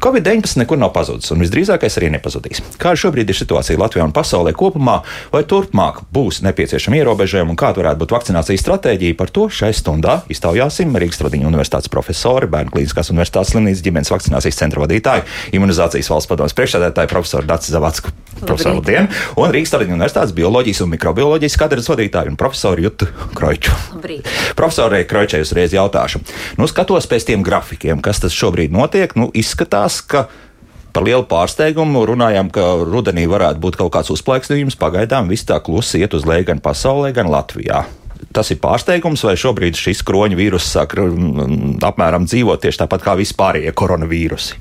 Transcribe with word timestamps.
Covid-19 0.00 0.58
nekur 0.62 0.78
nav 0.80 0.92
pazudis, 0.94 1.30
un 1.34 1.42
visdrīzākais 1.42 1.98
arī 2.00 2.10
nepazudīs. 2.16 2.62
Kāda 2.80 2.98
šobrīd 3.04 3.30
ir 3.30 3.38
situācija 3.38 3.78
Latvijā 3.80 4.06
un 4.06 4.14
pasaulē 4.14 4.54
kopumā, 4.56 5.00
vai 5.32 5.44
turpmāk 5.48 6.02
būs 6.14 6.42
nepieciešami 6.46 7.00
ierobežojumi 7.00 7.54
un 7.54 7.58
kāda 7.60 7.82
varētu 7.82 8.02
būt 8.02 8.14
vakcinācijas 8.16 8.64
stratēģija, 8.64 9.18
par 9.18 9.32
to 9.34 9.46
šai 9.52 9.72
stundā 9.76 10.20
iztaujāsim 10.32 10.94
Rīgas 10.98 11.20
Tradiņu 11.22 11.50
universitātes 11.50 11.92
profesori, 11.92 12.50
Bērnu 12.50 12.74
klīniskās 12.74 13.12
universitātes 13.14 13.54
slimnīcas 13.54 13.84
ģimenes 13.86 14.12
vakcinācijas 14.14 14.60
centra 14.60 14.84
vadītāju, 14.84 15.26
imunizācijas 15.58 16.10
valsts 16.12 16.30
padomus 16.30 16.56
priekšsēdētāju 16.58 17.12
profesoru 17.14 17.50
Dācis 17.50 17.74
Zavacku. 17.74 18.14
Profesoru 18.44 18.80
Labdien! 18.80 19.08
Un 19.40 19.52
Rīgas 19.54 19.72
Tradiņu 19.74 19.94
universitātes 19.96 20.34
bioloģijas 20.36 20.82
un 20.84 20.90
mikrobioloģijas 20.94 21.58
katedras 21.60 21.88
vadītāju 21.92 22.32
un 22.32 22.38
profesoru 22.40 22.84
Jutu 22.88 23.08
Kroiču. 23.36 23.74
Labrīt. 23.94 24.28
Profesorai 24.58 25.04
Kroičai 25.08 25.44
uzreiz 25.44 25.74
jautāšu. 25.74 26.20
Nu, 26.58 26.66
skatos 26.70 27.06
pēc 27.10 27.28
tiem 27.30 27.44
grafikiem, 27.46 28.02
kas 28.04 28.20
tas 28.24 28.34
šobrīd 28.34 28.74
notiek. 28.74 29.14
Nu, 29.18 29.30
izskatās, 29.36 29.83
ka 30.08 30.26
par 30.94 31.04
lielu 31.06 31.26
pārsteigumu 31.26 32.04
runājām, 32.06 32.52
ka 32.54 32.68
rudenī 32.86 33.26
varētu 33.30 33.60
būt 33.62 33.78
kaut 33.80 33.92
kāds 33.96 34.12
uzplaiksnījums. 34.14 34.78
Pagaidām 34.78 35.28
viss 35.30 35.46
tā 35.48 35.58
klusi 35.64 36.04
iet 36.04 36.14
uz 36.14 36.26
leju 36.28 36.52
gan 36.52 36.62
pasaulē, 36.62 37.10
gan 37.16 37.30
Latvijā. 37.32 37.84
Tas 38.34 38.50
ir 38.50 38.60
pārsteigums, 38.62 39.24
vai 39.26 39.34
šobrīd 39.38 39.78
šis 39.78 40.02
kroņa 40.06 40.38
vīrus 40.38 40.70
sāk 40.70 40.94
mm, 40.98 41.80
apmēram 41.84 42.28
dzīvot 42.30 42.62
tieši 42.62 42.84
tāpat 42.84 43.04
kā 43.04 43.16
vispārējie 43.18 43.74
koronavīrusi. 43.76 44.58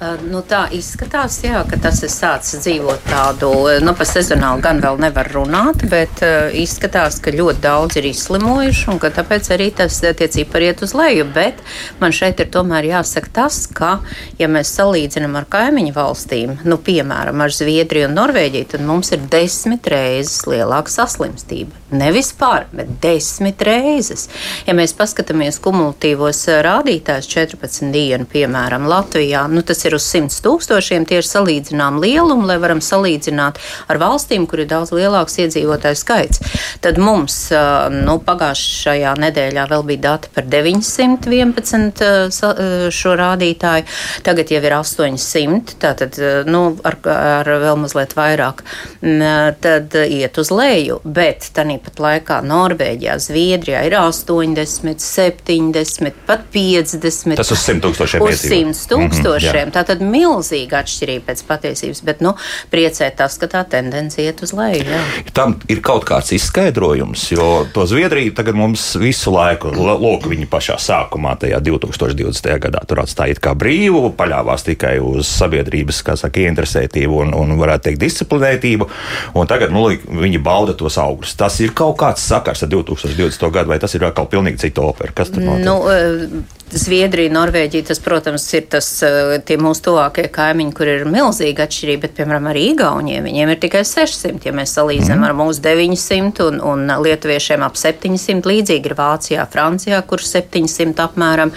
Nu, 0.00 0.40
tā 0.40 0.62
izskatās, 0.72 1.34
jā, 1.44 1.58
ka 1.68 1.76
tas 1.76 1.98
ir 2.00 2.08
sācis 2.08 2.62
dzīvot 2.64 3.02
tādu, 3.04 3.50
nu, 3.84 3.92
pa 3.92 4.06
sezonālu 4.08 4.62
gan 4.64 4.78
vēl 4.80 4.96
nevar 5.02 5.28
runāt, 5.28 5.82
bet 5.92 6.22
uh, 6.24 6.46
izskatās, 6.56 7.18
ka 7.20 7.34
ļoti 7.34 7.60
daudz 7.60 7.98
ir 8.00 8.08
izslimojuši 8.08 8.86
un 8.94 9.00
ka 9.02 9.10
tāpēc 9.12 9.50
arī 9.52 9.66
tas 9.76 9.98
tie 10.00 10.28
cipari 10.32 10.70
iet 10.70 10.80
uz 10.86 10.94
leju. 10.96 11.26
Bet 11.34 11.60
man 12.00 12.16
šeit 12.16 12.40
ir 12.40 12.48
tomēr 12.54 12.88
jāsaka 12.88 13.28
tas, 13.42 13.58
ka, 13.68 13.98
ja 14.40 14.48
mēs 14.48 14.72
salīdzinām 14.78 15.36
ar 15.36 15.48
kaimiņu 15.52 15.92
valstīm, 15.98 16.56
nu, 16.64 16.80
piemēram, 16.80 17.44
ar 17.44 17.52
Zviedriju 17.52 18.08
un 18.08 18.16
Norvēģiju, 18.22 18.70
tad 18.72 18.86
mums 18.88 19.12
ir 19.12 19.28
desmit 19.28 19.84
reizes 19.92 20.46
lielāka 20.48 20.96
saslimstība. 20.96 21.76
Nevis 21.92 22.32
pār, 22.38 22.68
bet 22.72 22.88
desmit 23.02 23.60
reizes. 23.66 24.28
Ja 24.64 24.72
mēs 24.78 24.96
paskatāmies 24.96 25.60
kumulatīvos 25.60 26.46
rādītājus 26.64 27.28
14 27.34 27.92
dienu, 27.92 28.28
piemēram, 28.30 28.88
Latvijā, 28.88 29.44
nu, 29.50 29.66
tas 29.66 29.82
ir 29.84 29.89
uz 29.98 30.06
100 30.10 30.40
tūkstošiem 30.44 31.06
tieši 31.08 31.28
salīdzinām 31.34 32.00
lielumu, 32.02 32.46
lai 32.48 32.58
varam 32.62 32.80
salīdzināt 32.84 33.58
ar 33.90 34.00
valstīm, 34.00 34.46
kur 34.50 34.62
ir 34.62 34.68
daudz 34.70 34.92
lielāks 34.96 35.38
iedzīvotāju 35.44 35.98
skaits. 36.00 36.40
Tad 36.84 36.98
mums 37.00 37.38
nu, 37.94 38.18
pagājušajā 38.26 39.14
nedēļā 39.20 39.66
vēl 39.70 39.84
bija 39.90 40.04
dati 40.08 40.30
par 40.34 40.44
911 40.50 42.02
uh, 42.04 42.30
sa- 42.34 42.54
uh, 42.54 42.86
šo 42.94 43.14
rādītāju, 43.18 43.84
tagad 44.26 44.50
jau 44.52 44.62
ir 44.62 44.76
800, 44.78 45.76
tātad 45.82 46.16
nu, 46.46 46.62
ar, 46.84 46.96
ar 47.10 47.50
vēl 47.66 47.76
mazliet 47.84 48.14
vairāk. 48.18 48.64
Mm, 49.02 49.28
Tad 49.60 49.94
iet 49.94 50.38
uz 50.40 50.50
leju, 50.52 51.00
bet 51.04 51.50
tāpat 51.54 52.00
laikā 52.00 52.40
Norvēģijā, 52.46 53.16
Zviedrijā 53.20 53.82
ir 53.88 53.96
80, 53.98 55.00
70, 55.02 56.12
pat 56.26 56.44
50. 56.54 57.36
Tas 57.40 57.50
uz 57.52 57.62
100 57.66 57.80
tūkstošiem 57.84 58.24
Uz 58.24 58.40
iedzīvotāju. 58.44 58.74
100 58.74 58.90
tūkstošiem. 58.92 59.66
Mhm, 59.66 59.74
Tā 59.80 59.86
tad 59.94 60.02
milzīga 60.04 60.82
atšķirība 60.82 61.30
pēc 61.30 61.40
patiesības, 61.48 62.02
bet 62.04 62.18
nu, 62.20 62.34
priecē 62.68 63.06
tas, 63.16 63.38
ka 63.40 63.48
tā 63.48 63.62
tendence 63.64 64.20
iet 64.20 64.42
uz 64.44 64.52
leju. 64.52 64.82
Jā. 64.84 64.98
Tam 65.32 65.54
ir 65.72 65.80
kaut 65.84 66.04
kāds 66.04 66.34
izskaidrojums, 66.36 67.22
jo 67.32 67.46
to 67.72 67.86
Zviedriju 67.88 68.34
tagad 68.36 68.58
mums 68.60 68.90
visu 69.00 69.32
laiku, 69.32 69.72
lūk, 69.72 70.28
viņi 70.28 70.50
pašā 70.52 70.76
sākumā, 70.76 71.32
tajā 71.40 71.62
2020. 71.64 72.50
gadā, 72.66 72.84
tur 72.84 73.00
atstāja 73.00 73.38
kā 73.40 73.54
brīvu, 73.56 74.10
paļāvās 74.20 74.66
tikai 74.68 74.98
uz 75.00 75.30
sabiedrības, 75.32 76.02
kā 76.04 76.18
saka, 76.20 76.44
ieinteresētību 76.44 77.24
un, 77.24 77.32
un 77.40 77.56
varētu 77.56 77.88
teikt, 77.88 78.04
disciplinētību. 78.04 78.90
Un 79.40 79.48
tagad 79.48 79.72
nu, 79.72 79.86
viņi 80.20 80.44
bauda 80.44 80.76
tos 80.76 81.00
augļus. 81.00 81.38
Tas 81.40 81.56
ir 81.64 81.72
kaut 81.72 81.96
kāds 82.04 82.28
sakars 82.28 82.68
ar 82.68 82.72
2020. 82.76 83.48
gadu, 83.56 83.72
vai 83.72 83.80
tas 83.80 83.96
ir 83.96 84.04
atkal 84.04 84.28
pilnīgi 84.28 84.66
cita 84.66 84.84
opera? 84.84 85.16
Kas 85.16 85.32
tur 85.32 85.46
notiek? 85.46 85.64
Nu, 85.64 85.80
eh, 85.88 86.58
Zviedrija, 86.70 87.32
Norvēģija, 87.34 87.88
tas, 87.88 87.98
protams, 88.02 88.44
ir 88.54 88.66
tas, 88.70 88.88
eh, 89.02 89.38
tie 89.44 89.56
mūsu 89.58 89.82
tuvākie 89.88 90.28
kaimiņi, 90.30 90.74
kur 90.76 90.86
ir 90.86 91.04
milzīga 91.10 91.66
atšķirība, 91.66 92.00
bet, 92.04 92.14
piemēram, 92.18 92.46
arī 92.50 92.62
Igauniem 92.70 93.24
viņiem 93.26 93.50
ir 93.50 93.58
tikai 93.58 93.82
600, 93.84 94.46
ja 94.46 94.52
mēs 94.54 94.74
salīdzinām 94.76 95.18
mm. 95.18 95.26
ar 95.26 95.34
mūsu 95.34 95.62
900 95.64 96.46
un, 96.46 96.60
un 96.62 96.86
lietuviešiem 97.02 97.64
ap 97.66 97.74
700, 97.74 98.46
līdzīgi 98.46 98.90
ir 98.90 98.94
Vācijā, 98.94 99.46
Francijā, 99.50 99.98
kur 100.06 100.22
700 100.22 101.02
apmēram. 101.02 101.50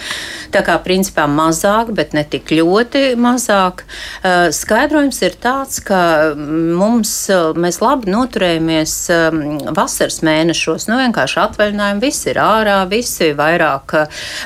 Tā 0.54 0.64
kā 0.66 0.80
principā 0.82 1.28
mazāk, 1.30 1.94
bet 1.94 2.14
ne 2.18 2.24
tik 2.26 2.50
ļoti 2.54 3.14
mazāk. 3.20 3.86
Eh, 4.24 4.50
Skaidrojums 4.54 5.22
ir 5.26 5.38
tāds, 5.42 5.80
ka 5.86 6.34
mums, 6.38 7.14
eh, 7.30 7.54
mēs 7.54 7.82
labi 7.82 8.10
noturējamies 8.14 8.96
eh, 9.14 9.40
vasaras 9.78 10.22
mēnešos, 10.26 10.90
nu 10.90 11.00
vienkārši 11.02 11.42
atvaļinājumi, 11.46 12.04
visi 12.04 12.30
ir 12.34 12.42
ārā, 12.42 12.82
visi 12.90 13.32
vairāk 13.38 13.98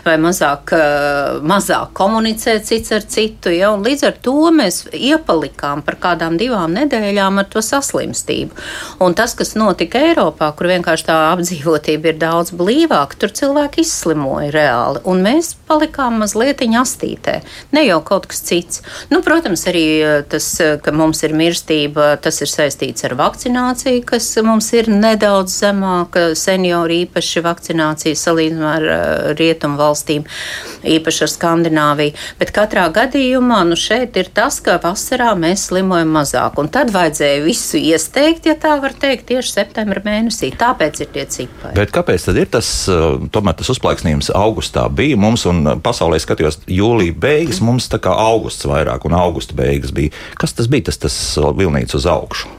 vai 0.06 0.18
mazāk, 0.22 0.57
eh, 0.76 1.38
mazāk 1.48 1.94
komunicē 1.98 2.58
cits 2.66 2.92
ar 2.96 3.06
citu, 3.08 3.52
ja, 3.54 3.72
līdz 3.76 4.04
ar 4.08 4.16
to 4.24 4.52
mēs 4.54 4.84
iepalikām 4.94 5.84
par 5.86 5.98
kādām 6.02 6.38
divām 6.40 6.74
nedēļām 6.76 7.42
ar 7.42 7.48
to 7.52 7.64
saslimstību. 7.64 8.56
Un 9.04 9.16
tas, 9.18 9.36
kas 9.38 9.56
notika 9.58 10.02
Eiropā, 10.10 10.50
kur 10.58 10.70
vienkārši 10.72 11.08
tā 11.08 11.18
apdzīvotība 11.32 12.12
ir 12.12 12.20
daudz 12.22 12.54
blīvāka, 12.58 13.20
tur 13.22 13.34
cilvēki 13.38 13.84
izslimoja 13.86 14.52
reāli, 14.56 15.04
un 15.08 15.24
mēs 15.26 15.54
palikām 15.68 16.22
mazliet 16.22 16.64
astītē, 16.68 17.42
ne 17.72 17.84
jau 17.86 18.00
kaut 18.06 18.28
kas 18.32 18.42
cits. 18.46 18.82
Nu, 19.12 19.22
protams, 19.26 19.66
arī 19.70 19.86
eh, 20.02 20.22
tas, 20.30 20.50
eh, 20.64 20.78
ka 20.84 20.94
mums 20.96 21.24
ir 21.24 21.36
mirstība, 21.38 22.16
tas 22.22 22.42
ir 22.42 22.52
saistīts 22.52 23.06
ar 23.08 23.18
vakcināciju, 23.20 24.04
kas 24.08 24.30
mums 24.46 24.72
ir 24.74 24.90
nedaudz 24.92 25.60
zemāka 25.62 26.32
senioru 26.38 27.04
īpaši 27.06 27.44
vakcinācija 27.46 28.18
salīdzinājumā 28.18 28.76
ar 28.78 29.36
rietumu 29.38 29.80
valstīm, 29.80 30.26
īpaši 30.88 31.24
ar 31.26 31.32
Skandināviju. 31.32 32.16
Bet 32.40 32.54
katrā 32.56 32.88
gadījumā 32.94 33.62
nu, 33.70 33.78
šeit 33.80 34.18
ir 34.20 34.32
tas, 34.34 34.60
ka 34.64 34.78
vasarā 34.84 35.34
mēs 35.40 35.68
slimojam 35.70 36.14
mazāk. 36.18 36.60
Un 36.62 36.72
tad 36.74 36.92
vajadzēja 36.96 37.44
visu 37.46 37.80
iesteigt, 37.82 38.48
ja 38.50 38.58
tā 38.60 38.76
var 38.84 38.96
teikt, 38.98 39.28
tieši 39.32 39.54
septembra 39.60 40.04
mēnesī. 40.06 40.52
Tāpēc 40.58 41.04
ir 41.04 41.12
tie 41.16 41.26
cipari. 41.38 41.76
Bet 41.78 41.94
kāpēc 41.96 42.30
tad 42.30 42.42
ir 42.42 42.52
tas, 42.58 42.70
uh, 42.92 43.18
tomēr 43.34 43.58
tas 43.60 43.72
uzplaiksnījums 43.74 44.32
augustā 44.38 44.88
bija 44.94 45.20
mums, 45.20 45.48
un 45.50 45.64
uh, 45.66 45.80
pasaulē 45.84 46.20
skatījos 46.24 46.62
jūlija 46.72 47.18
beigas, 47.18 47.64
mums 47.64 47.90
tā 47.92 48.02
kā 48.04 48.14
augusts 48.28 48.68
vairāk 48.70 49.08
un 49.08 49.18
augusta 49.18 49.58
beigas 49.58 49.96
bija. 49.96 50.16
Kas 50.40 50.56
tas 50.58 50.72
bija, 50.72 50.90
tas, 50.92 51.02
tas 51.08 51.18
uh, 51.40 51.52
vilnīts 51.58 51.98
uz 51.98 52.10
augšu? 52.10 52.57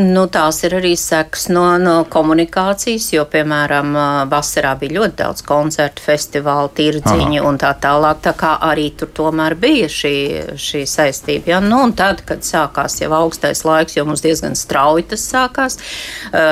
Nu, 0.00 0.24
tās 0.26 0.58
ir 0.66 0.74
arī 0.80 0.94
sekas 0.98 1.48
no, 1.54 1.66
no 1.78 1.96
komunikācijas, 2.10 3.12
jo, 3.14 3.24
piemēram, 3.30 3.92
vasarā 4.30 4.74
bija 4.80 4.96
ļoti 4.98 5.18
daudz 5.20 5.44
koncertu, 5.46 6.02
festivālu, 6.02 6.72
tirdziņu 6.74 7.40
Aha. 7.40 7.48
un 7.48 7.60
tā 7.62 7.70
tālāk. 7.78 8.22
Tā 8.24 8.34
kā 8.38 8.56
arī 8.66 8.88
tur 8.98 9.12
tomēr 9.14 9.54
bija 9.60 9.90
šī, 9.90 10.14
šī 10.58 10.84
saistība. 10.90 11.54
Ja? 11.54 11.60
Nu, 11.62 11.84
un 11.86 11.94
tad, 11.96 12.24
kad 12.26 12.42
sākās 12.46 12.98
jau 13.02 13.12
augstais 13.14 13.64
laiks, 13.66 13.94
jo 13.98 14.06
mums 14.08 14.24
diezgan 14.24 14.58
strauji 14.58 15.06
tas 15.14 15.28
sākās, 15.30 15.78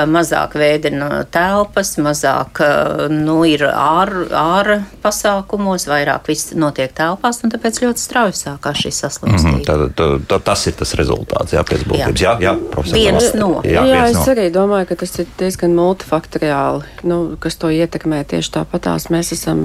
mazāk 0.07 0.55
vēdina 0.59 1.25
telpas, 1.33 1.95
mazāk 1.99 2.63
nu, 3.11 3.41
ir 3.49 3.67
ārā 3.67 4.53
ār 4.53 4.71
pasākumos, 5.03 5.85
vairāk 5.89 6.27
viss 6.29 6.53
notiek 6.57 6.93
telpās, 6.95 7.41
un 7.43 7.53
tāpēc 7.53 7.79
ļoti 7.83 8.01
strauji 8.01 8.37
sākās 8.39 8.81
šī 8.83 8.91
saslimstība. 8.95 9.55
Mhm, 9.57 9.65
tad, 9.67 9.85
tad, 9.97 10.25
tad 10.31 10.45
tas 10.47 10.65
ir 10.69 10.77
tas 10.79 10.93
rezultāts, 10.99 11.55
jā, 11.55 11.63
pēc 11.67 11.85
būtības. 11.89 12.23
Jā, 12.23 12.35
jā, 12.43 12.53
profesor. 12.73 12.99
Viens 12.99 13.32
no. 13.39 13.49
Jā, 13.65 13.81
Jā, 13.83 14.03
viens 14.03 14.17
es 14.17 14.19
no. 14.21 14.33
arī 14.33 14.45
domāju, 14.53 14.87
ka 14.91 14.99
tas 15.03 15.15
ir 15.21 15.27
diezgan 15.39 15.73
multifaktoriāli, 15.77 16.83
nu, 17.09 17.17
kas 17.41 17.57
to 17.61 17.71
ietekmē. 17.73 18.23
Tieši 18.29 18.53
tāpatās 18.59 19.09
mēs 19.13 19.33
esam, 19.35 19.59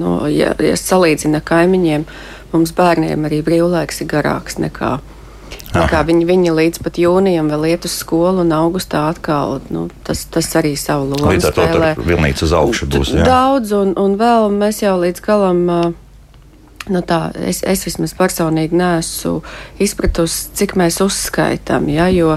nu, 0.00 0.18
ja, 0.32 0.52
ja 0.58 0.76
salīdzina 0.78 1.40
kaimiņiem, 1.44 2.06
mums 2.54 2.74
bērniem 2.76 3.26
arī 3.28 3.42
brīvlaiks 3.46 4.04
ir 4.04 4.10
garāks 4.14 4.60
nekā. 4.62 4.98
nekā 5.74 6.04
viņi, 6.06 6.24
viņi 6.28 6.52
līdz 6.54 6.82
pat 6.84 6.98
jūnijam 7.02 7.48
vēl 7.50 7.64
iet 7.72 7.84
uz 7.88 7.96
skolu, 7.98 8.44
un 8.44 8.52
augustā 8.54 9.08
atkal 9.10 9.60
nu, 9.74 9.88
tas, 10.06 10.24
tas 10.30 10.52
arī 10.56 10.76
savu 10.78 11.10
lomu 11.10 11.32
Līdz 11.32 11.50
ar 11.50 11.56
to 11.56 11.66
spēlē. 11.66 11.90
tur 11.98 12.06
vilnīts 12.06 12.46
uz 12.46 12.52
augšu 12.54 12.86
būs. 12.86 13.10
Jā. 13.18 13.26
Daudz, 13.26 13.74
un, 13.74 13.94
un 13.98 14.14
vēl 14.20 14.54
mēs 14.54 14.82
jau 14.84 14.96
līdz 15.02 15.20
galam. 15.26 15.66
ā, 15.70 15.82
Nu 16.84 17.00
tā, 17.00 17.30
es, 17.48 17.62
es 17.64 17.80
vismaz 17.86 18.12
personīgi 18.12 18.76
neesmu 18.76 19.38
izpratusi, 19.80 20.50
cik 20.52 20.74
mēs 20.76 20.98
uzskaitām. 21.00 21.86
Ja, 21.88 22.10
jo 22.12 22.34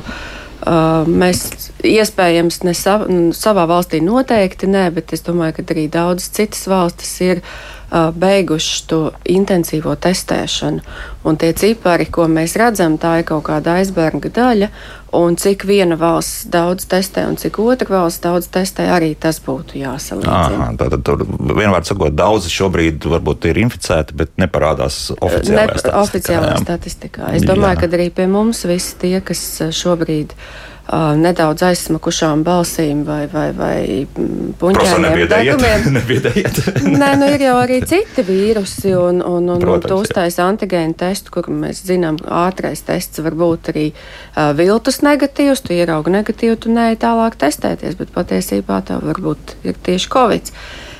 Mēs 1.07 1.71
iespējams 1.85 2.61
ne 2.67 2.73
sav, 2.75 3.05
savā 3.37 3.67
valstī 3.69 4.01
noteikti 4.03 4.69
nē, 4.69 4.87
bet 4.95 5.13
es 5.15 5.23
domāju, 5.25 5.59
ka 5.59 5.67
arī 5.75 5.87
daudzas 5.93 6.31
citas 6.35 6.65
valstis 6.67 7.13
ir 7.23 7.43
beiguši 7.91 8.83
to 8.87 9.01
intensīvo 9.31 9.95
testēšanu. 9.95 10.83
Un 11.27 11.39
tie 11.39 11.53
cipari, 11.55 12.07
ko 12.11 12.27
mēs 12.31 12.57
redzam, 12.59 12.97
tā 12.99 13.19
ir 13.21 13.27
kaut 13.27 13.45
kāda 13.47 13.77
aizbērga 13.79 14.31
daļa. 14.33 14.69
Un 15.17 15.37
cik 15.39 15.63
viena 15.63 15.95
valsts 15.95 16.49
daudz 16.51 16.83
testē 16.91 17.23
un 17.29 17.37
cik 17.39 17.61
otra 17.63 17.87
valsts 17.93 18.23
daudz 18.25 18.49
testē, 18.51 18.89
arī 18.91 19.13
tas 19.15 19.39
būtu 19.43 19.79
jāsalīdzina. 19.79 20.73
Tātad 20.79 21.05
tur 21.07 21.23
vienmēr 21.23 21.87
sakot, 21.87 22.15
daudzi 22.15 22.51
šobrīd 22.51 23.07
varbūt 23.07 23.47
ir 23.47 23.61
inficēti, 23.63 24.17
bet 24.19 24.35
neparādās 24.41 25.07
oficiālajā 25.15 25.55
ne, 25.55 25.79
statistikā. 25.79 26.03
Oficiālajā 26.03 26.61
statistikā. 26.65 27.33
Es 27.39 27.47
domāju, 27.47 27.77
jā. 27.77 27.81
ka 27.85 27.91
arī 27.95 28.09
pie 28.19 28.27
mums 28.31 28.65
visi 28.67 28.99
tie, 28.99 29.15
kas 29.23 29.45
šobrīd 29.79 30.35
ir 30.35 30.75
nedaudz 30.87 31.65
aizsmakušām 31.67 32.43
balsīm 32.47 33.01
vai, 33.07 33.25
vai, 33.31 33.49
vai 33.55 33.79
mm, 34.05 34.53
puņķiem 34.61 35.03
nebiedējiet. 35.03 36.61
Nē, 37.01 37.09
nu 37.19 37.27
ir 37.33 37.43
jau 37.43 37.57
arī 37.59 37.81
citi 37.87 38.23
vīrusi, 38.27 38.93
un, 38.95 39.19
un, 39.19 39.49
un, 39.51 39.59
Protams, 39.59 39.83
un 39.83 39.91
tu 39.91 39.99
uztais 40.05 40.39
antigēnu 40.43 40.95
testu, 40.99 41.33
kur 41.35 41.51
mēs 41.51 41.83
zinām, 41.87 42.19
ātrais 42.23 42.85
tests 42.87 43.19
var 43.25 43.35
būt 43.35 43.71
arī 43.73 43.85
uh, 43.91 44.53
viltus 44.57 45.01
negatīvs, 45.03 45.65
tu 45.67 45.75
ieraugi 45.75 46.13
negatīvu, 46.15 46.59
tu 46.63 46.71
neej 46.73 46.99
tālāk 47.03 47.35
testēties, 47.41 47.99
bet 47.99 48.15
patiesībā 48.15 48.79
tā 48.87 49.01
varbūt 49.03 49.57
ir 49.67 49.79
tieši 49.83 50.13
covid. 50.13 50.53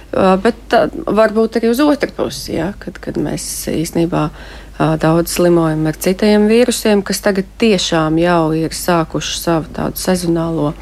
Uh, 0.07 0.36
bet 0.44 0.60
tā, 0.72 0.86
varbūt 0.92 1.60
arī 1.60 1.72
uz 1.72 1.80
otru 1.84 2.12
pusi, 2.16 2.57
ja, 2.60 2.74
kad, 2.84 3.00
kad 3.04 3.19
mēs 3.19 3.45
īstenībā 3.72 4.28
daudz 4.77 5.33
slimojam 5.38 5.88
ar 5.89 5.97
citiem 5.97 6.47
vīrusiem, 6.50 7.01
kas 7.06 7.21
tagad 7.25 7.50
tiešām 7.62 8.19
jau 8.21 8.51
ir 8.57 8.75
sākuši 8.75 9.39
savu 9.39 9.74
tādu 9.74 9.97
sezonālo 10.01 10.74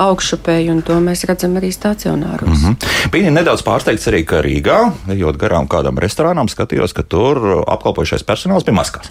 augšupēju, 0.00 0.72
un 0.74 0.80
to 0.82 0.96
mēs 1.02 1.24
redzam 1.28 1.54
arī 1.60 1.70
stacionāros. 1.72 2.48
Mm 2.48 2.74
-hmm. 2.74 3.10
Bija 3.12 3.30
nedaudz 3.30 3.62
pārsteigts 3.62 4.08
arī, 4.10 4.24
ka 4.24 4.42
Rīgā, 4.42 4.92
ejot 5.08 5.36
garām 5.36 5.68
kādam 5.68 5.98
restorānam, 5.98 6.48
skatījos, 6.48 6.92
ka 6.92 7.02
tur 7.02 7.64
apkalpojušais 7.66 8.24
personāls 8.24 8.64
bija 8.64 8.74
maskās. 8.74 9.10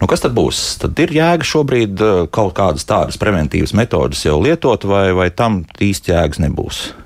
Nu, 0.00 0.06
kas 0.06 0.20
tad 0.20 0.32
būs? 0.32 0.78
Tad 0.78 0.98
ir 0.98 1.08
jēga 1.08 1.44
šobrīd 1.44 2.02
kaut 2.30 2.54
kādas 2.54 2.84
tādas 2.84 3.16
preventīvas 3.16 3.72
metodas 3.72 4.24
jau 4.24 4.42
lietot, 4.42 4.84
vai, 4.84 5.12
vai 5.12 5.30
tam 5.30 5.64
īsti 5.80 6.12
jēgas 6.12 6.38
nebūs? 6.38 7.05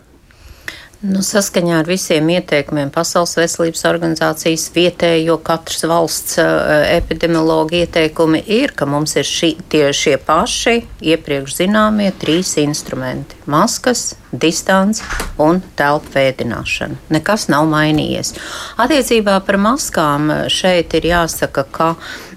Nu, 1.00 1.22
saskaņā 1.24 1.78
ar 1.80 1.86
visiem 1.88 2.26
ieteikumiem 2.28 2.90
Pasaules 2.92 3.32
veselības 3.38 3.86
organizācijas 3.88 4.66
vietējo 4.74 5.38
katras 5.40 5.86
valsts 5.88 6.36
uh, 6.42 6.82
epidemiologa 6.92 7.78
ieteikumi 7.78 8.42
ir, 8.44 8.74
ka 8.76 8.84
mums 8.84 9.16
ir 9.16 9.24
šī, 9.24 9.54
tie 9.72 9.86
šie 9.96 10.18
paši 10.20 10.82
iepriekš 11.00 11.56
zināmie 11.62 12.10
trīs 12.20 12.52
instrumenti- 12.60 13.39
maskas, 13.50 14.14
distance 14.30 15.02
un 15.40 15.58
telpu 15.76 16.12
vēdināšana. 16.14 16.98
Nekas 17.10 17.48
nav 17.50 17.66
mainījies. 17.70 18.34
Attiecībā 18.80 19.38
par 19.46 19.58
maskām 19.60 20.30
šeit 20.52 20.94
ir 20.94 21.08
jāsaka, 21.10 21.64
ka 21.72 21.88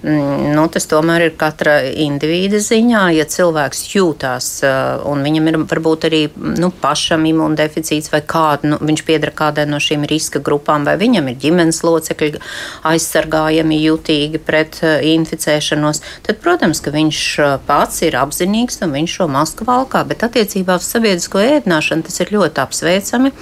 mm, 0.02 0.50
nu, 0.56 0.64
tas 0.72 0.88
tomēr 0.90 1.28
ir 1.28 1.36
katra 1.38 1.76
indivīda 1.86 2.58
ziņā. 2.62 3.04
Ja 3.14 3.26
cilvēks 3.30 3.84
jūtās 3.94 4.48
uh, 4.66 5.04
un 5.10 5.22
viņam 5.26 5.50
ir 5.50 5.58
varbūt 5.70 6.08
arī 6.08 6.22
nu, 6.34 6.72
pašam 6.82 7.26
imundeficīts 7.30 8.10
vai 8.12 8.24
kādu, 8.26 8.72
nu, 8.74 8.80
viņš 8.82 9.04
piedara 9.06 9.34
kādai 9.36 9.68
no 9.70 9.78
šīm 9.82 10.06
riska 10.10 10.42
grupām, 10.44 10.86
vai 10.88 10.96
viņam 11.00 11.30
ir 11.30 11.38
ģimenes 11.46 11.82
locekļi 11.86 12.42
aizsargājami 12.90 13.80
jutīgi 13.84 14.42
pret 14.42 14.80
uh, 14.82 14.98
inficēšanos, 15.14 16.02
tad, 16.26 16.42
protams, 16.42 16.82
ka 16.82 16.94
viņš 16.94 17.22
pats 17.68 18.02
ir 18.02 18.18
apzinīgs 18.18 18.82
un 18.82 18.98
viņš 18.98 19.18
šo 19.20 19.30
masku 19.30 19.68
valkā. 19.68 20.02
Bet 20.08 20.26
attiecībā 20.26 20.80
uz 20.80 20.90
sabiedrisko 21.04 21.42
ēdināšanu 21.44 22.06
tas 22.06 22.22
ir 22.24 22.32
ļoti 22.34 22.64
apsveicami. 22.64 23.34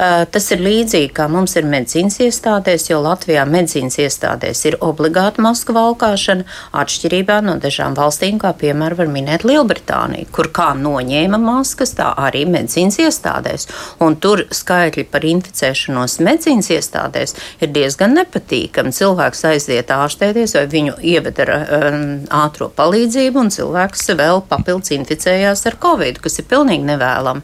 Tas 0.00 0.46
ir 0.54 0.62
līdzīgi 0.64 1.10
kā 1.12 1.26
mums 1.28 1.52
ir 1.60 1.66
medicīnas 1.68 2.14
iestādēs, 2.24 2.86
jo 2.88 3.02
Latvijā 3.04 3.42
medicīnas 3.44 3.98
iestādēs 4.00 4.62
ir 4.70 4.78
obligāta 4.80 5.42
masku 5.44 5.74
valkāšana, 5.76 6.46
atšķirībā 6.80 7.36
no 7.44 7.58
dažām 7.60 7.92
valstīm, 7.98 8.38
kā 8.40 8.54
piemēram 8.56 8.96
var 8.96 9.10
minēt 9.12 9.44
Lielbritāniju, 9.44 10.30
kur 10.32 10.48
kā 10.56 10.70
noņēma 10.78 11.40
maskas, 11.42 11.92
tā 11.98 12.14
arī 12.16 12.46
medicīnas 12.48 12.96
iestādēs. 13.04 13.68
Un 14.00 14.16
tur 14.24 14.46
skaitļi 14.48 15.04
par 15.12 15.26
inficēšanos 15.28 16.16
medicīnas 16.24 16.72
iestādēs 16.78 17.36
ir 17.60 17.74
diezgan 17.76 18.16
nepatīkami. 18.22 18.96
Cilvēks 18.96 19.44
aiziet 19.52 19.92
ārstēties 19.92 20.56
vai 20.56 20.64
viņu 20.78 20.96
ieved 21.12 21.44
ar 21.44 21.54
um, 21.60 22.00
ātro 22.40 22.70
palīdzību, 22.72 23.44
un 23.44 23.52
cilvēks 23.52 24.08
vēl 24.16 24.46
papildus 24.48 24.96
inficējās 24.96 25.66
ar 25.68 25.76
covid, 25.84 26.24
kas 26.24 26.40
ir 26.40 26.48
pilnīgi 26.48 26.79
nevēlami. 26.86 27.42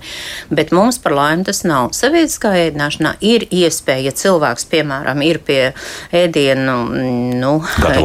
Bet 0.50 0.72
mums 0.76 0.98
par 1.02 1.16
laimi 1.16 1.46
tas 1.46 1.62
nav. 1.66 1.92
Sabiedriskā 1.96 2.52
ēdināšanā 2.66 3.16
ir 3.24 3.46
iespēja, 3.50 4.10
ja 4.10 4.14
cilvēks, 4.16 4.66
piemēram, 4.72 5.22
ir 5.26 5.40
pie 5.46 5.60
ēdienu 6.14 6.76
nu, 7.40 7.52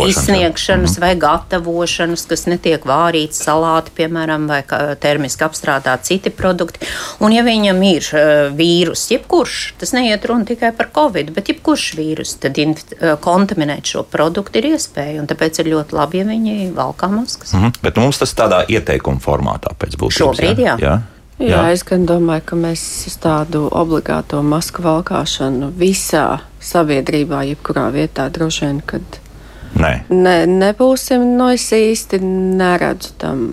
izsniegšanas 0.07 0.97
mhm. 0.97 1.03
vai 1.03 1.11
gatavošanas, 1.21 2.25
kas 2.29 2.47
netiek 2.49 2.85
vārīts 2.87 3.43
salāti, 3.45 3.93
piemēram, 4.01 4.47
vai 4.51 4.61
termiski 5.01 5.45
apstrādāti 5.47 6.13
citi 6.13 6.33
produkti. 6.35 6.85
Un 7.21 7.35
ja 7.35 7.43
viņam 7.45 7.81
ir 7.87 8.07
uh, 8.13 8.31
vīrus, 8.55 9.07
jebkurš, 9.13 9.59
tas 9.81 9.93
neiet 9.97 10.25
runa 10.29 10.47
tikai 10.49 10.73
par 10.77 10.91
covid, 10.95 11.33
bet 11.35 11.51
jebkurš 11.51 11.91
vīrus, 11.99 12.35
tad 12.41 12.57
uh, 12.61 13.15
kontaminēt 13.21 13.93
šo 13.93 14.05
produktu 14.07 14.61
ir 14.61 14.71
iespēja. 14.73 15.21
Un 15.21 15.29
tāpēc 15.29 15.61
ir 15.61 15.71
ļoti 15.75 15.97
labi, 15.97 16.21
ja 16.21 16.27
viņi 16.27 16.71
valkā 16.75 17.09
maskas. 17.11 17.53
Mm 17.53 17.65
-hmm. 17.65 17.81
Bet 17.81 17.97
mums 17.97 18.21
tas 18.21 18.35
tādā 18.35 18.63
ieteikuma 18.67 19.19
formātā 19.19 19.73
pēc 19.77 19.97
būtības. 19.97 20.21
Šobrīd, 20.21 20.59
jā. 20.59 20.77
jā. 20.79 20.87
jā. 20.87 21.20
Jā, 21.41 21.63
Jā, 21.65 21.71
es 21.73 21.81
gan 21.87 22.03
domāju, 22.05 22.43
ka 22.51 22.57
mēs 22.59 22.81
tādu 23.21 23.63
obligāto 23.73 24.43
masku 24.45 24.83
valkāšanu 24.85 25.71
visā 25.77 26.43
sabiedrībā, 26.61 27.41
jebkurā 27.49 27.87
vietā 27.95 28.27
droši 28.29 28.67
vien, 28.67 28.81
kad 28.85 29.17
Nē. 29.81 29.93
ne, 30.13 30.35
nebūsim, 30.45 31.23
no 31.39 31.49
es 31.49 31.65
īsti 31.73 32.21
neredzu 32.21 33.15
tam. 33.21 33.45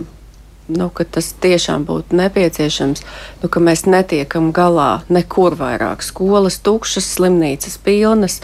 Nu, 0.68 0.90
tas 0.92 1.30
tiešām 1.40 1.86
būtu 1.88 2.12
nepieciešams, 2.18 3.00
nu, 3.40 3.48
ka 3.48 3.60
mēs 3.64 3.86
netiekam 3.88 4.50
galā 4.52 5.00
nekur 5.08 5.56
vairāk. 5.56 6.04
Skolas 6.04 6.60
tukšas, 6.60 7.08
slimnīcas 7.14 7.78
pilnas, 7.80 8.42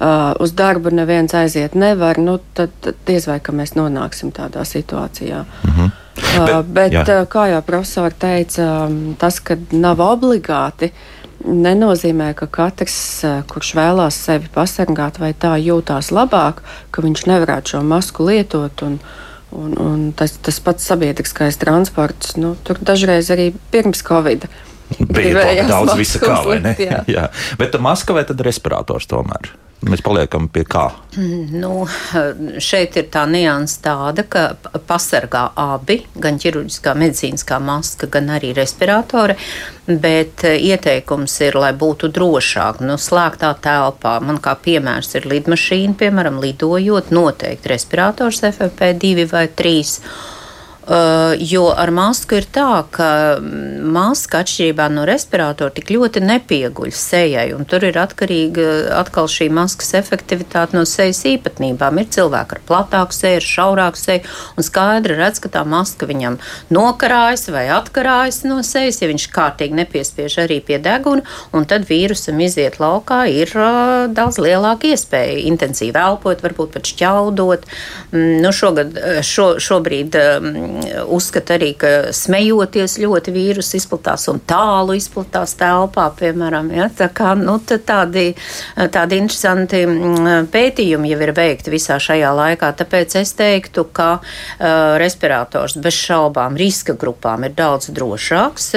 uh, 0.00 0.34
uz 0.42 0.50
darbu 0.58 0.90
neviens 0.90 1.30
aiziet 1.38 1.78
nevar. 1.78 2.18
Nu, 2.18 2.40
tad, 2.58 2.74
tad 2.82 2.98
diez 3.06 3.30
vai 3.30 3.38
mēs 3.38 3.76
nonāksim 3.78 4.34
tādā 4.34 4.66
situācijā. 4.66 5.44
Mm 5.62 5.90
Bet, 6.18 6.66
bet 6.74 6.94
jā. 6.94 7.04
kā 7.30 7.46
jau 7.52 7.62
profesori 7.64 8.16
teica, 8.18 8.66
tas, 9.20 9.38
ka 9.44 9.56
nav 9.72 10.02
obligāti, 10.04 10.90
nenozīmē, 11.46 12.32
ka 12.36 12.48
katrs, 12.50 12.98
kurš 13.50 13.72
vēlās 13.78 14.18
sevi 14.26 14.50
pasargāt 14.52 15.20
vai 15.22 15.32
tā 15.32 15.54
jūtās 15.62 16.10
labāk, 16.12 16.60
ka 16.92 17.04
viņš 17.04 17.24
nevarētu 17.30 17.76
šo 17.76 17.82
masku 17.86 18.26
lietot. 18.28 18.84
Un, 18.86 18.98
un, 19.56 19.78
un 19.80 20.02
tas, 20.16 20.36
tas 20.42 20.60
pats 20.62 20.90
sabiedriskais 20.90 21.58
transports, 21.62 22.36
nu, 22.40 22.54
tur 22.66 22.82
dažreiz 22.82 23.30
arī 23.32 23.50
pirms 23.72 24.04
Covid. 24.06 24.46
Bija 24.98 25.64
daudz 25.70 25.94
visa 25.98 26.20
kā, 26.22 26.40
vai 26.46 26.60
ne? 26.64 26.74
Jā. 26.78 27.02
jā. 27.16 27.26
Bet 27.58 27.78
maska 27.82 28.16
vai 28.16 28.26
tad 28.28 28.42
respirators 28.44 29.08
tomēr? 29.10 29.52
Mēs 29.80 30.02
paliekam 30.04 30.44
pie 30.52 30.60
kā? 30.68 30.90
Nu, 31.16 31.86
šeit 32.60 32.98
ir 33.00 33.06
tā 33.12 33.22
nianses 33.30 33.78
tāda, 33.80 34.26
ka 34.28 34.42
pasargā 34.86 35.46
abi, 35.56 36.02
gan 36.20 36.36
ķirurģiskā 36.42 36.92
medicīniskā 37.00 37.56
maska, 37.64 38.10
gan 38.12 38.28
arī 38.36 38.52
respiratori, 38.56 39.38
bet 39.88 40.44
eh, 40.44 40.58
ieteikums 40.68 41.38
ir, 41.46 41.56
lai 41.62 41.72
būtu 41.80 42.10
drošāk. 42.12 42.82
Nu, 42.84 42.98
slēgtā 43.00 43.54
telpā, 43.64 44.18
man 44.20 44.42
kā 44.44 44.52
piemērs 44.60 45.16
ir 45.16 45.30
lidmašīna, 45.32 45.96
piemēram, 46.02 46.42
lidojot, 46.44 47.08
noteikti 47.16 47.72
respirators 47.72 48.44
FFP2 48.52 49.30
vai 49.32 49.46
3 49.48 49.80
Uh, 49.80 50.39
jo 50.90 51.68
ar 51.70 51.90
masku 51.94 52.40
ir 52.40 52.46
tā, 52.50 52.82
ka 52.90 53.38
maska 53.40 54.40
atšķirībā 54.42 54.88
no 54.90 55.04
respiratora 55.06 55.70
tik 55.74 55.92
ļoti 55.94 56.22
nepieguļ 56.24 56.90
sejai, 56.94 57.46
un 57.54 57.66
tur 57.68 57.84
ir 57.86 57.98
atkarīga 58.00 58.96
atkal 58.98 59.28
šī 59.30 59.46
maskas 59.54 59.92
efektivitāte 59.98 60.74
no 60.74 60.82
sejas 60.88 61.22
īpatnībām. 61.30 62.00
Ir 62.02 62.10
cilvēki 62.16 62.56
ar 62.56 62.62
platāku 62.66 63.14
seju, 63.14 63.38
ar 63.38 63.46
šaurāku 63.46 64.00
seju, 64.00 64.24
un 64.56 64.66
skaidri 64.66 65.18
redz, 65.20 65.38
ka 65.42 65.52
tā 65.54 65.62
maska 65.68 66.08
viņam 66.10 66.40
nokarājas 66.74 67.46
vai 67.54 67.68
atkarājas 67.70 68.42
no 68.48 68.58
sejas, 68.66 68.98
ja 69.02 69.10
viņš 69.12 69.28
kārtīgi 69.34 69.78
nepiespiež 69.78 70.40
arī 70.42 70.58
pie 70.64 70.80
deguna, 70.82 71.22
un 71.54 71.68
tad 71.70 71.86
vīrusam 71.86 72.42
iziet 72.42 72.80
laukā 72.82 73.22
ir 73.30 73.54
uh, 73.54 74.08
daudz 74.10 74.40
lielāka 74.42 74.90
iespēja 74.90 75.38
intensīvi 75.52 76.02
elpot, 76.02 76.42
varbūt 76.42 76.74
pat 76.74 76.90
šķaudot. 76.90 77.70
Mm, 78.10 78.36
nu, 78.42 78.52
šogad, 78.54 78.98
šo, 79.26 79.52
šobrīd 79.62 80.18
um, 80.18 80.79
uzskata 81.10 81.56
arī, 81.56 81.72
ka 81.78 81.90
smejoties 82.14 82.98
ļoti 83.00 83.34
vīrusu 83.34 83.78
izplatās 83.78 84.26
un 84.32 84.40
tālu 84.46 84.96
izplatās 84.98 85.54
telpā, 85.60 86.08
piemēram. 86.18 86.70
Ja? 86.74 86.88
Tā 86.92 87.10
kā, 87.14 87.32
nu, 87.38 87.58
tādi, 87.66 88.26
tādi 88.76 89.20
interesanti 89.20 89.82
mm, 89.86 90.50
pētījumi 90.52 91.12
jau 91.12 91.20
ir 91.24 91.34
veikti 91.36 91.72
visā 91.72 91.98
šajā 92.02 92.32
laikā, 92.36 92.72
tāpēc 92.80 93.16
es 93.20 93.34
teiktu, 93.38 93.86
ka 93.96 94.10
uh, 94.20 94.96
respirators 95.00 95.76
bez 95.80 95.96
šaubām 95.96 96.58
riska 96.60 96.94
grupām 96.98 97.46
ir 97.48 97.54
daudz 97.58 97.90
drošāks, 97.94 98.70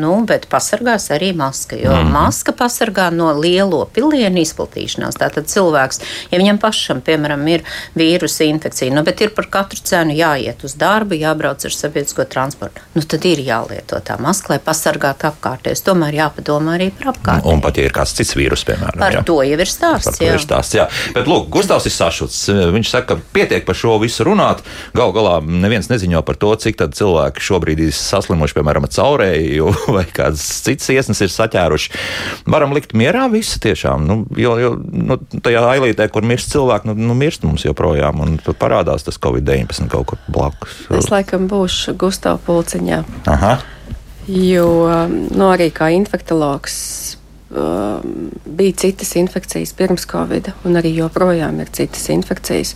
nu, 0.00 0.14
bet 0.28 0.46
pasargās 0.50 1.10
arī 1.14 1.32
maska, 1.36 1.78
jo 1.80 1.94
mm. 1.94 2.12
maska 2.14 2.54
pasargā 2.56 3.10
no 3.14 3.32
lielo 3.38 3.84
pilienu 3.94 4.42
izplatīšanās. 4.44 5.18
Tātad 5.20 5.48
cilvēks, 5.50 6.00
ja 6.30 6.40
viņam 6.40 6.60
pašam, 6.62 7.02
piemēram, 7.04 7.44
ir 7.50 7.64
vīrusa 7.98 8.46
infekcija, 8.48 8.94
nu, 8.94 9.04
bet 9.06 9.22
ir 9.24 9.34
par 9.36 9.50
katru 9.52 9.82
cenu 9.84 10.14
jāiet 10.16 10.64
uz 10.66 10.76
darbu, 10.80 10.99
jābrauc 11.16 11.64
ar 11.66 11.74
sabiedrisko 11.74 12.26
transportu, 12.30 12.82
nu, 12.96 13.02
tad 13.02 13.24
ir 13.28 13.42
jālieto 13.44 13.98
tā 14.04 14.16
maska, 14.20 14.54
lai 14.54 14.60
pasargātu 14.64 15.28
apkārtējos. 15.30 15.84
Tomēr 15.86 16.18
jāpadomā 16.20 16.76
arī 16.78 16.90
par 16.94 17.12
apkārtēju. 17.14 17.54
Un 17.54 17.62
pat, 17.64 17.80
ja 17.80 17.88
ir 17.88 17.94
kāds 17.96 18.14
cits 18.16 18.36
vīrus, 18.38 18.64
piemēram. 18.68 19.00
Par 19.00 19.16
jā. 19.18 19.22
to 19.26 19.38
jau 19.46 19.58
ir 19.58 19.70
stāsts. 19.70 20.10
Par 20.10 20.18
to 20.18 20.26
jā. 20.26 20.36
ir 20.36 20.44
stāsts, 20.44 20.76
jā. 20.76 20.86
Bet, 21.16 21.30
lūk, 21.30 21.48
Gustavs 21.52 21.88
ir 21.88 21.94
sašuts. 21.94 22.40
Viņš 22.76 22.92
saka, 22.92 23.16
ka 23.16 23.32
pietiek 23.34 23.66
par 23.66 23.78
šo 23.78 23.96
visu 24.02 24.26
runāt. 24.28 24.62
Gal 24.96 25.14
galā 25.16 25.38
neviens 25.44 25.90
neziņo 25.90 26.22
par 26.26 26.38
to, 26.40 26.52
cik 26.60 26.78
tad 26.80 26.96
cilvēki 26.98 27.44
šobrīd 27.44 27.84
ir 27.86 27.94
saslimuši, 27.96 28.56
piemēram, 28.58 28.88
caurēju 28.90 29.74
vai 29.96 30.04
kādas 30.08 30.44
citas 30.64 30.90
iesnas 30.94 31.22
ir 31.24 31.32
saķēruši. 31.32 31.94
Varam 32.50 32.74
likt 32.76 32.94
mierā 32.98 33.26
visu 33.32 33.60
tiešām, 33.62 34.06
nu, 34.06 34.20
jo, 34.38 34.56
jo 34.60 34.74
nu, 34.78 35.18
tajā 35.42 35.64
ailītē, 35.74 36.08
kur 36.12 36.26
mirst 36.26 36.52
cilvēki, 36.54 36.90
nu, 36.90 36.96
nu 37.10 37.16
mirst 37.18 37.44
mums 37.46 37.64
joprojām, 37.66 38.22
un 38.24 38.38
tad 38.42 38.58
parādās 38.60 39.06
tas 39.06 39.20
Covid-19 39.22 39.90
kaut 39.92 40.12
kur 40.12 40.22
blakus. 40.30 40.80
Es 40.96 41.10
laikam 41.12 41.46
būšu 41.50 41.94
Gustav 41.98 42.40
Pulciņā. 42.46 43.04
Aha. 43.30 43.54
Jo 44.30 44.68
nu, 45.10 45.46
arī 45.48 45.70
kā 45.74 45.88
infektologs 45.94 46.76
um, 47.50 48.28
bija 48.44 48.76
citas 48.84 49.14
infekcijas 49.18 49.72
pirms 49.78 50.06
Covid, 50.10 50.52
un 50.66 50.78
arī 50.80 50.94
joprojām 50.98 51.62
ir 51.62 51.72
citas 51.74 52.08
infekcijas. 52.12 52.74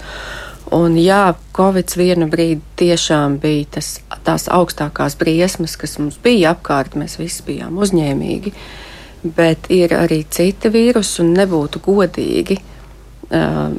Un 0.74 0.96
jā, 0.98 1.34
Covid 1.54 1.92
vienu 1.98 2.26
brīdi 2.30 2.62
tiešām 2.80 3.36
bija 3.42 3.76
tas, 3.76 3.98
tās 4.26 4.48
augstākās 4.48 5.18
briesmas, 5.20 5.76
kas 5.78 5.98
mums 6.00 6.16
bija 6.22 6.54
apkārt. 6.54 6.96
Mēs 6.98 7.18
visi 7.20 7.44
bijām 7.46 7.76
uzņēmīgi, 7.82 8.54
bet 9.36 9.68
ir 9.74 9.94
arī 9.98 10.22
citi 10.30 10.72
vīrusi, 10.72 11.20
un 11.22 11.34
nebūtu 11.36 11.82
godīgi. 11.84 12.58
Um, 13.32 13.76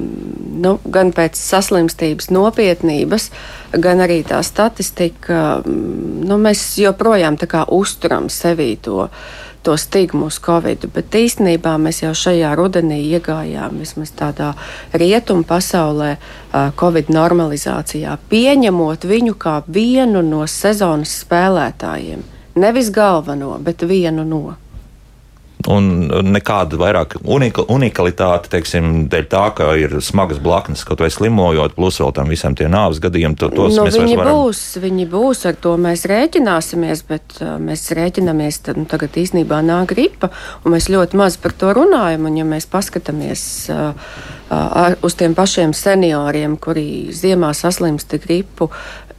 nu, 0.62 0.78
gan 0.90 1.12
pēc 1.14 1.38
saslimstības 1.38 2.32
nopietnības, 2.34 3.30
gan 3.78 4.02
arī 4.02 4.24
tā 4.26 4.40
statistika, 4.44 5.60
um, 5.62 6.22
nu, 6.26 6.40
mēs 6.42 6.64
joprojām 6.82 7.38
uzturam 7.70 8.30
sevī 8.30 8.76
to 8.82 9.10
to 9.66 9.78
stigmu 9.78 10.26
uz 10.30 10.38
Covid, 10.46 10.84
bet 10.94 11.16
īstenībā 11.18 11.72
mēs 11.82 12.04
jau 12.04 12.12
šajā 12.14 12.52
rudenī 12.54 13.00
iegājām 13.18 13.80
vismaz 13.82 14.12
tādā 14.14 14.52
rietumu 14.94 15.42
pasaulē 15.42 16.12
Covid 16.78 17.10
normalizācijā, 17.10 18.14
pieņemot 18.30 19.08
viņu 19.10 19.34
kā 19.42 19.56
vienu 19.66 20.22
no 20.22 20.44
sezonas 20.46 21.16
spēlētājiem. 21.24 22.22
Nevis 22.62 22.92
galveno, 22.94 23.56
bet 23.58 23.82
vienu 23.90 24.24
no 24.24 24.44
un 25.72 25.88
nekāda 26.36 26.78
vairāk 26.80 27.16
unika, 27.24 27.64
unikalitāte, 27.72 28.52
teiksim, 28.54 29.08
dēļ 29.12 29.28
tā, 29.32 29.44
ka 29.58 29.70
ir 29.80 29.98
smagas 30.04 30.42
blaknes, 30.44 30.84
kaut 30.88 31.02
vai 31.04 31.10
slimojot, 31.14 31.76
plus 31.78 32.00
vēl 32.02 32.14
tam 32.16 32.32
visam 32.32 32.58
tie 32.58 32.68
nāves 32.72 33.02
gadījumi. 33.04 33.38
To, 33.42 33.50
tos 33.54 33.78
nu, 33.78 33.88
mēs 33.88 33.98
viņi 34.00 34.20
varam... 34.20 34.42
būs, 34.44 34.62
viņi 34.84 35.08
būs, 35.12 35.46
ar 35.50 35.58
to 35.62 35.76
mēs 35.82 36.06
rēķināsimies, 36.12 37.04
bet 37.10 37.40
uh, 37.42 37.56
mēs 37.62 37.88
rēķinamies, 37.98 38.62
tad 38.68 38.80
nu, 38.82 38.86
tagad 38.90 39.18
īstenībā 39.22 39.62
nāk 39.66 39.94
gripa, 39.96 40.32
un 40.64 40.76
mēs 40.76 40.90
ļoti 40.94 41.20
maz 41.20 41.40
par 41.42 41.56
to 41.58 41.74
runājam, 41.78 42.28
un 42.30 42.40
ja 42.42 42.48
mēs 42.48 42.70
paskatāmies 42.70 43.46
uh, 43.74 43.94
uh, 44.52 44.96
uz 45.06 45.18
tiem 45.18 45.36
pašiem 45.38 45.74
senioriem, 45.78 46.60
kuri 46.62 47.16
ziemā 47.16 47.54
saslimst 47.58 48.18
gripu, 48.26 48.70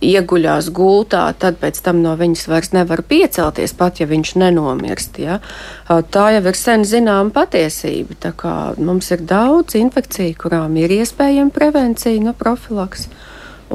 ieguļās 0.05 0.69
gultā, 0.77 1.25
tad 1.41 1.57
pēc 1.61 1.81
tam 1.85 2.03
no 2.05 2.13
viņas 2.19 2.47
vairs 2.51 2.73
nevar 2.77 3.03
piecelties, 3.07 3.73
pat 3.77 4.01
ja 4.01 4.07
viņš 4.11 4.35
nenomirst. 4.43 5.21
Ja? 5.23 5.39
Tā 5.87 6.27
jau 6.37 6.43
ir 6.43 6.59
sen 6.59 6.85
zināma 6.85 7.33
patiesība. 7.35 8.33
Mums 8.79 9.11
ir 9.15 9.25
daudz 9.25 9.79
infekciju, 9.79 10.37
kurām 10.43 10.77
ir 10.81 10.93
iespējama 11.01 11.55
prevencija, 11.55 12.21
no 12.23 12.37
profilaks. 12.37 13.09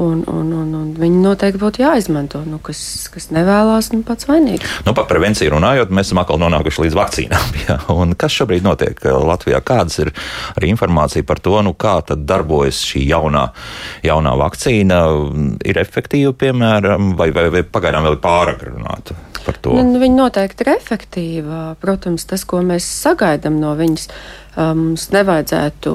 Un, 0.00 0.22
un, 0.24 0.52
un, 0.56 0.68
un 0.72 0.92
viņi 0.96 1.18
noteikti 1.20 1.60
būtu 1.60 1.82
jāizmanto. 1.82 2.40
Nu, 2.48 2.56
kas, 2.64 2.80
kas 3.12 3.28
nevēlas, 3.34 3.90
nu, 3.92 4.00
pats 4.08 4.24
vainīgs. 4.28 4.78
Nu, 4.86 4.94
par 4.96 5.04
prevenciju 5.10 5.52
runājot, 5.52 5.92
mēs 5.92 6.08
esam 6.08 6.22
atkal 6.22 6.40
nonākuši 6.40 6.86
līdz 6.86 6.96
vakcīnām. 6.96 7.58
Jā. 7.66 7.76
Un 7.92 8.16
kas 8.16 8.32
šobrīd 8.38 8.64
notiek 8.64 9.04
Latvijā? 9.04 9.60
Kādas 9.66 10.00
ir 10.00 10.12
arī 10.56 10.72
informācija 10.72 11.26
par 11.28 11.42
to, 11.44 11.58
nu, 11.66 11.74
kā 11.76 11.98
darbojas 12.16 12.80
šī 12.88 13.04
jaunā, 13.10 13.50
jaunā 14.06 14.32
vakcīna? 14.40 15.02
Ir 15.68 15.82
efektīva, 15.84 16.32
piemēram, 16.40 17.12
vai, 17.18 17.28
vai, 17.36 17.50
vai 17.52 17.66
pagaidām 17.66 18.08
vēl 18.08 18.16
ir 18.16 18.24
pārāk 18.24 18.64
runāt? 18.70 19.12
par 19.42 19.58
to? 19.58 19.74
Nu, 19.82 19.98
viņa 20.02 20.18
noteikti 20.18 20.64
ir 20.64 20.72
efektīva. 20.76 21.62
Protams, 21.82 22.26
tas, 22.28 22.44
ko 22.48 22.62
mēs 22.66 22.86
sagaidām 22.86 23.58
no 23.62 23.74
viņas, 23.78 24.08
mums 24.56 25.06
um, 25.08 25.14
nevajadzētu 25.16 25.92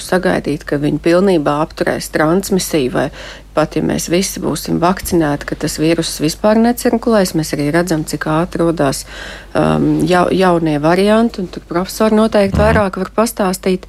sagaidīt, 0.00 0.64
ka 0.68 0.78
viņa 0.80 1.00
pilnībā 1.04 1.58
apturēs 1.64 2.08
transmisiju, 2.14 2.92
vai 2.94 3.08
pat 3.56 3.76
ja 3.76 3.82
mēs 3.84 4.08
visi 4.12 4.40
būsim 4.40 4.78
vakcinēti, 4.80 5.48
ka 5.48 5.58
tas 5.64 5.76
vīruss 5.82 6.22
vispār 6.22 6.60
necirkulēs. 6.62 7.34
Mēs 7.36 7.52
arī 7.56 7.68
redzam, 7.74 8.06
cik 8.08 8.28
ātri 8.32 8.64
radās 8.64 9.04
um, 9.52 9.98
ja, 10.08 10.24
jaunie 10.32 10.78
varianti, 10.80 11.42
un 11.42 11.52
tur 11.52 11.66
profesori 11.68 12.16
noteikti 12.16 12.60
vairāk 12.62 12.96
var 13.02 13.12
pastāstīt. 13.16 13.88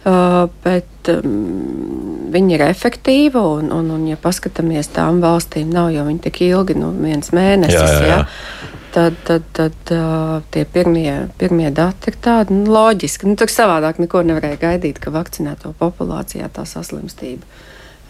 Uh, 0.00 0.46
bet 0.64 1.10
um, 1.12 2.30
viņi 2.32 2.56
ir 2.56 2.62
efektīvi, 2.70 3.36
un, 3.36 3.68
un, 3.76 3.90
un, 3.92 4.06
ja 4.08 4.16
paskatāmies 4.16 4.88
tām 4.94 5.20
valstīm, 5.20 5.68
nav 5.68 5.90
jau 5.92 6.06
viņi 6.06 6.22
tik 6.24 6.40
ilgi, 6.48 6.78
nu, 6.80 6.94
viens 6.96 7.34
mēnesis. 7.36 7.76
Jā, 7.76 7.90
jā, 7.92 8.06
jā. 8.08 8.20
Ja? 8.22 8.78
Tad, 8.90 9.14
tad, 9.22 9.44
tad 9.54 9.92
uh, 9.94 10.40
tie 10.50 10.64
pirmie, 10.66 11.28
pirmie 11.38 11.68
dati 11.70 12.10
ir 12.10 12.16
tādi 12.18 12.56
nu, 12.56 12.72
loģiski. 12.74 13.28
Nu, 13.30 13.36
tur 13.38 13.50
savādāk 13.52 14.00
neko 14.02 14.24
nevarēja 14.26 14.58
gaidīt, 14.64 14.98
ka 14.98 15.12
vakcinēto 15.14 15.70
populācijā 15.78 16.48
tā 16.50 16.64
saslimstība. 16.66 17.46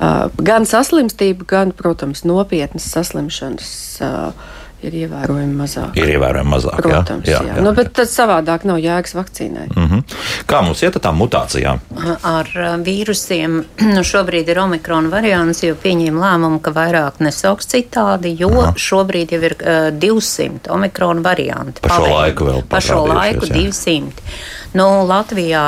Uh, 0.00 0.30
gan 0.40 0.64
saslimstība, 0.64 1.44
gan, 1.44 1.74
protams, 1.76 2.24
nopietnas 2.24 2.88
saslimšanas 2.94 3.74
uh, 4.06 4.48
ir 4.86 4.96
ievērojami 5.04 5.56
mazāk. 5.56 5.96
Ir 6.00 6.12
ievērojami 6.14 6.52
mazāk. 6.54 6.80
Protams, 6.84 7.28
jā, 7.28 7.38
jā, 7.38 7.40
jā. 7.48 7.56
jā. 7.58 7.64
Nu, 7.64 7.72
bet 7.76 7.92
tad 7.96 8.10
savādāk 8.10 8.66
nav 8.68 8.80
jēgas 8.82 9.14
vakcīnai. 9.16 9.66
Mm 9.74 9.88
-hmm. 9.88 10.16
Kā 10.50 10.62
mums 10.66 10.82
iet 10.82 10.96
ar 10.96 11.02
tām 11.06 11.20
mutācijām? 11.20 11.80
Ar 12.22 12.52
vīrusiem 12.86 13.58
nu, 13.94 14.04
šobrīd 14.12 14.48
ir 14.48 14.58
omikrona 14.58 15.08
variants, 15.08 15.62
jo 15.62 15.74
pieņēma 15.74 16.24
lēmumu, 16.26 16.60
ka 16.60 16.70
vairāk 16.70 17.20
nesauks 17.20 17.66
citādi, 17.66 18.36
jo 18.38 18.50
Aha. 18.50 18.72
šobrīd 18.76 19.32
jau 19.32 19.42
ir 19.42 19.56
uh, 19.60 19.90
200 19.92 20.70
omikrona 20.70 21.20
varianti. 21.20 21.80
Pa 21.82 22.00
šo 22.00 22.08
laiku 22.08 22.44
vēl. 22.44 22.62
Pa 22.68 22.80
šo 22.80 23.04
laiku 23.06 23.46
jā. 23.46 23.54
200. 23.54 24.24
Nu, 24.70 24.84
Latvijā 25.02 25.62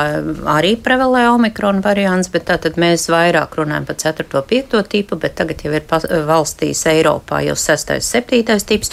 arī 0.46 0.76
prevalē 0.78 1.24
omikrona 1.32 1.82
variants, 1.82 2.28
bet 2.30 2.44
tātad 2.46 2.76
mēs 2.78 3.08
vairāk 3.10 3.56
runājam 3.58 3.86
par 3.88 3.96
4. 3.98 4.26
un 4.38 4.44
5. 4.52 4.76
tipu, 4.92 5.16
bet 5.18 5.34
tagad 5.40 5.64
jau 5.64 5.72
ir 5.74 5.86
valstīs 6.28 6.84
Eiropā 6.86 7.40
jau 7.42 7.56
6. 7.58 7.96
un 7.96 8.04
7. 8.06 8.58
tips, 8.68 8.92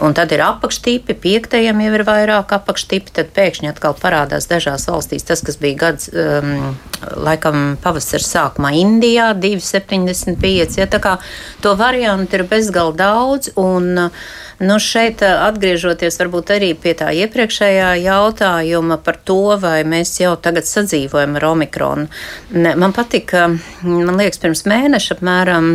un 0.00 0.16
tad 0.16 0.32
ir 0.32 0.40
apakštipi, 0.46 1.18
5. 1.20 1.58
jau 1.66 1.74
ir 1.84 2.04
vairāk 2.08 2.54
apakštipi, 2.56 3.12
tad 3.18 3.34
pēkšņi 3.36 3.68
atkal 3.74 3.96
parādās 4.00 4.48
dažās 4.48 4.88
valstīs 4.88 5.28
tas, 5.28 5.44
kas 5.44 5.60
bija 5.60 5.82
gads, 5.84 6.08
um, 6.16 6.72
laikam 7.20 7.76
pavasara 7.82 8.24
sākumā 8.24 8.72
Indijā, 8.80 9.34
2,75. 9.36 10.80
Ja, 10.80 10.88
tā 10.88 11.02
kā 11.02 11.18
to 11.60 11.76
variantu 11.76 12.40
ir 12.40 12.46
bezgalīgi 12.48 13.02
daudz, 13.04 13.52
un 13.60 14.06
uh, 14.06 14.24
Nu, 14.62 14.78
šeit 14.78 15.22
eh, 15.26 15.34
atgriežoties 15.48 16.20
varbūt 16.20 16.52
arī 16.54 16.72
pie 16.78 16.94
tā 16.98 17.10
iepriekšējā 17.24 17.88
jautājuma 18.04 19.00
par 19.02 19.18
to, 19.26 19.56
vai 19.58 19.80
mēs 19.82 20.14
jau 20.22 20.36
tagad 20.38 20.68
sadzīvojam 20.70 21.38
ar 21.40 21.48
omikronu. 21.50 22.06
Man 22.54 22.94
patika, 22.94 23.48
man 23.82 24.20
liekas, 24.20 24.38
pirms 24.42 24.62
mēneša 24.70 25.16
apmēram 25.18 25.72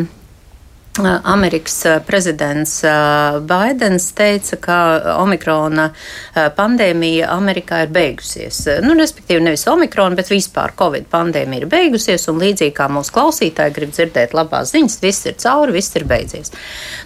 Amerikas 1.05 1.85
prezidents 2.07 2.81
Baidens 3.47 4.11
teica, 4.17 4.57
ka 4.61 4.77
omikrona 5.21 5.89
pandēmija 6.57 7.29
Amerikā 7.33 7.83
ir 7.85 7.91
beigusies. 7.93 8.63
Nu, 8.83 8.95
respektīvi, 8.97 9.43
nevis 9.45 9.67
omikrona, 9.69 10.17
bet 10.17 10.31
vispār 10.31 10.73
Covid 10.79 11.09
pandēmija 11.11 11.63
ir 11.63 11.69
beigusies, 11.71 12.27
un 12.31 12.41
līdzīgi 12.41 12.75
kā 12.77 12.87
mūsu 12.91 13.13
klausītāji 13.15 13.75
grib 13.75 13.93
dzirdēt 13.93 14.33
labās 14.37 14.73
ziņas, 14.73 14.97
viss 15.03 15.29
ir 15.29 15.37
cauri, 15.43 15.75
viss 15.77 15.95
ir 15.99 16.07
beidzies. 16.09 16.53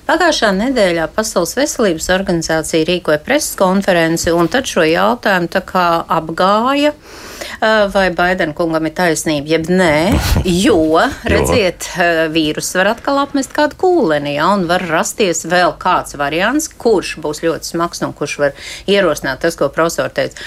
Pagājušā 0.08 0.54
nedēļā 0.62 1.10
Pasaules 1.16 1.58
veselības 1.60 2.10
organizācija 2.16 2.88
rīkoja 2.88 3.20
preses 3.26 3.58
konferenci, 3.60 4.32
un 4.32 4.50
tad 4.52 4.70
šo 4.70 4.88
jautājumu 4.88 5.52
tā 5.52 5.66
kā 5.68 5.88
apgāja. 6.08 6.96
Vai 7.94 8.10
Baidena 8.10 8.56
kungam 8.58 8.88
ir 8.90 8.94
taisnība, 8.98 9.52
jeb 9.54 9.68
nē, 9.70 10.18
jo, 10.50 10.98
redziet, 11.30 11.86
vīrus 12.34 12.72
var 12.74 12.90
atkal 12.96 13.20
apmest 13.22 13.54
kādu 13.54 13.78
kūleni, 13.78 14.34
ja, 14.40 14.48
un 14.56 14.66
var 14.70 14.82
rasties 14.90 15.44
vēl 15.46 15.76
kāds 15.82 16.18
variants, 16.18 16.66
kurš 16.82 17.20
būs 17.22 17.44
ļoti 17.46 17.74
smags 17.74 18.02
un 18.02 18.16
kurš 18.18 18.38
var 18.42 18.56
ierosināt 18.90 19.44
tas, 19.44 19.58
ko 19.60 19.70
profesori 19.74 20.10
teica, 20.18 20.42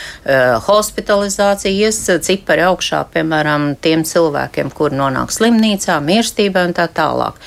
hospitalizācijas 0.67 2.01
cipari 2.27 2.67
augšā, 2.67 3.05
piemēram, 3.15 3.69
tiem 3.79 4.03
cilvēkiem, 4.09 4.75
kuri 4.75 4.99
nonāk 4.99 5.31
slimnīcā, 5.35 6.01
mirstībā 6.03 6.67
un 6.67 6.75
tā 6.75 6.89
tālāk. 6.91 7.39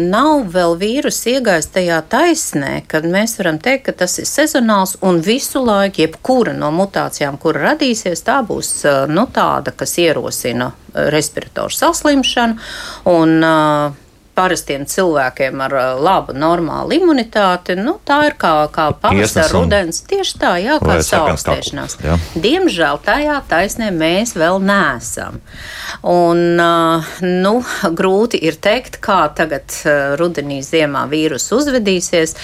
Nav 0.00 0.48
vēl 0.56 0.78
vīrus 0.80 1.20
iegājis 1.28 1.68
tajā 1.76 2.00
taisnē, 2.08 2.72
kad 2.88 3.04
mēs 3.04 3.36
varam 3.36 3.60
teikt, 3.60 3.90
ka 3.90 3.96
tas 4.06 4.16
ir 4.22 4.30
sezonāls 4.32 4.96
un 5.04 5.20
visu 5.20 5.60
laiku, 5.60 6.06
jebkura 6.06 6.56
no 6.56 6.72
mutācijām, 6.72 7.36
kur 7.42 7.60
radīsies, 7.60 8.24
tā 8.24 8.40
būs 8.40 8.61
nu, 9.08 9.26
tāda, 9.34 9.74
kas 9.76 9.96
ierosina 9.98 10.70
respiratoru 10.92 11.74
saslimšanu. 11.74 12.58
Un, 13.12 13.36
uh, 13.46 14.00
parastiem 14.42 14.86
cilvēkiem 14.90 15.62
ar 15.62 15.76
labu, 16.02 16.34
normālu 16.34 16.96
imunitāti, 16.98 17.76
nu, 17.78 17.96
tā 18.06 18.18
ir 18.28 18.36
kā, 18.40 18.52
kā 18.74 18.88
pavasara 18.98 19.50
rudens. 19.54 20.02
Tieši 20.10 20.38
tā, 20.42 20.56
jā, 20.62 20.78
kā 20.82 20.98
saaugstēšanās. 21.06 21.98
Diemžēl 22.42 22.98
tajā 23.06 23.38
taisnē 23.50 23.92
mēs 23.94 24.34
vēl 24.38 24.58
neesam. 24.66 25.38
Un, 26.08 26.58
nu, 27.22 27.54
grūti 28.00 28.40
ir 28.42 28.58
teikt, 28.62 28.98
kā 29.04 29.20
tagad 29.36 29.76
rudenī, 30.18 30.58
ziemā 30.66 31.04
vīrus 31.10 31.46
uzvedīsies, 31.54 32.34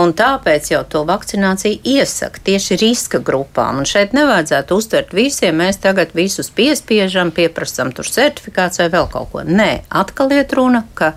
un 0.00 0.14
tāpēc 0.16 0.72
jau 0.72 0.82
to 0.90 1.04
vakcināciju 1.06 1.78
iesaka 1.94 2.42
tieši 2.48 2.80
riska 2.82 3.22
grupām. 3.22 3.82
Un 3.82 3.88
šeit 3.88 4.16
nevajadzētu 4.16 4.80
uztvert 4.80 5.14
visiem, 5.14 5.60
mēs 5.62 5.78
tagad 5.84 6.16
visus 6.16 6.50
piespiežam, 6.54 7.30
pieprasam 7.34 7.92
tur 7.94 8.08
certifikāciju 8.10 8.86
vai 8.86 8.92
vēl 8.98 9.10
kaut 9.12 9.30
ko. 9.32 9.44
Nē, 9.46 9.70
atkal 9.94 10.34
iet 10.34 10.56
runa, 10.56 10.84
ka 10.98 11.14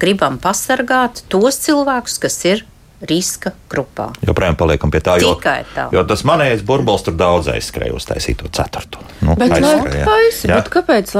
gribam 0.00 0.38
pasargāt 0.42 1.24
tos 1.32 1.60
cilvēkus, 1.64 2.20
kas 2.22 2.40
ir 2.50 2.64
riska 3.04 3.52
grupā. 3.70 4.08
Joprojām 4.24 4.56
paliekam 4.56 4.92
pie 4.92 5.00
tā, 5.04 5.16
jo, 5.20 5.34
tā. 5.42 5.86
jo 5.92 6.04
tas 6.08 6.22
manējais 6.26 6.62
burbulis 6.66 7.04
tur 7.04 7.16
daudz 7.18 7.50
aizskrēja 7.52 7.94
uztaisīt 7.96 8.40
to 8.40 8.48
ceturto. 8.54 9.02
Nu, 9.20 9.34
bet, 9.38 9.52
aizskrēja, 9.58 10.06
taisi, 10.08 10.50
bet 10.50 10.70
kāpēc? 10.72 11.12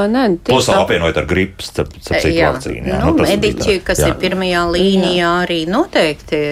Plus 0.46 0.70
tā... 0.70 0.78
apvienot 0.80 1.18
ar 1.20 1.28
gripas, 1.28 1.72
ap 1.82 1.92
citu 1.98 2.32
vakcīnu. 2.38 2.88
Jā, 2.88 3.02
nu, 3.04 3.12
nu, 3.18 3.28
mediķi, 3.28 3.78
kas 3.84 4.00
jā. 4.04 4.10
ir 4.10 4.18
pirmajā 4.22 4.64
līnijā, 4.70 5.18
jā. 5.18 5.34
arī 5.44 5.60
noteikti, 5.70 6.42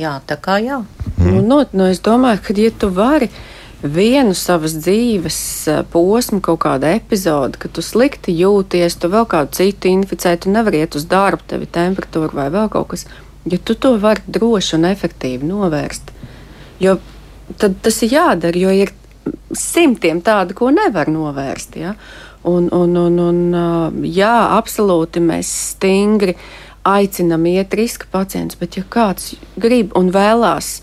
jā, 0.00 0.16
tā 0.28 0.38
kā 0.42 0.58
jā. 0.64 0.82
Mm. 1.18 1.30
Nu, 1.30 1.42
no, 1.46 1.62
nu, 1.76 1.90
es 1.92 2.02
domāju, 2.02 2.42
ka 2.48 2.56
ja 2.58 2.74
tu 2.74 2.90
vari 2.96 3.30
vienu 3.82 4.34
savas 4.38 4.76
dzīves 4.78 5.38
eh, 5.70 5.82
posmu, 5.92 6.40
kaut 6.44 6.62
kādu 6.64 6.88
epizodi, 6.92 7.58
kad 7.62 7.74
tu 7.74 7.84
slikti 7.84 8.34
jūties, 8.38 8.98
tu 9.00 9.10
vēl 9.12 9.26
kādu 9.30 9.54
citu 9.58 9.90
inficē, 9.90 10.36
tu 10.38 10.52
nevari 10.54 10.82
iet 10.84 10.96
uz 10.98 11.06
darbu, 11.10 11.46
tev 11.50 11.66
ir 11.66 11.72
temperatūra 11.74 12.38
vai 12.38 12.48
vēl 12.54 12.70
kaut 12.72 12.92
kas, 12.94 13.06
ja 13.48 13.58
tu 13.58 13.74
to 13.74 13.96
vari 14.02 14.22
droši 14.26 14.76
un 14.78 14.88
efektīvi 14.92 15.48
novērst. 15.48 16.12
Jo 16.82 16.98
tad 17.58 17.78
tas 17.82 17.98
ir 18.06 18.14
jādara, 18.14 18.58
jo 18.58 18.72
ir 18.74 18.92
simtiem 19.56 20.22
tādu, 20.24 20.56
ko 20.58 20.70
nevar 20.74 21.10
novērst. 21.12 21.76
Ja? 21.78 21.94
Un, 22.48 22.68
un, 22.74 22.96
un, 22.98 23.18
un, 23.22 23.40
eh, 23.54 24.02
jā, 24.14 24.34
absolūti 24.58 25.22
mēs 25.22 25.50
stingri 25.74 26.36
aicinām 26.86 27.44
iet 27.46 27.74
riska 27.78 28.08
pacientus, 28.10 28.58
bet 28.58 28.78
ja 28.78 28.82
kāds 28.90 29.36
grib 29.60 29.92
un 29.98 30.10
vēlās 30.14 30.80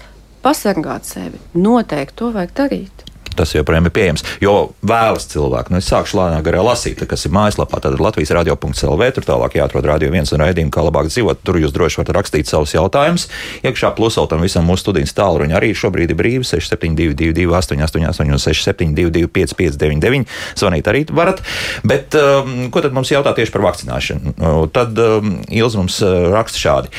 pasargāt 0.49 1.05
sevi. 1.05 1.37
Noteikti 1.53 2.19
to 2.23 2.33
vajag 2.33 2.57
darīt 2.57 3.05
tas 3.39 3.53
joprojām 3.55 3.87
ir 3.87 3.93
pieejams. 3.95 4.23
Jo 4.43 4.53
vēlas 4.85 5.27
cilvēki, 5.31 5.71
nu 5.71 5.79
es 5.79 5.87
sākšu 5.89 6.17
lēnāk 6.19 6.43
garā 6.43 6.63
lasīt, 6.65 6.99
kas 7.07 7.25
ir 7.25 7.33
mājaslapā, 7.35 7.79
tad 7.83 7.99
Latvijas 8.01 8.33
radio.clv, 8.35 9.09
tur 9.15 9.27
tālāk 9.27 9.55
jāatrod 9.59 9.87
radio 9.87 10.11
viens 10.11 10.33
un 10.35 10.43
raidījumi, 10.43 10.73
kā 10.75 10.83
labāk 10.83 11.07
dzīvot. 11.11 11.39
Tur 11.47 11.61
jūs 11.61 11.73
droši 11.75 12.01
varat 12.01 12.17
rakstīt 12.19 12.51
savus 12.51 12.75
jautājumus. 12.75 13.29
Iekšā 13.63 13.93
plusā 13.95 14.25
tam 14.29 14.43
visam 14.43 14.67
mūsu 14.67 14.83
studijas 14.83 15.15
tālruņa 15.15 15.55
arī 15.59 15.71
šobrīd 15.77 16.11
ir 16.11 16.19
brīvi 16.19 16.47
6722, 16.49 17.47
888, 17.47 18.35
un 18.35 18.43
672, 18.43 19.31
559, 19.39 20.37
zvanīt 20.59 20.91
arī 20.91 21.05
varat. 21.15 21.43
Bet 21.87 22.19
um, 22.19 22.67
ko 22.73 22.83
tad 22.83 22.95
mums 22.97 23.13
jautā 23.13 23.31
tieši 23.37 23.55
par 23.55 23.69
vakcināšanu? 23.69 24.35
Tad 24.75 24.99
um, 24.99 25.37
Ilz 25.47 25.79
mums 25.79 26.01
uh, 26.03 26.31
raksta 26.35 26.59
šādi 26.59 26.97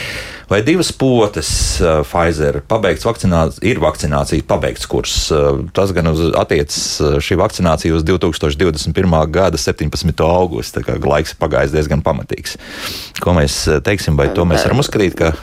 vai 0.50 0.60
divas 0.66 0.90
potes 0.92 1.50
uh, 1.80 2.00
Pfizer 2.02 2.60
pabeigts 2.68 3.06
vakcinācija, 3.06 3.62
ir 3.70 3.78
vakcinācija 3.82 4.46
pabeigts 4.50 4.88
kurs. 4.90 5.14
Uh, 5.30 5.62
tas 5.76 5.94
gan 5.94 6.10
attiecas 6.10 6.80
uh, 7.00 7.18
šī 7.22 7.38
vakcinācija 7.40 7.94
uz 7.94 8.04
2021. 8.08 9.14
gada 9.30 9.60
17. 9.60 10.26
augustu, 10.26 10.80
tā 10.80 10.86
kā 10.88 10.98
laiks 10.98 11.36
pagājis 11.38 11.76
diezgan 11.76 12.02
pamatīgs. 12.02 12.58
Ko 13.22 13.36
mēs 13.38 13.62
teiksim, 13.86 14.18
vai 14.18 14.32
to 14.34 14.48
mēs 14.48 14.66
varam 14.66 14.82
uzskatīt, 14.82 15.16
ka 15.22 15.34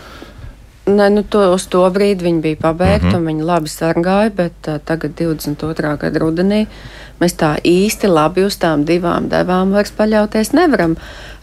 Ne, 0.87 1.09
nu 1.09 1.23
to, 1.27 1.41
uz 1.51 1.65
to 1.67 1.81
brīdi 1.91 2.23
viņi 2.23 2.41
bija 2.41 2.57
pabeigti, 2.61 3.09
mm 3.09 3.11
-hmm. 3.11 3.17
un 3.17 3.25
viņi 3.27 3.43
labi 3.43 3.67
sargāja, 3.67 4.31
bet 4.35 4.67
uh, 4.71 4.77
tagad, 4.79 5.11
22. 5.19 5.97
gada 5.99 6.19
rudenī, 6.19 6.61
mēs 7.21 7.35
tā 7.39 7.55
īsti 7.65 8.09
labi 8.11 8.45
uz 8.47 8.57
tām 8.61 8.85
divām 8.87 9.29
devām 9.31 9.73
vairs 9.75 9.93
paļauties 9.97 10.53
nevaram. 10.57 10.97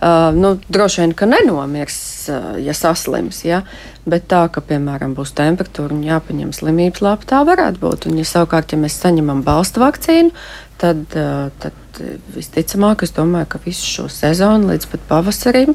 Uh, 0.04 0.30
nu, 0.36 0.54
droši 0.68 1.00
vien, 1.02 1.14
ka 1.16 1.28
nenomirs, 1.28 1.98
uh, 2.28 2.54
ja 2.60 2.74
saslims, 2.76 3.44
ja? 3.46 3.62
bet 4.04 4.26
tā, 4.28 4.42
ka, 4.52 4.60
piemēram, 4.60 5.14
būs 5.16 5.32
temperatūra 5.38 5.96
un 5.96 6.02
jāpaņem 6.04 6.52
slimības 6.52 7.00
lapa, 7.04 7.28
tā 7.30 7.40
varētu 7.48 7.80
būt. 7.80 8.08
Un, 8.10 8.18
ja 8.20 8.28
savukārt, 8.28 8.74
ja 8.74 8.80
mēs 8.82 8.98
saņemam 9.00 9.40
balstu 9.46 9.80
vakcīnu, 9.80 10.34
tad, 10.82 11.06
uh, 11.16 11.48
tad 11.62 12.02
visticamāk, 12.34 13.06
es 13.06 13.14
domāju, 13.16 13.48
ka 13.54 13.62
visu 13.64 13.86
šo 13.88 14.08
sezonu 14.12 14.74
līdz 14.74 14.90
pat 14.92 15.08
pavasarim. 15.08 15.72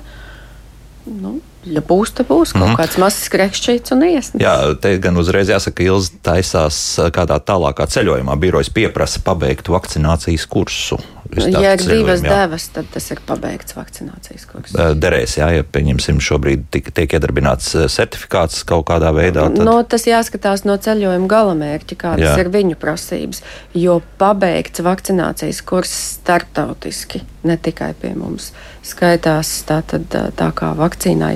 Nu, 1.09 1.39
Ja 1.67 1.81
būs, 1.83 2.13
tad 2.15 2.29
būs 2.29 2.53
kaut 2.55 2.63
mm 2.63 2.77
kāds 2.79 2.95
mazs 3.01 3.27
krekšķīts 3.33 3.91
un 3.91 4.03
iesniegts. 4.07 4.43
Jā, 4.45 4.53
te 4.79 4.93
gan 5.03 5.19
uzreiz 5.19 5.49
jāsaka, 5.51 5.81
ka 5.81 5.87
Ilza 5.89 6.19
taisās 6.23 6.77
kādā 7.11 7.35
tālākā 7.43 7.83
ceļojumā. 7.91 8.37
Birojas 8.39 8.71
pieprasa 8.71 9.19
pabeigt 9.25 9.67
vakcinācijas 9.67 10.45
kursu. 10.47 11.01
Ja 11.35 11.75
ir 11.75 11.83
divas 11.83 12.23
devas, 12.23 12.63
tad 12.73 12.87
tas 12.89 13.05
ir 13.13 13.19
pabeigts 13.27 13.75
vakcinācijas 13.77 14.47
kurs. 14.49 14.71
Derēs, 14.97 15.35
jā, 15.37 15.49
ja 15.59 15.65
pieņemsim 15.67 16.17
šobrīd 16.25 16.63
tik, 16.73 16.89
tiek 16.95 17.11
iedarbināts 17.19 17.75
certifikāts 17.91 18.63
kaut 18.69 18.87
kādā 18.89 19.11
veidā. 19.13 19.45
Tad... 19.51 19.61
No, 19.67 19.75
tas 19.85 20.07
jāskatās 20.09 20.65
no 20.65 20.79
ceļojuma 20.81 21.29
galamērķa, 21.29 21.99
kādas 22.01 22.31
jā. 22.31 22.33
ir 22.41 22.49
viņu 22.55 22.79
prasības. 22.81 23.43
Jo 23.77 23.99
pabeigts 24.21 24.81
vakcinācijas 24.81 25.61
kurs 25.69 25.93
starptautiski, 26.15 27.21
ne 27.45 27.59
tikai 27.61 27.91
pie 27.99 28.15
mums, 28.17 28.53
skaitās 28.85 29.51
tā, 29.67 29.81
tad, 29.87 30.07
tā 30.09 30.49
kā 30.55 30.73
vakcīnai. 30.77 31.35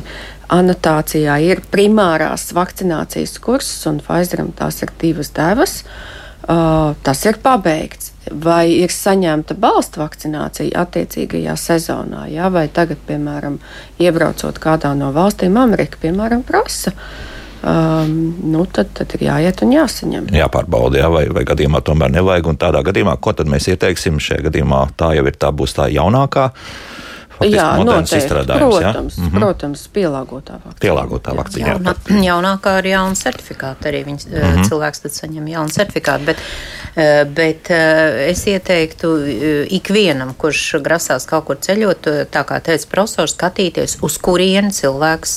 Anotācijā 0.54 1.40
ir 1.42 1.64
primārās 1.72 2.52
vakcinācijas 2.54 3.40
kurs, 3.42 3.72
un 3.90 4.02
Pfizeram 4.04 4.52
tās 4.56 4.84
ir 4.86 4.92
divas 5.02 5.32
devas. 5.34 5.82
Uh, 6.44 6.92
tas 7.04 7.22
ir 7.24 7.40
pabeigts 7.40 8.14
vai 8.32 8.72
ir 8.72 8.92
saņemta 8.92 9.56
balsta 9.60 10.02
vakcinācija 10.04 10.80
attiecīgajā 10.84 11.56
sezonā, 11.60 12.26
jā, 12.32 12.50
vai 12.54 12.68
tagad, 12.72 13.02
piemēram, 13.08 13.60
iebraucot 14.02 14.60
kādā 14.64 14.94
no 14.98 15.12
valstīm, 15.16 15.58
Amerika, 15.60 16.00
piemēram, 16.02 16.44
prasa. 16.48 16.94
Um, 17.64 18.34
nu, 18.52 18.66
tad, 18.68 18.90
tad 18.92 19.14
ir 19.16 19.30
jāiet 19.30 19.62
un 19.64 19.72
jāsaņem. 19.72 20.26
Jāpārbauda, 20.36 21.00
jā, 21.00 21.08
vai, 21.12 21.24
vai 21.32 21.46
gadījumā 21.48 21.80
tomēr 21.88 22.12
nevajag. 22.12 22.50
Tādā 22.60 22.82
gadījumā, 22.84 23.16
ko 23.24 23.32
tad 23.40 23.48
mēs 23.52 23.70
ieteiksim? 23.72 24.20
Šajā 24.20 24.50
gadījumā 24.50 24.82
tā 25.00 25.14
jau 25.16 25.24
ir 25.30 25.38
tā, 25.40 25.54
būs 25.56 25.78
tā 25.78 25.88
jaunākā 25.94 26.50
Jā, 27.50 27.68
noteikti. 27.84 28.30
Protams, 28.46 29.18
ja? 29.18 29.24
mm 29.24 29.30
-hmm. 29.30 29.40
protams, 29.40 29.88
pielāgotā 29.94 30.60
vakcīna. 30.60 30.80
Pielāgotā 30.82 31.36
vakcīna. 31.38 31.68
Jaunā, 31.74 31.96
jaunākā 32.30 32.78
ir 32.80 32.88
jauna 32.94 33.16
certifikāta. 33.16 33.90
Arī 33.92 34.04
viņas, 34.06 34.28
mm 34.28 34.34
-hmm. 34.34 34.70
cilvēks 34.70 35.04
tad 35.06 35.12
saņem 35.12 35.48
jaunu 35.48 35.70
certifikātu. 35.70 36.26
Bet, 36.26 36.38
bet 37.34 37.72
eh, 37.74 38.30
es 38.30 38.44
ieteiktu 38.50 39.14
ikvienam, 39.74 40.34
kurš 40.38 40.80
grasās 40.84 41.28
kaut 41.30 41.48
kur 41.48 41.60
ceļot, 41.64 42.10
tā 42.34 42.44
kā 42.48 42.60
teica 42.64 42.90
profesors, 42.92 43.34
skatīties, 43.38 43.98
uz 44.06 44.20
kurieni 44.22 44.74
cilvēks 44.76 45.36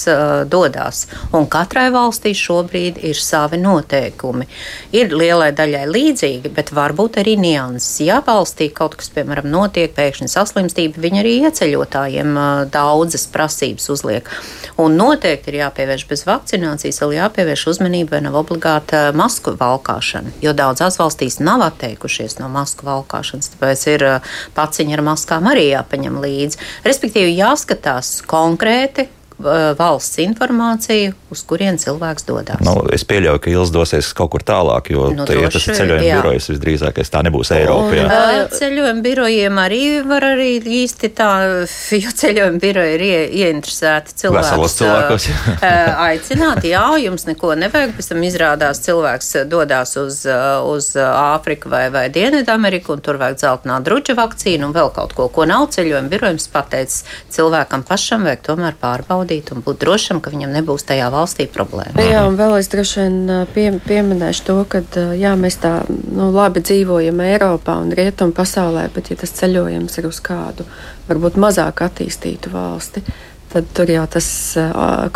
dodas. 0.51 1.07
Un 1.37 1.49
katrai 1.51 1.89
valstī 1.95 2.35
šobrīd 2.37 3.01
ir 3.07 3.17
savi 3.21 3.61
noteikumi. 3.63 4.49
Ir 4.97 5.15
lielai 5.15 5.53
daļai 5.57 5.87
līdzīgi, 5.89 6.53
bet 6.53 6.75
varbūt 6.77 7.21
arī 7.23 7.39
nianses. 7.41 8.03
Ja 8.05 8.21
valstī 8.27 8.69
kaut 8.75 8.99
kas, 9.01 9.09
piemēram, 9.15 9.49
notiek, 9.51 9.95
pēkšņi 9.97 10.31
saslimstība, 10.33 11.01
viņi 11.03 11.23
arī 11.23 11.35
ieceļot 11.47 11.77
iedzīvotājiem 11.77 12.39
daudzas 12.73 13.27
prasības 13.33 13.89
uzliek. 13.91 14.29
Un 14.79 14.97
noteikti 14.97 15.53
ir 15.53 15.61
jāpievērš 15.63 16.07
bez 16.09 16.25
vakcinācijas, 16.27 17.01
vēl 17.03 17.17
jāpievērš 17.21 17.67
uzmanība, 17.73 18.17
vai 18.17 18.23
nav 18.27 18.37
obligāta 18.41 19.13
masku 19.17 19.57
valkāšana, 19.57 20.33
jo 20.43 20.53
daudzās 20.53 20.99
valstīs 20.99 21.39
nav 21.41 21.46
atteikušies 21.67 22.39
no 22.41 22.49
masku 22.53 22.87
valkāšanas, 22.89 23.53
tāpēc 23.55 23.85
ir 23.93 24.07
paciņi 24.57 24.97
ar 24.97 25.05
maskām 25.07 25.47
arī 25.51 25.69
jāpaņem 25.71 26.19
līdzi. 26.25 26.63
Respektīvi, 26.87 27.37
jāskatās 27.39 28.19
konkrēti 28.27 29.07
valsts 29.39 30.17
informāciju, 30.25 31.13
uz 31.31 31.43
kurien 31.45 31.77
cilvēks 31.79 32.25
dodas. 32.29 32.61
Nu, 32.65 32.79
es 32.95 33.05
pieļauju, 33.05 33.41
ka 33.45 33.51
Ils 33.53 33.71
dosies 33.75 34.09
kaut 34.17 34.31
kur 34.33 34.45
tālāk, 34.47 34.89
jo, 34.95 35.11
Nu, 35.17 35.27
te, 35.29 35.37
ja 35.37 35.51
tas 35.53 35.61
ir 35.67 35.75
droši, 35.75 35.77
ceļojuma 35.81 36.07
jā. 36.07 36.17
birojas, 36.21 36.47
visdrīzākais 36.51 37.13
tā 37.13 37.21
nebūs 37.27 37.51
Eiropa. 37.57 37.93
jā. 37.97 38.07
Ā, 38.09 38.47
Ceļojuma 38.57 39.03
birojiem 39.05 39.61
arī 39.61 39.81
var 40.09 40.25
arī 40.33 40.49
īsti 40.81 41.11
tā, 41.17 41.29
jo 42.05 42.15
ceļojuma 42.23 42.63
biroji 42.63 42.95
ir 42.97 43.05
ie, 43.05 43.19
ieinteresēti 43.43 44.17
cilvēkus. 44.23 44.79
Ā, 44.87 45.59
ā, 45.61 45.75
Aicināt, 46.07 46.65
jā, 46.65 46.85
jums 47.05 47.27
neko 47.29 47.53
nevajag, 47.61 47.93
pēc 47.99 48.11
tam 48.13 48.25
izrādās 48.25 48.81
cilvēks 48.87 49.33
dodas 49.53 49.97
uz, 50.01 50.23
uz 50.73 50.91
Āfriku 50.97 51.69
vai, 51.73 51.87
vai 51.93 52.07
Dienvidameriku, 52.15 52.97
un 52.97 53.05
tur 53.05 53.21
vajag 53.21 53.37
dzeltenā 53.43 53.79
druģa 53.85 54.17
vakcīnu 54.17 54.71
un 54.71 54.75
vēl 54.77 54.93
kaut 54.97 55.13
ko, 55.17 55.29
ko 55.29 55.45
nav 55.49 55.69
ceļojuma 55.77 56.09
birojums 56.13 56.49
pateicis. 56.53 57.05
Cilvēkam 57.37 57.85
pašam 57.87 58.25
vajag 58.27 58.45
tomēr 58.49 58.77
pārbaudīt 58.81 59.26
un 59.55 59.63
būt 59.67 59.81
drošam, 59.83 60.21
ka 60.23 60.31
viņam 60.33 60.55
nebūs 60.55 60.87
tajā 60.89 61.11
valstī 61.13 61.49
problēma. 61.51 62.03
Jā, 62.03 62.25
un 62.29 62.39
vēl 62.39 62.57
es 62.61 62.71
droši 62.73 63.03
vien 63.03 63.47
pie, 63.55 63.69
pieminēšu 63.87 64.47
to, 64.47 64.59
ka 64.71 64.83
jā, 65.19 65.35
mēs 65.39 65.61
tā 65.63 65.79
nu, 65.89 66.31
labi 66.35 66.63
dzīvojam 66.65 67.23
Eiropā 67.27 67.79
un 67.83 67.95
Rietumu 67.97 68.37
pasaulē, 68.37 68.89
bet 68.95 69.11
ja 69.11 69.21
tas 69.21 69.35
ceļojums 69.37 69.99
ir 69.99 70.11
uz 70.11 70.21
kādu 70.25 70.67
varbūt 71.09 71.39
mazāk 71.41 71.85
attīstītu 71.87 72.53
valsti, 72.55 73.03
tad 73.53 73.69
tur 73.77 73.89
jau 73.89 74.05
tas 74.11 74.29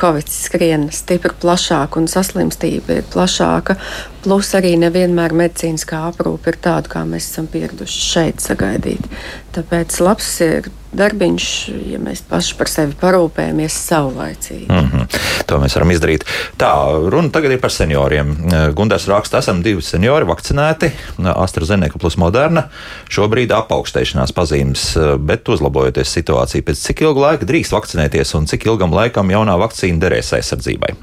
covid 0.01 0.31
skrien 0.33 0.87
stipri 0.95 1.35
plašāk 1.43 1.99
un 2.01 2.07
saslimstība 2.09 3.01
ir 3.01 3.09
plašāka. 3.11 3.77
Plus 4.25 4.53
arī 4.57 4.77
nevienmēr 4.81 5.35
medicīniskā 5.37 6.03
aprūpe 6.13 6.53
ir 6.53 6.61
tāda, 6.63 6.89
kā 6.93 7.05
mēs 7.09 7.27
esam 7.33 7.49
pieraduši 7.51 8.05
šeit 8.07 8.45
sagaidīt. 8.45 9.09
Tāpēc 9.57 9.99
labs 10.05 10.31
ir 10.47 10.71
darbiņš, 10.97 11.47
ja 11.93 11.99
mēs 12.03 12.23
paši 12.29 12.57
par 12.59 12.71
sevi 12.71 12.97
parūpējamies 13.01 13.77
saulaicīgi. 13.87 14.67
Mm 14.69 14.89
-hmm. 14.91 15.21
To 15.47 15.59
mēs 15.63 15.75
varam 15.77 15.91
izdarīt. 15.91 16.25
Tā, 16.59 16.71
runa 17.11 17.31
tagad 17.31 17.53
ir 17.53 17.61
par 17.61 17.71
senioriem. 17.71 18.37
Gunārs 18.75 19.07
raksta, 19.09 19.39
esam 19.39 19.63
divi 19.63 19.83
seniori 19.83 20.27
vakcinēti, 20.27 20.91
AstraZeneca 21.35 21.99
plus 21.99 22.17
Moderna. 22.17 22.69
Šobrīd 23.11 23.55
apaugstēšanās 23.55 24.33
pazīmes, 24.33 24.87
bet 25.19 25.49
uzlabojoties 25.49 26.17
situācija, 26.19 26.63
pēc 26.63 26.87
cik 26.87 27.01
ilga 27.01 27.21
laika 27.21 27.47
drīkst 27.47 27.73
vakcinēties 27.73 28.35
un 28.35 28.47
cik 28.47 28.67
ilgam 28.67 28.95
laikam 28.95 29.31
jaunā 29.31 29.59
vakcīna 29.59 29.99
derēs 29.99 30.35
aizsardzībai. 30.39 30.95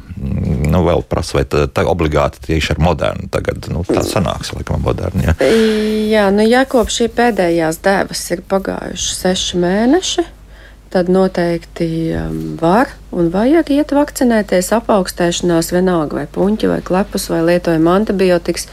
Nu, 0.67 0.81
vēl 0.83 1.03
prasa, 1.09 1.37
vai 1.37 1.43
tā, 1.45 1.67
tā 1.69 1.83
obligāti 1.85 2.41
tieši 2.47 2.73
ar 2.73 2.79
modernu 2.81 3.29
tagad, 3.31 3.67
nu, 3.69 3.83
tā 3.85 4.01
sanāks, 4.03 4.49
laikam, 4.55 4.81
modernu. 4.81 5.21
Ja? 5.27 5.35
Jā, 6.09 6.25
nu, 6.33 6.41
ja 6.47 6.63
kopš 6.65 7.01
šī 7.01 7.07
pēdējās 7.13 7.79
devas 7.85 8.23
ir 8.33 8.41
pagājuši 8.49 9.13
seši 9.13 9.57
mēneši, 9.61 9.76
tad 10.89 11.09
noteikti 11.09 12.13
um, 12.15 12.57
var 12.61 12.89
un 13.11 13.27
vajag 13.31 13.69
iet 13.75 13.91
vakcinēties. 13.95 14.69
Apaugstēšanās, 14.77 15.71
vienalga 15.75 16.21
vai 16.21 16.25
puņķi, 16.31 16.69
vai 16.71 16.79
klepus, 16.85 17.27
vai 17.31 17.41
lietojam 17.45 17.89
antibiotikas, 17.91 18.67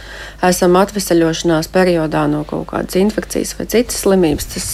esam 0.46 0.78
atvesaļošanās 0.78 1.70
periodā 1.74 2.24
no 2.30 2.44
kaut 2.48 2.68
kādas 2.70 2.98
infekcijas 3.00 3.56
vai 3.58 3.66
citas 3.70 4.04
slimības. 4.04 4.48
Tas 4.54 4.68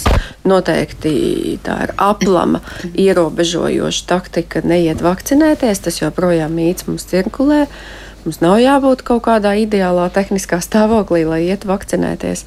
noteikti 0.48 1.56
tā 1.64 1.78
ir 1.86 1.94
aplama, 1.96 2.62
ierobežojoša 3.06 4.06
taktika 4.10 4.64
neiet 4.64 5.02
vakcinēties. 5.04 5.84
Tas 5.86 6.02
joprojām 6.02 6.54
mīts 6.60 6.88
mums 6.90 7.08
cirkulē. 7.10 7.64
Mums 8.26 8.42
nav 8.44 8.58
jābūt 8.60 9.00
kaut 9.06 9.24
kādā 9.24 9.54
ideālā 9.62 10.10
tehniskā 10.12 10.58
stāvoklī, 10.60 11.24
lai 11.24 11.40
iet 11.48 11.64
vakcinēties. 11.64 12.44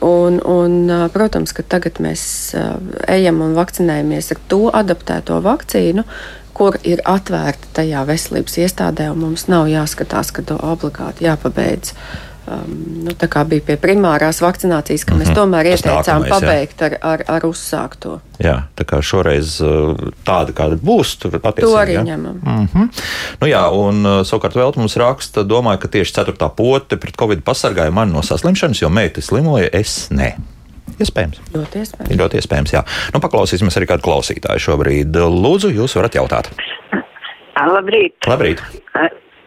Un, 0.00 0.38
un, 0.48 0.76
protams, 1.12 1.52
ka 1.52 1.62
tagad 1.66 1.98
mēs 2.00 2.22
ejam 3.08 3.42
un 3.44 3.52
vakcinējamies 3.58 4.30
ar 4.32 4.38
to 4.48 4.60
adaptēto 4.72 5.40
vakcīnu, 5.44 6.06
kur 6.56 6.76
ir 6.88 7.02
atvērta 7.08 7.68
tajā 7.80 8.06
veselības 8.08 8.56
iestādē, 8.64 9.10
un 9.12 9.20
mums 9.26 9.46
nav 9.52 9.68
jāskatās, 9.68 10.32
ka 10.32 10.44
to 10.44 10.56
obligāti 10.72 11.28
jāpabeidz. 11.28 11.92
Um, 12.50 12.70
nu, 13.06 13.12
tā 13.14 13.28
kā 13.30 13.44
bija 13.46 13.62
pie 13.62 13.76
primārās 13.78 14.40
vakcinācijas, 14.42 15.04
ka 15.06 15.14
mēs 15.14 15.28
Mhm. 15.30 15.36
tomēr 15.38 15.68
Tas 15.70 15.82
ieteicām 15.84 16.24
nākamais, 16.24 16.30
jā. 16.30 16.40
pabeigt 16.40 16.82
ar, 16.82 16.96
ar, 17.02 17.22
ar 17.28 17.44
uzsākto. 17.46 18.20
Jā, 18.42 18.56
tā 18.74 18.84
kā 18.88 18.98
šoreiz 18.98 19.60
uh, 19.62 19.94
tāda, 20.26 20.50
kāda 20.56 20.78
būs, 20.80 21.12
tur 21.22 21.36
attiecīgi. 21.38 21.68
To 21.68 21.76
arī 21.78 21.94
jā. 21.94 22.02
ņemam. 22.08 22.40
Mm 22.42 22.66
-hmm. 22.66 22.88
nu, 23.40 23.46
jā, 23.46 23.62
un 23.70 24.06
uh, 24.06 24.24
savukārt 24.26 24.56
vēl 24.58 24.76
mums 24.76 24.96
raksta, 24.96 25.44
domāju, 25.44 25.78
ka 25.78 25.88
tieši 25.88 26.14
ceturtā 26.18 26.50
pote 26.50 26.96
pret 26.96 27.16
covid 27.16 27.44
pasargāja 27.44 27.92
mani 27.92 28.12
no 28.12 28.22
saslimšanas, 28.22 28.82
jo 28.82 28.88
meita 28.88 29.20
slimoja, 29.20 29.68
es 29.72 30.10
ne. 30.10 30.36
Iespējams. 31.00 31.38
Ļoti 31.54 31.78
iespējams. 31.80 32.18
Ļoti 32.20 32.36
iespējams, 32.36 32.72
jā. 32.72 32.82
Nu, 33.14 33.20
paklausīsimies 33.20 33.76
arī 33.78 33.86
kādu 33.86 34.02
klausītāju 34.02 34.58
šobrīd. 34.58 35.16
Lūdzu, 35.16 35.70
jūs 35.70 35.94
varat 35.96 36.14
jautāt. 36.14 36.50
Labrīt. 37.56 38.14
Labrīt! 38.26 38.60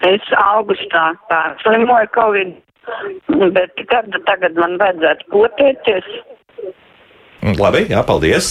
Es 0.04 0.22
augustā 0.36 1.14
slimoju 1.64 2.08
Covid, 2.16 2.54
bet 3.56 3.86
kad 3.90 4.10
tagad 4.28 4.58
man 4.60 4.78
vajadzētu 4.82 5.30
potēties? 5.34 6.10
Labi, 7.60 7.88
jā, 7.92 8.04
paldies! 8.08 8.50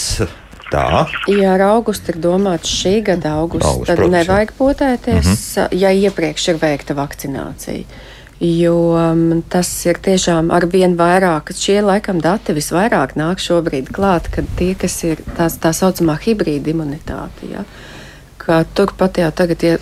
Tā, 0.72 1.04
Ja 1.28 1.50
ar 1.52 1.62
augustu 1.66 2.14
ir 2.14 2.18
domāts 2.24 2.70
šī 2.72 3.02
gada 3.04 3.34
augusts, 3.42 3.68
Augusts, 3.68 3.90
tad 3.90 3.98
protams, 4.00 4.14
nevajag 4.14 4.52
potēties, 4.56 5.26
mm 5.26 5.34
-hmm. 5.36 5.74
ja 5.76 5.90
iepriekš 5.92 6.48
ir 6.48 6.60
veikta 6.62 6.94
vakcinācija. 6.96 7.84
Jo 8.40 8.76
um, 8.96 9.42
tas 9.48 9.68
ir 9.86 10.00
tiešām 10.02 10.50
ar 10.50 10.66
vien 10.66 10.96
vairāk, 10.96 11.52
šie 11.54 11.82
laikam 11.82 12.20
dati 12.20 12.52
visvairāk 12.52 13.14
nāk 13.14 13.38
šobrīd 13.38 13.92
klāt, 13.92 14.32
kad 14.34 14.48
tie, 14.56 14.74
kas 14.74 15.04
ir 15.04 15.20
tās, 15.36 15.60
tā 15.62 15.70
saucamā 15.72 16.16
hibrīda 16.24 16.70
imunitāte, 16.70 17.52
ja, 17.52 17.64
ka 18.38 18.64
turpat 18.74 19.18
jau 19.18 19.30
tagad, 19.30 19.62
ja 19.62 19.76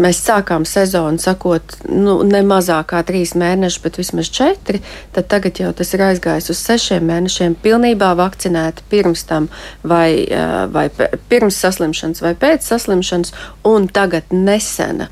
mēs 0.00 0.20
sākām 0.24 0.64
sezonu, 0.68 1.20
sakot, 1.22 1.76
nu, 1.88 2.18
ne 2.26 2.42
mazāk 2.46 2.90
kā 2.92 3.02
trīs 3.06 3.34
mēnešus, 3.38 3.82
bet 3.84 3.98
vismaz 4.00 4.30
četri, 4.34 4.80
tad 5.14 5.28
tagad 5.30 5.60
jau 5.62 5.72
tas 5.76 5.94
ir 5.94 6.04
aizgājis 6.08 6.50
uz 6.54 6.62
sešiem 6.62 7.06
mēnešiem, 7.10 7.58
pilnībā 7.64 8.14
vakcinēti 8.18 8.86
pirms 8.90 9.26
tam, 9.28 9.50
vai, 9.86 10.26
vai 10.74 10.88
pirms 11.30 11.60
saslimšanas, 11.62 12.24
vai 12.24 12.34
pēc 12.38 12.66
saslimšanas, 12.66 13.34
un 13.70 13.90
tagad 13.92 14.34
nesena. 14.34 15.10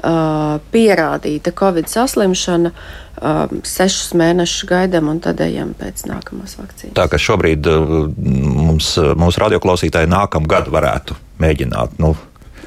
Uh, 0.00 0.54
pierādīta 0.72 1.52
Covid 1.52 1.90
saslimšana, 1.92 2.70
uh, 2.72 3.50
sešus 3.68 4.14
mēnešus 4.16 4.64
gaidām, 4.70 5.10
un 5.12 5.18
tad 5.20 5.42
ejam 5.44 5.74
pēc 5.76 6.06
nākamās 6.08 6.54
vakcīnas. 6.56 6.94
tā 6.96 7.04
ka 7.12 7.20
šobrīd 7.20 7.68
uh, 7.68 7.92
mums, 8.16 8.94
mūsu 8.96 9.42
radioklausītāji 9.44 10.08
nākamgad 10.08 10.72
varētu 10.72 11.18
mēģināt. 11.44 12.00
Nu, 12.00 12.14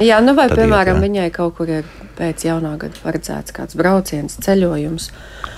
Jā, 0.04 0.20
nu 0.24 0.36
vai, 0.38 0.48
piemēram, 0.52 1.00
iet, 1.00 1.06
viņai 1.08 1.28
kaut 1.34 1.56
kur 1.58 1.70
ir 1.72 1.88
pēc 2.18 2.46
jaunā 2.48 2.74
gada 2.82 3.00
paredzēts 3.04 3.56
kāds 3.56 3.78
brauciens, 3.80 4.36
ceļojums. 4.44 5.10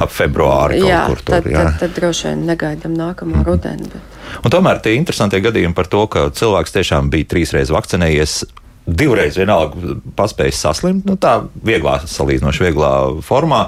ap 0.03 0.11
februāri 0.11 0.81
kaut 0.81 0.89
jā, 0.89 1.01
kur 1.09 1.21
tur. 1.21 1.31
tad, 1.33 1.49
jā. 1.51 1.63
tad, 1.63 1.79
tad 1.81 1.95
droši 1.97 2.29
vien 2.29 2.45
negaidām 2.49 2.95
nākamo 2.97 3.43
rudeni. 3.47 3.89
Bet... 3.91 4.19
Un 4.43 4.53
tomēr 4.53 4.81
tie 4.83 4.95
interesantie 4.99 5.41
gadījumi 5.43 5.75
par 5.77 5.89
to, 5.91 6.05
ka 6.11 6.29
cilvēks 6.35 6.75
tiešām 6.75 7.11
bija 7.13 7.31
trīs 7.33 7.55
reizes 7.55 7.73
vakcinējies. 7.75 8.37
Divreiz 8.85 9.33
vienalga 9.39 9.95
paspējis 10.13 10.59
saslimt, 10.61 11.07
nu, 11.09 11.15
tā 11.17 11.39
vieglā, 11.65 12.03
salīdzinoši 12.05 12.67
vieglā 12.67 12.91
formā. 13.25 13.63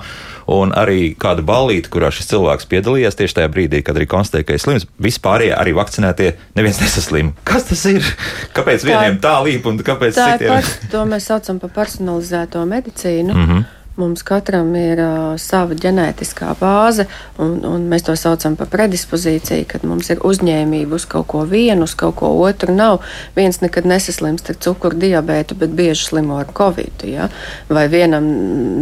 Un 0.47 0.71
arī 0.79 1.11
kāda 1.19 1.43
ballīte, 1.43 1.89
kurā 1.91 2.07
šis 2.13 2.29
cilvēks 2.29 2.69
piedalījās 2.71 3.17
tieši 3.19 3.35
tajā 3.41 3.49
brīdī, 3.51 3.81
kad 3.83 3.97
arī 3.99 4.05
konstatēja, 4.07 4.47
ka 4.47 4.55
ir 4.55 4.61
slims, 4.63 4.85
vispārējie 5.03 5.55
arī 5.57 5.73
vakcinētie, 5.75 6.29
neviens 6.55 6.79
nesaslima. 6.79 7.33
Kas 7.47 7.67
tas 7.67 7.83
ir? 7.91 8.07
Kāpēc 8.55 8.85
vieniem 8.87 9.19
tā 9.23 9.33
līp 9.43 9.67
un 9.67 9.81
kāpēc 9.83 10.15
Tā 10.15 10.29
citiem? 10.37 10.53
pats, 10.55 10.77
to 10.91 11.03
mēs 11.09 11.27
saucam 11.27 11.59
par 11.59 11.73
personalizēto 11.75 12.63
medicīnu. 12.63 13.33
Mm 13.33 13.49
-hmm. 13.49 13.65
Mums 13.97 14.21
katram 14.21 14.75
ir 14.77 14.99
uh, 15.01 15.39
sava 15.41 15.73
ģenētiskā 15.73 16.51
bāze, 16.59 17.07
un, 17.41 17.55
un 17.65 17.87
mēs 17.89 18.03
to 18.05 18.13
saucam 18.13 18.53
par 18.59 18.69
predispozīciju, 18.69 19.65
kad 19.71 19.87
mums 19.89 20.11
ir 20.13 20.21
uzņēmība 20.21 20.99
uz 20.99 21.07
kaut 21.09 21.25
ko 21.31 21.41
vienu, 21.49 21.87
uz 21.89 21.95
kaut 21.97 22.19
ko 22.19 22.29
otru. 22.45 22.75
Nav 22.77 22.99
viens 23.33 23.57
nekad 23.63 23.89
nesaslimst 23.89 24.51
ar 24.53 24.59
cukuru 24.61 25.01
diabētu, 25.01 25.57
bet 25.57 25.73
bieži 25.73 26.11
slimo 26.11 26.37
ar 26.37 26.53
covid. 26.53 27.07
Ja? 27.09 27.31
Vai 27.73 27.87
vienam 27.89 28.29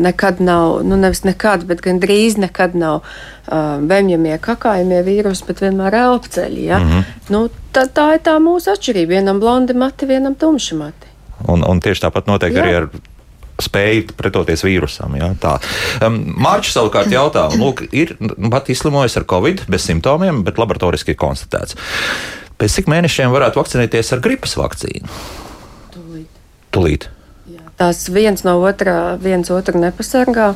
nekad 0.03 0.43
nav, 0.43 0.81
nu 0.83 0.99
nevis 0.99 1.23
nekad, 1.23 1.63
bet 1.69 1.85
gan 1.85 2.03
drīz 2.03 2.35
nekad 2.43 2.75
nav 2.75 2.99
uh, 2.99 3.79
vēmjamie, 3.79 4.35
kakājumie 4.43 4.99
vīrusi, 5.07 5.47
bet 5.47 5.63
vienmēr 5.63 5.95
elpceļi. 6.03 6.67
Ja? 6.67 6.83
Mm 6.83 6.91
-hmm. 6.91 7.17
nu, 7.31 7.45
tā, 7.71 7.87
tā 7.87 8.11
ir 8.19 8.23
tā 8.27 8.35
mūsu 8.43 8.75
atšķirība. 8.75 9.15
Vienam 9.15 9.39
blondi 9.39 9.73
mati, 9.73 10.11
vienam 10.11 10.35
tumši 10.35 10.75
mati. 10.75 11.13
Un, 11.47 11.63
un 11.63 11.79
tieši 11.79 12.03
tāpat 12.03 12.27
notiek 12.27 12.51
Jā. 12.51 12.63
arī 12.63 12.79
ar 12.83 12.89
spēju 13.61 14.15
pretoties 14.19 14.63
vīrusam. 14.65 15.15
Jā, 15.19 15.31
tā. 15.39 15.55
um, 16.05 16.19
Mārķis 16.43 16.75
savukārt 16.75 17.13
jautā, 17.13 17.47
lūk, 17.55 17.85
ir 17.95 18.15
nu, 18.19 18.35
pat 18.51 18.71
izslimojis 18.73 19.17
ar 19.21 19.27
covid 19.29 19.65
bez 19.71 19.87
simptomiem, 19.87 20.43
bet 20.47 20.59
laboratoriski 20.61 21.15
ir 21.15 21.21
konstatēts. 21.21 21.77
Pēc 22.59 22.79
cik 22.79 22.91
mēnešiem 22.91 23.33
varētu 23.35 23.59
vakcinēties 23.59 24.13
ar 24.15 24.23
gripas 24.23 24.55
vakcīnu? 24.59 25.09
Tūlīt. 25.95 26.41
Tūlīt. 26.75 27.07
Jā, 27.51 27.63
Tās 27.79 28.05
viens 28.11 28.45
no 28.47 28.57
otrā, 28.63 29.15
viens 29.21 29.51
otru 29.51 29.81
nepasargā. 29.81 30.53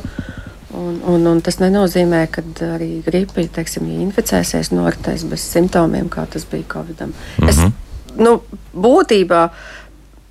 Un, 0.70 1.00
un, 1.10 1.24
un 1.26 1.40
tas 1.42 1.58
nenozīmē, 1.58 2.22
ka 2.30 2.44
arī 2.76 3.00
gripa, 3.02 3.42
teiksim, 3.56 3.88
ja 3.90 4.04
inficēsies, 4.04 4.70
noritēs 4.70 5.24
bez 5.26 5.42
simptomiem, 5.42 6.06
kā 6.12 6.28
tas 6.30 6.46
bija 6.46 6.68
Covid. 6.76 7.00
-am. 7.02 7.14
Es, 7.48 7.58
nu, 8.14 8.36
būtībā 8.70 9.48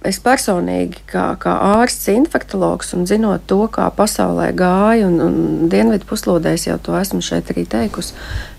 es 0.07 0.19
personīgi, 0.23 1.01
kā, 1.09 1.25
kā 1.41 1.53
ārsts, 1.75 2.07
infektuologs 2.13 2.93
un 2.95 3.05
zinot 3.09 3.43
to, 3.49 3.59
kā 3.71 3.89
pasaulē 3.95 4.49
gāja, 4.57 5.09
un, 5.09 5.17
un 5.23 5.71
dienvidu 5.71 6.07
puslodēs 6.07 6.69
jau 6.69 6.77
to 6.83 6.95
esmu 6.99 7.19
šeit 7.25 7.51
arī 7.51 7.65
teikusi, 7.69 8.15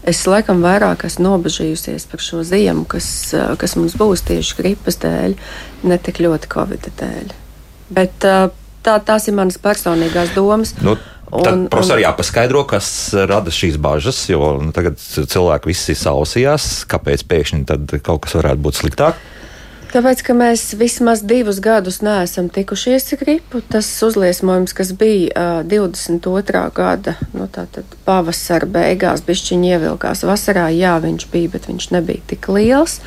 es 0.08 0.20
laikam 0.28 0.60
vairāk 0.64 1.06
esmu 1.08 1.28
nobežījusies 1.30 2.08
par 2.10 2.24
šo 2.24 2.44
ziemu, 2.46 2.84
kas, 2.90 3.08
kas 3.60 3.76
mums 3.80 3.96
būs 4.00 4.26
tieši 4.28 4.58
gripas 4.60 5.00
dēļ, 5.00 5.38
ne 5.88 6.00
tik 6.00 6.20
ļoti 6.20 6.52
covid 6.52 6.90
dēļ. 7.00 7.32
Bet 7.90 8.20
tā, 8.20 8.98
tās 9.00 9.30
ir 9.30 9.38
manas 9.38 9.58
personīgās 9.62 10.36
domas. 10.36 10.76
Nu. 10.84 10.98
Tad, 11.30 11.68
protams, 11.70 11.92
arī 11.94 12.02
jāpaskaidro, 12.02 12.64
kas 12.66 12.86
rada 13.30 13.52
šīs 13.54 13.76
bažas, 13.78 14.24
jo 14.26 14.56
nu, 14.58 14.72
tagad 14.74 14.98
cilvēki 14.98 15.70
visi 15.70 15.94
sausījās, 15.94 16.88
kāpēc 16.90 17.22
pēkšņi 17.30 18.00
kaut 18.02 18.24
kas 18.24 18.34
varētu 18.34 18.64
būt 18.64 18.80
sliktāk. 18.80 19.20
Tāpēc, 19.90 20.20
ka 20.22 20.34
mēs 20.38 20.68
vismaz 20.78 21.24
divus 21.26 21.58
gadus 21.62 21.96
neesam 22.06 22.46
tikušies 22.52 23.08
ar 23.10 23.18
gripu, 23.24 23.58
tas 23.72 23.88
uzliesmojums, 24.06 24.74
kas 24.76 24.92
bija 24.94 25.32
uh, 25.34 25.64
22. 25.66 26.62
gada 26.76 27.16
nu, 27.34 27.48
pavasara 28.06 28.68
beigās, 28.70 29.24
bišķiņi 29.26 29.72
ievilkās 29.74 30.22
vasarā, 30.28 30.68
jā, 30.70 30.94
viņš 31.02 31.26
bija, 31.32 31.50
bet 31.56 31.66
viņš 31.66 31.90
nebija 31.96 32.22
tik 32.30 32.46
liels. 32.54 33.00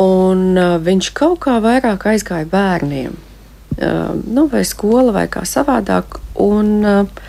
Un 0.00 0.56
uh, 0.56 0.78
viņš 0.80 1.12
kaut 1.20 1.42
kā 1.44 1.58
vairāk 1.60 2.08
aizgāja 2.14 2.48
bērniem, 2.48 3.12
uh, 3.76 4.16
nu, 4.24 4.48
vai 4.48 4.64
skola, 4.64 5.12
vai 5.12 5.26
kā 5.28 5.44
savādāk. 5.44 6.16
Un, 6.40 6.78
uh, 6.80 7.24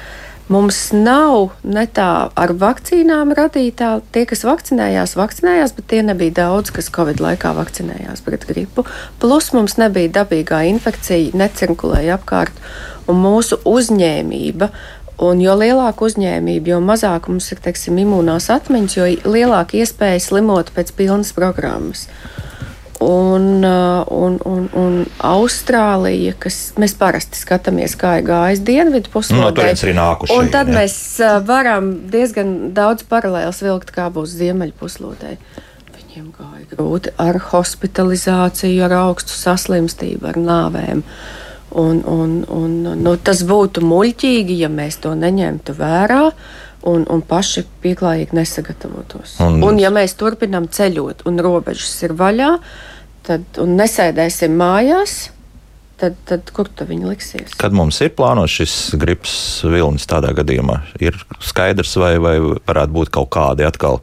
Mums 0.45 0.91
nav 0.93 1.55
ne 1.65 1.88
tā 1.89 2.10
ar 2.38 2.51
vakcīnām 2.62 3.31
radītā. 3.34 3.95
Tie, 4.13 4.27
kas 4.29 4.43
vakcinējās, 4.45 5.15
vakcinējās, 5.17 5.73
bet 5.77 5.88
tie 5.89 6.03
nebija 6.05 6.36
daudz, 6.43 6.69
kas 6.75 6.91
Covid 6.93 7.23
laikā 7.23 7.55
vakcinējās 7.58 8.21
pret 8.25 8.45
gripu. 8.45 8.86
Plus 9.21 9.49
mums 9.58 9.79
nebija 9.81 10.12
dabīgā 10.19 10.62
infekcija, 10.69 11.34
necirkulēja 11.34 12.19
apkārt, 12.19 12.62
un 13.10 13.23
mūsu 13.25 13.58
uzņēmība 13.65 14.69
Un 15.15 15.39
jo 15.39 15.53
lielāka 15.55 16.03
uzņēmība, 16.10 16.73
jo 16.73 16.81
mazāk 16.84 17.29
mums 17.31 17.47
ir 17.53 17.62
teiksim, 17.63 18.01
imūnās 18.03 18.49
atmiņas, 18.51 18.95
jo 18.97 19.05
lielāka 19.31 19.77
iespēja 19.79 20.19
slimot 20.19 20.73
pēc 20.75 20.91
pilnas 20.97 21.31
programmas. 21.36 22.10
Un, 22.99 23.63
uh, 23.63 24.05
un, 24.08 24.38
un, 24.47 24.67
un 24.79 24.93
Austrālija, 25.19 26.31
kas 26.39 26.71
mēs 26.79 26.93
parasti 26.95 27.41
skatāmies, 27.41 27.97
kā 27.99 28.13
ir 28.21 28.27
gājis 28.29 28.62
dienvidu 28.63 29.12
puslodē. 29.12 29.41
No 29.43 29.51
turienes 29.55 29.84
arī 29.84 29.95
nākuši. 29.97 30.38
Un 30.39 30.51
tad 30.53 30.71
jā. 30.71 30.77
mēs 30.79 30.95
uh, 31.19 31.38
varam 31.43 31.89
diezgan 32.12 32.53
daudz 32.77 33.03
paralēlus 33.10 33.60
vilkt, 33.65 33.91
kā 33.95 34.08
būs 34.15 34.38
ziemeļu 34.39 34.77
puslodē. 34.79 35.36
Viņiem 35.91 36.29
gāja 36.38 36.69
grūti 36.71 37.12
ar 37.19 37.41
hospitalizāciju, 37.51 38.86
ar 38.88 38.95
augstu 39.01 39.36
saslimstību, 39.36 40.31
ar 40.31 40.39
nāvēm. 40.39 41.03
Un, 41.75 41.99
un, 42.08 42.38
un, 42.47 42.77
nu, 42.95 43.17
tas 43.19 43.43
būtu 43.43 43.84
muļķīgi, 43.84 44.62
ja 44.63 44.71
mēs 44.71 45.01
to 45.03 45.12
neņemtu 45.19 45.75
vērā 45.75 46.29
un, 46.89 47.05
un 47.11 47.23
paši 47.25 47.65
pieklājīgi 47.83 48.37
nesagatavotos. 48.37 49.37
Un, 49.45 49.61
un 49.65 49.79
ja 49.81 49.91
mēs 49.93 50.15
turpinām 50.19 50.69
ceļot 50.71 51.25
un 51.29 51.41
robežas 51.43 51.95
ir 52.07 52.15
vaļā, 52.17 52.51
tad 53.25 53.61
nesēdēsim 53.69 54.55
mājās. 54.59 55.17
Tad, 55.95 56.15
tad 56.27 56.49
kur 56.51 56.67
tad 56.67 56.89
viņi 56.89 57.08
liksies? 57.08 57.53
Kad 57.55 57.71
mums 57.75 58.01
ir 58.03 58.10
plānots 58.17 58.51
šis 58.51 58.73
gripas 58.99 59.36
vilnis 59.63 60.03
tādā 60.12 60.34
gadījumā, 60.36 60.81
ir 60.99 61.15
skaidrs, 61.39 61.93
vai, 62.01 62.17
vai 62.19 62.34
varētu 62.41 62.91
būt 62.97 63.12
kaut 63.15 63.29
kādi 63.31 63.63
atkal, 63.63 64.01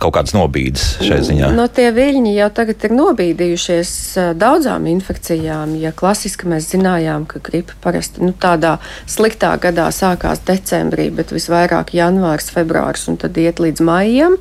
kaut 0.00 0.14
kādas 0.16 0.32
nobīdes 0.32 0.86
šai 1.04 1.18
ziņā? 1.28 1.50
No 1.52 1.66
tie 1.68 1.90
viļņi 1.92 2.32
jau 2.32 2.48
tagad 2.56 2.88
ir 2.88 2.96
nobīdījušies 2.96 3.92
daudzām 4.40 4.88
infekcijām. 4.94 5.76
Ja 5.82 5.92
klasiski 5.92 6.48
mēs 6.48 6.70
zinājām, 6.72 7.28
ka 7.28 7.44
gripa 7.44 7.76
parasti 7.84 8.24
nu, 8.24 8.32
tādā 8.32 8.78
sliktā 9.04 9.52
gadā 9.60 9.90
sākās 9.92 10.40
decembrī, 10.48 11.10
bet 11.12 11.36
visvairāk 11.36 11.92
janvārs, 11.98 12.48
februārs 12.56 13.04
un 13.12 13.20
tad 13.20 13.36
iet 13.36 13.60
līdz 13.60 13.84
maijam. 13.84 14.40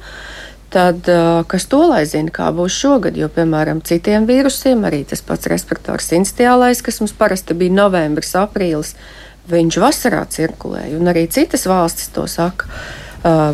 Tad, 0.69 1.07
kas 1.47 1.65
to 1.71 1.79
lai 1.87 2.01
zina, 2.03 2.31
kā 2.33 2.49
būs 2.51 2.75
šogad, 2.75 3.15
jo, 3.15 3.29
piemēram, 3.31 3.79
citiem 3.87 4.25
vīrusiem, 4.27 4.81
arī 4.83 5.05
tas 5.07 5.21
pats 5.23 5.47
respirators 5.47 6.11
instiālais, 6.17 6.81
kas 6.83 6.99
mums 6.99 7.13
parasti 7.15 7.55
bija 7.55 7.71
novembris, 7.71 8.33
aprīlis, 8.35 8.91
viņš 9.47 9.77
vasarā 9.79 10.25
cirkulēja, 10.27 10.97
un 10.99 11.07
arī 11.07 11.23
citas 11.31 11.63
valstis 11.71 12.11
to 12.11 12.25
saka. 12.27 12.67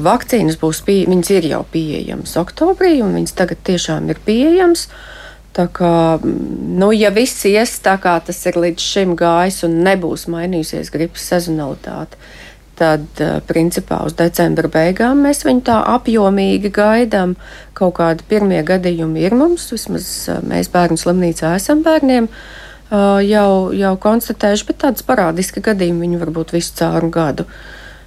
Vakcīnas 0.04 0.58
būs 0.62 0.82
pie, 0.86 1.04
viņas 1.10 1.30
ir 1.38 1.50
jau 1.52 1.62
pieejamas 1.70 2.34
oktobrī, 2.42 2.96
un 3.06 3.14
viņas 3.20 3.38
tagad 3.38 3.62
tiešām 3.66 4.10
ir 4.10 4.20
pieejamas. 4.26 4.88
Tā 5.54 5.68
kā, 5.70 6.18
nu, 6.22 6.90
ja 6.98 7.12
viss 7.14 7.46
ies 7.46 7.76
tā, 7.86 7.94
kā 8.02 8.16
tas 8.26 8.42
ir 8.50 8.58
līdz 8.58 8.82
šim 8.82 9.14
gājis, 9.18 9.62
un 9.68 9.84
nebūs 9.86 10.26
mainījusies 10.34 10.90
gripas 10.94 11.30
sezonalitāte, 11.30 12.18
tad 12.18 12.43
eh, 12.82 13.38
principā 13.48 14.02
uz 14.08 14.16
decembra 14.18 14.70
beigām 14.72 15.24
mēs 15.26 15.44
viņu 15.46 15.64
tā 15.70 15.78
apjomīgi 15.94 16.72
gaidām. 16.74 17.36
Kaut 17.78 17.98
kādi 18.00 18.26
pirmie 18.30 18.62
gadījumi 18.66 19.24
ir 19.26 19.36
mums, 19.38 19.70
vismaz 19.74 20.10
eh, 20.32 20.42
mēs 20.48 20.72
bērnu 20.74 20.98
slimnīcā 21.00 21.54
esam 21.60 21.84
bērniem 21.86 22.28
eh, 22.30 22.98
jau, 23.30 23.72
jau 23.76 23.94
konstatējuši, 24.08 24.68
bet 24.72 24.82
tādas 24.86 25.06
parādiski 25.08 25.64
gadījumi 25.64 26.08
viņi 26.08 26.22
var 26.26 26.34
būt 26.36 26.54
visu 26.58 26.76
cauru 26.82 27.12
gadu. 27.14 27.48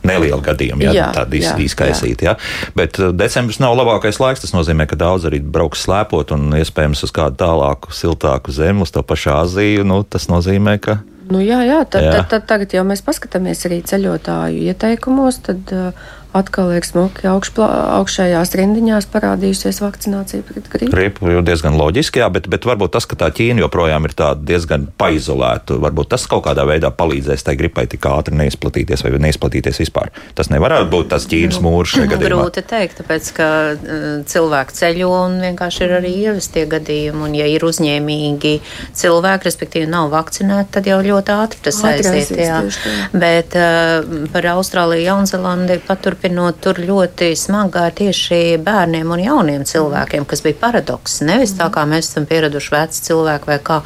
Neliela 0.07 0.39
gadījuma, 0.45 0.85
jā, 0.87 0.93
jā 0.95 1.07
tāda 1.17 1.35
iz, 1.35 1.49
izkaisīta. 1.67 2.29
Jā. 2.29 2.35
Bet 2.79 3.01
decembris 3.19 3.59
nav 3.59 3.75
labākais 3.75 4.21
laiks. 4.23 4.45
Tas 4.45 4.53
nozīmē, 4.55 4.87
ka 4.87 4.95
daudz 5.01 5.27
arī 5.27 5.41
brauks 5.43 5.83
slēpot 5.83 6.31
un 6.37 6.55
iespējams 6.61 7.03
uz 7.03 7.15
kādu 7.17 7.41
tālāku, 7.41 7.91
siltāku 7.91 8.55
zemi, 8.55 8.85
uz 8.87 8.95
to 8.95 9.03
pašu 9.03 9.33
Āziju. 9.35 9.89
Nu, 9.89 10.05
tas 10.07 10.29
nozīmē, 10.31 10.77
ka 10.85 11.01
Nu, 11.31 11.41
jā, 11.43 11.61
jā, 11.67 11.81
tad, 11.91 12.05
jā. 12.07 12.13
Tad, 12.15 12.29
tad 12.31 12.47
tagad 12.51 12.77
jau 12.77 12.85
mēs 12.87 13.03
paskatāmies 13.07 13.65
arī 13.69 13.81
ceļotāju 13.87 14.63
ieteikumos. 14.71 15.41
Tad, 15.49 15.73
uh, 15.75 16.13
atkal 16.37 16.73
ir 16.77 16.85
smuki 16.87 17.27
augšplā, 17.31 17.67
augšējās 17.97 18.53
rindiņās 18.59 19.09
parādījusies 19.13 19.81
vakcinācija 19.83 20.45
pret 20.47 20.69
gripu. 20.73 20.91
Gripu 20.93 21.31
jau 21.33 21.43
diezgan 21.47 21.77
loģiski, 21.79 22.21
jā, 22.23 22.29
bet, 22.33 22.49
bet 22.53 22.67
varbūt 22.69 22.95
tas, 22.97 23.07
ka 23.09 23.19
tā 23.19 23.31
Ķīna 23.37 23.65
joprojām 23.65 24.09
ir 24.09 24.15
diezgan 24.47 24.87
paizolēta, 25.01 25.79
varbūt 25.83 26.13
tas 26.13 26.27
kaut 26.31 26.45
kādā 26.47 26.67
veidā 26.69 26.91
palīdzēs 26.95 27.47
tai 27.47 27.57
gripai 27.59 27.87
tik 27.91 28.07
ātri 28.11 28.37
neizplatīties 28.39 29.05
vai 29.05 29.15
neizplatīties 29.27 29.81
vispār. 29.83 30.13
Tas 30.37 30.51
nevarētu 30.53 30.91
būt 30.93 31.11
tas 31.15 31.27
Ķīnas 31.31 31.61
nu, 31.61 31.71
mūrs 31.71 31.97
šajā 31.97 32.11
gadījumā. 32.15 32.43
Grūti 32.45 32.65
teikt, 32.69 33.01
tāpēc, 33.01 33.33
ka 33.37 33.49
uh, 33.73 34.07
cilvēki 34.29 34.79
ceļo 34.81 35.11
un 35.23 35.39
vienkārši 35.45 35.85
ir 35.87 35.97
arī 36.01 36.13
ievestie 36.27 36.67
gadījumi, 36.71 37.25
un 37.29 37.39
ja 37.39 37.49
ir 37.51 37.65
uzņēmīgi 37.67 38.55
cilvēki, 38.97 39.51
respektīvi 39.51 39.91
nav 39.91 40.13
vakcinēti, 40.15 40.73
tad 40.77 40.91
jau 40.91 41.01
ļoti 41.05 41.37
ātri 41.37 41.65
tas 41.67 41.83
aiziet. 41.89 42.81
Bet 43.17 43.57
uh, 43.57 44.27
par 44.33 44.53
Austrāliju, 44.57 45.07
Jaunzelandi 45.07 45.81
paturpināt 45.87 46.26
turpinot, 46.27 46.59
tur 46.61 46.79
ļoti 46.83 47.35
smagā 47.39 47.87
tieši 47.95 48.59
bērniem 48.63 49.11
un 49.11 49.21
jauniem 49.23 49.65
cilvēkiem, 49.65 50.25
kas 50.27 50.43
bija 50.43 50.57
paradoks. 50.59 51.21
Nevis 51.23 51.55
tā, 51.57 51.69
kā 51.71 51.85
mēs 51.87 52.11
esam 52.11 52.27
pieraduši 52.27 52.73
veci 52.73 53.03
cilvēki 53.07 53.47
vai 53.47 53.59
kā. 53.63 53.81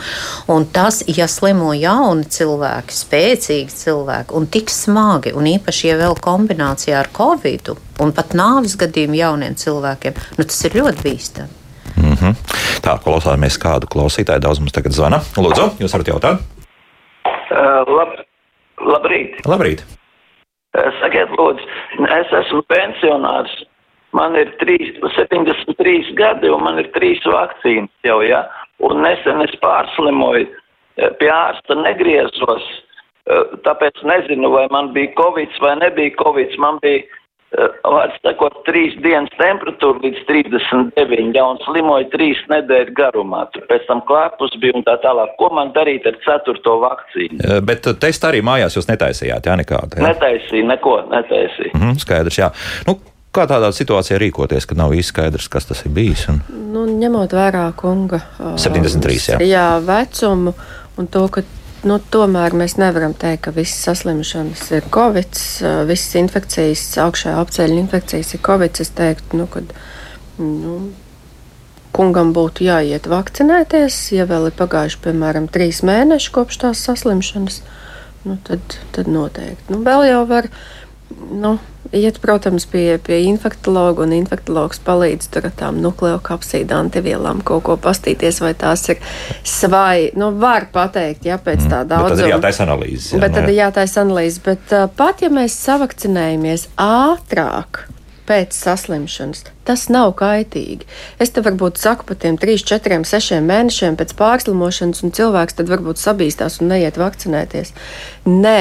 Un 0.48 0.66
tas, 0.72 1.02
ja 1.06 1.26
slimo 1.28 1.72
jauni 1.74 2.24
cilvēki, 2.24 2.96
spēcīgi 2.96 3.76
cilvēki 3.82 4.34
un 4.34 4.46
tik 4.46 4.70
smagi, 4.70 5.34
un 5.36 5.46
īpaši, 5.50 5.88
ja 5.90 5.98
vēl 6.00 6.16
kombinācijā 6.20 6.98
ar 7.00 7.10
covid 7.12 7.74
un 8.00 8.12
pat 8.16 8.32
nāvis 8.32 8.78
gadījumu 8.80 9.20
jauniem 9.20 9.54
cilvēkiem, 9.60 10.16
nu, 10.38 10.44
tas 10.44 10.64
ir 10.64 10.80
ļoti 10.80 11.04
bīstami. 11.04 11.56
Mm 12.00 12.16
-hmm. 12.16 12.34
Tā, 12.80 12.96
klausāmies 13.04 13.58
kādu 13.60 13.86
klausītāju. 13.86 14.40
Daudz 14.40 14.58
mums 14.58 14.72
tagad 14.72 14.92
zvana. 14.92 15.20
Lūdzu, 15.36 15.76
jūs 15.80 15.92
varat 15.92 16.08
jautāt? 16.08 16.40
Uh, 17.50 17.84
lab, 17.84 18.24
labrīt! 18.80 19.44
Labrīt! 19.44 19.99
Sakiet, 20.74 21.32
lūdzu, 21.34 21.66
es 22.14 22.32
esmu 22.44 22.62
pensionārs. 22.70 23.52
Man 24.14 24.34
ir 24.38 24.50
3, 24.58 24.98
73 25.14 26.12
gadi 26.18 26.50
un 26.50 26.64
man 26.66 26.78
ir 26.82 26.88
trīs 26.94 27.22
vakcīnas 27.26 27.90
jau, 28.06 28.20
ja? 28.26 28.44
Un 28.82 29.02
nesen 29.04 29.42
es 29.44 29.54
pārslimoju, 29.62 30.48
pie 31.18 31.30
ārsta 31.30 31.76
negriezos, 31.78 32.66
tāpēc 33.66 34.02
nezinu, 34.06 34.50
vai 34.50 34.66
man 34.74 34.90
bija 34.96 35.12
covid 35.18 35.58
vai 35.62 35.76
nebija 35.82 36.16
covid. 36.22 36.56
Man 36.58 36.78
bija 36.82 37.02
Eh, 37.02 37.18
vārds 37.58 38.18
sakot, 38.22 38.54
trīs 38.66 38.94
dienas 39.02 39.32
temperatūra 39.40 40.02
līdz 40.04 40.22
39, 40.28 41.34
ja 41.36 41.46
un 41.50 41.58
slimoja 41.64 42.06
trīs 42.12 42.40
nedēļu 42.52 42.94
garumā. 42.98 43.44
Tur 43.54 43.66
pēc 43.70 43.86
tam 43.88 44.02
klēpus 44.08 44.56
bija 44.62 44.78
un 44.78 44.86
tā 44.86 44.96
tālāk. 45.02 45.34
Ko 45.40 45.50
man 45.56 45.74
darīt 45.76 46.06
ar 46.08 46.18
ceturto 46.24 46.78
vakcīnu? 46.84 47.40
Eh, 47.42 47.60
bet 47.66 47.90
testu 48.02 48.30
arī 48.30 48.42
mājās 48.46 48.78
jūs 48.78 48.90
netaisījāt, 48.90 49.50
jā, 49.50 49.58
nekādu? 49.60 49.98
Jā? 49.98 50.10
Netaisīju, 50.12 50.66
neko 50.70 50.96
netaisīju. 51.10 51.74
Mhm, 51.76 52.02
skaidrs, 52.02 52.42
jā. 52.42 52.52
Nu, 52.88 53.00
Kā 53.30 53.44
tādā 53.46 53.68
situācijā 53.70 54.16
rīkoties, 54.18 54.64
kad 54.66 54.80
nav 54.80 54.90
īsti 54.90 55.12
skaidrs, 55.12 55.44
kas 55.46 55.68
tas 55.68 55.84
ir 55.86 55.92
bijis? 55.94 56.24
Un... 56.32 56.40
Nu, 56.74 56.80
ņemot 56.98 57.30
vērā 57.30 57.68
kunga 57.78 58.18
73, 58.58 59.36
jā. 59.36 59.36
jā, 59.46 59.66
vecumu 59.86 60.50
un 60.98 61.06
to, 61.06 61.22
ka 61.30 61.44
Nu, 61.80 61.96
tomēr 62.12 62.52
mēs 62.52 62.74
nevaram 62.76 63.14
teikt, 63.16 63.46
ka 63.46 63.52
visas 63.56 63.78
saslimšanas 63.86 64.66
ir 64.76 64.88
covid, 64.92 65.38
visas 65.88 66.16
infekcijas, 66.20 66.82
augšējā 67.00 67.38
apceļa 67.40 67.78
infekcijas 67.80 68.34
ir 68.36 68.42
covid. 68.44 68.82
Es 68.84 68.92
teiktu, 68.98 69.38
nu, 69.40 69.46
ka 69.48 69.62
nu, 70.40 70.74
kungam 71.96 72.34
būtu 72.36 72.66
jāiet 72.68 73.08
vakcinēties, 73.10 73.96
ja 74.12 74.28
vēl 74.28 74.50
ir 74.50 74.58
pagājuši, 74.58 75.00
piemēram, 75.06 75.48
trīs 75.52 75.80
mēneši 75.86 76.34
kopš 76.36 76.60
tās 76.66 76.84
saslimšanas, 76.84 77.62
nu, 78.28 78.36
tad, 78.44 78.76
tad 78.94 79.08
noteikti. 79.08 79.72
Nu, 79.72 79.80
vēl 79.86 80.10
jau 80.10 80.22
var 80.28 80.50
nu, 81.32 81.56
iet, 81.92 82.20
protams, 82.22 82.66
pie, 82.70 82.98
pie 83.02 83.20
infektuologa, 83.28 84.04
un 84.06 84.14
infektuologs 84.14 84.80
palīdz 84.86 85.30
tur 85.34 85.48
ar 85.48 85.54
tām 85.58 85.80
nukleokapsīdu 85.84 86.76
antivielām 86.76 87.42
kaut 87.46 87.64
ko 87.66 87.76
pastīties, 87.80 88.40
vai 88.44 88.52
tās 88.58 88.86
ir 88.92 89.00
svai. 89.46 90.10
Nu, 90.18 90.30
var 90.40 90.68
pateikt, 90.72 91.26
ja 91.28 91.40
pēc 91.42 91.66
tā 91.70 91.82
daudzuma. 91.84 92.10
Bet 92.10 92.18
tad 92.18 92.26
ir 92.26 92.34
jātaisa 92.34 92.66
analīzes. 92.66 93.08
Jā, 93.14 93.22
bet 93.24 93.36
tad 93.38 93.48
ir 93.48 93.56
jātaisa 93.58 94.04
analīzes. 94.04 94.42
Bet 94.44 94.76
uh, 94.76 94.86
pat 94.96 95.24
ja 95.24 95.32
mēs 95.34 95.56
savakcinējamies 95.66 96.68
ātrāk, 96.80 97.84
pēc 98.30 98.54
saslimšanas. 98.54 99.44
Tas 99.66 99.88
nav 99.92 100.12
kaitīgi. 100.18 100.86
Es 101.22 101.32
te 101.34 101.42
varbūt 101.44 101.80
saku 101.82 102.06
par 102.08 102.18
tiem 102.22 102.38
3, 102.40 102.62
4, 102.70 103.00
6 103.06 103.40
mēnešiem 103.46 103.98
pēc 103.98 104.14
pārslimošanas, 104.18 105.02
un 105.06 105.14
cilvēks 105.16 105.58
tad 105.58 105.70
varbūt 105.70 106.00
sabīstās 106.00 106.60
un 106.62 106.70
neiet 106.72 106.98
vakcinēties. 107.00 107.74
Nē, 108.30 108.60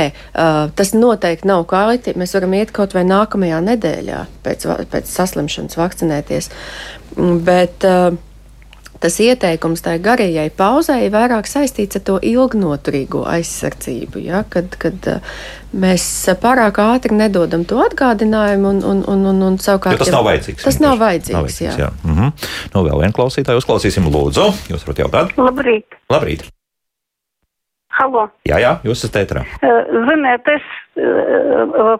tas 0.79 0.95
noteikti 0.97 1.49
nav 1.49 1.67
kaitīgi. 1.69 2.17
Mēs 2.19 2.33
varam 2.37 2.55
iet 2.57 2.73
kaut 2.75 2.97
vai 2.97 3.05
nākamajā 3.07 3.61
nedēļā 3.69 4.23
pēc, 4.45 4.65
pēc 4.93 5.13
saslimšanas 5.13 5.79
vakcinēties. 5.79 6.49
Bet, 7.45 7.85
uh, 7.85 8.17
tas 8.99 9.19
ieteikums 9.23 9.83
tai 9.85 9.97
garajai 10.03 10.49
pauzei 10.57 11.05
ir 11.07 11.13
vairāk 11.13 11.47
saistīts 11.49 11.99
ar 11.99 12.03
to 12.07 12.17
ilgnoturīgo 12.25 13.23
aizsardzību. 13.29 14.21
Ja? 14.25 14.43
Kad, 14.49 14.75
kad 14.81 15.09
uh, 15.11 15.39
mēs 15.71 16.05
pārāk 16.41 16.81
ātri 16.83 17.15
nedodam 17.17 17.65
to 17.69 17.79
atgādinājumu, 17.85 18.75
un, 18.75 18.83
un, 18.91 19.03
un, 19.13 19.25
un, 19.31 19.41
un 19.49 19.57
savukārt 19.61 19.99
jo 19.99 20.05
tas 20.05 20.13
nav 20.15 20.27
vajadzīgs. 20.27 20.67
Tas 20.67 20.79
nav 20.83 20.99
vajadzīgs. 21.01 21.35
Nav 21.37 21.49
vajadzīgs 21.49 21.79
jā. 21.79 21.87
Jā. 21.87 21.91
Mm 22.03 22.15
-hmm. 22.19 22.47
nu, 22.75 22.85
vēl 22.89 23.03
vienu 23.03 23.17
klausītāju 23.19 23.63
uzklausīsim, 23.63 24.07
lūdzu. 24.13 24.47
Jūs 24.73 24.87
varat 24.87 25.03
jautāt? 25.05 25.37
Labrīt! 25.37 25.99
Labrīt. 26.11 26.47
Halo. 27.99 28.29
Jā, 28.47 28.59
jā, 28.63 28.75
jūs 28.87 29.01
esat 29.03 29.17
ētrā. 29.25 29.41
Ziniet, 30.07 30.47
es 30.47 30.67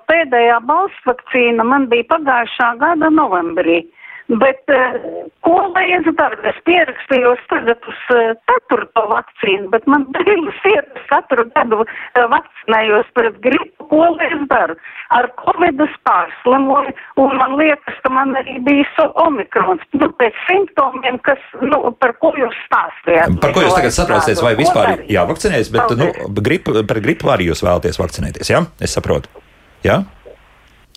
pēdējā 0.08 0.60
balss 0.68 1.08
vakcīna 1.08 1.66
man 1.68 1.88
bija 1.92 2.08
pagājušā 2.14 2.70
gada 2.80 3.10
novembrī. 3.12 3.82
Bet 4.30 4.62
uh, 4.70 4.98
ko 5.42 5.56
lai 5.74 5.88
es 5.96 6.06
daru? 6.14 6.38
Es 6.46 6.58
pierakstījos 6.68 7.40
tagad 7.50 7.82
uz 7.90 8.02
uh, 8.14 8.36
ceturto 8.46 9.04
vakcīnu, 9.10 9.72
bet 9.74 9.88
man 9.90 10.06
brīvas 10.16 10.60
ir 10.70 10.86
katru 11.10 11.48
gadu 11.56 11.80
uh, 11.82 11.88
vakcinējos 12.30 13.10
pret 13.18 13.40
gripu. 13.42 13.88
Ko 13.90 14.04
lai 14.14 14.28
es 14.30 14.44
daru? 14.52 14.76
Ar 15.18 15.26
covid 15.42 15.82
es 15.82 15.96
pārslimoju, 16.06 16.94
un 17.24 17.34
man 17.42 17.56
liekas, 17.58 17.98
ka 18.04 18.12
man 18.14 18.36
arī 18.38 18.60
bija 18.68 19.08
omikrons. 19.24 19.82
Nu, 19.98 20.12
pēc 20.22 20.38
simptomiem, 20.46 21.18
kas, 21.26 21.42
nu, 21.64 21.82
par 21.98 22.14
ko 22.22 22.30
jūs 22.38 22.54
stāstījāt. 22.68 23.40
Par 23.42 23.56
ko 23.56 23.66
jūs 23.66 23.74
tagad 23.80 23.96
saprotat, 23.96 24.44
vai 24.46 24.54
vispār 24.60 24.94
ir 24.94 25.02
jāvakcinējas, 25.16 25.74
bet, 25.74 25.96
nu, 25.98 26.12
gripu, 26.38 26.78
par 26.86 27.02
gripu 27.02 27.34
arī 27.34 27.50
jūs 27.50 27.66
vēlaties 27.66 27.98
vakcinēties, 27.98 28.54
jā? 28.54 28.62
Ja? 28.62 28.86
Es 28.86 28.94
saprotu. 28.94 29.34
Jā? 29.82 30.04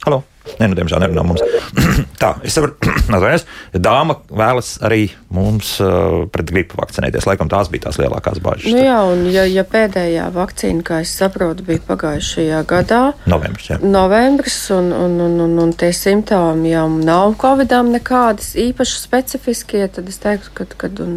Halo? 0.05 0.21
Nē, 0.59 0.69
nu, 0.69 0.77
diemžēl 0.79 1.03
nerunā 1.05 1.23
mums. 1.27 1.43
Tā, 2.23 2.33
es 2.47 2.57
saprotu, 2.57 2.91
atvainojos. 3.07 3.45
Dāma 3.79 4.17
vēlas 4.31 4.75
arī 4.85 5.05
mums 5.33 5.75
uh, 5.83 6.25
pret 6.33 6.51
gripu 6.51 6.79
vakcinēties. 6.81 7.27
Laikam 7.29 7.51
tās 7.53 7.71
bija 7.73 7.87
tās 7.87 7.99
lielākās 8.01 8.41
bažas. 8.43 8.67
Nu 8.75 8.83
jā, 8.83 8.99
un 9.13 9.25
ja, 9.33 9.45
ja 9.49 9.65
pēdējā 9.69 10.27
vakcīna, 10.35 10.85
kā 10.87 11.01
es 11.05 11.15
saprotu, 11.19 11.67
bija 11.67 11.83
pagājušajā 11.87 12.63
gadā, 12.71 13.03
novembris, 13.31 13.71
jā. 13.71 13.79
novembris 13.83 14.59
un, 14.75 14.91
un, 14.97 15.19
un, 15.29 15.39
un, 15.47 15.55
un 15.67 15.75
tie 15.79 15.93
simptomi 15.97 16.75
jau 16.75 16.89
nav 16.99 17.37
covidām 17.43 17.93
nekādas 17.95 18.53
īpaši 18.59 18.99
specifiskie, 19.05 19.85
tad 19.95 20.11
es 20.11 20.19
teiktu, 20.23 20.53
ka, 20.59 20.67
kad 20.85 21.03
un, 21.05 21.15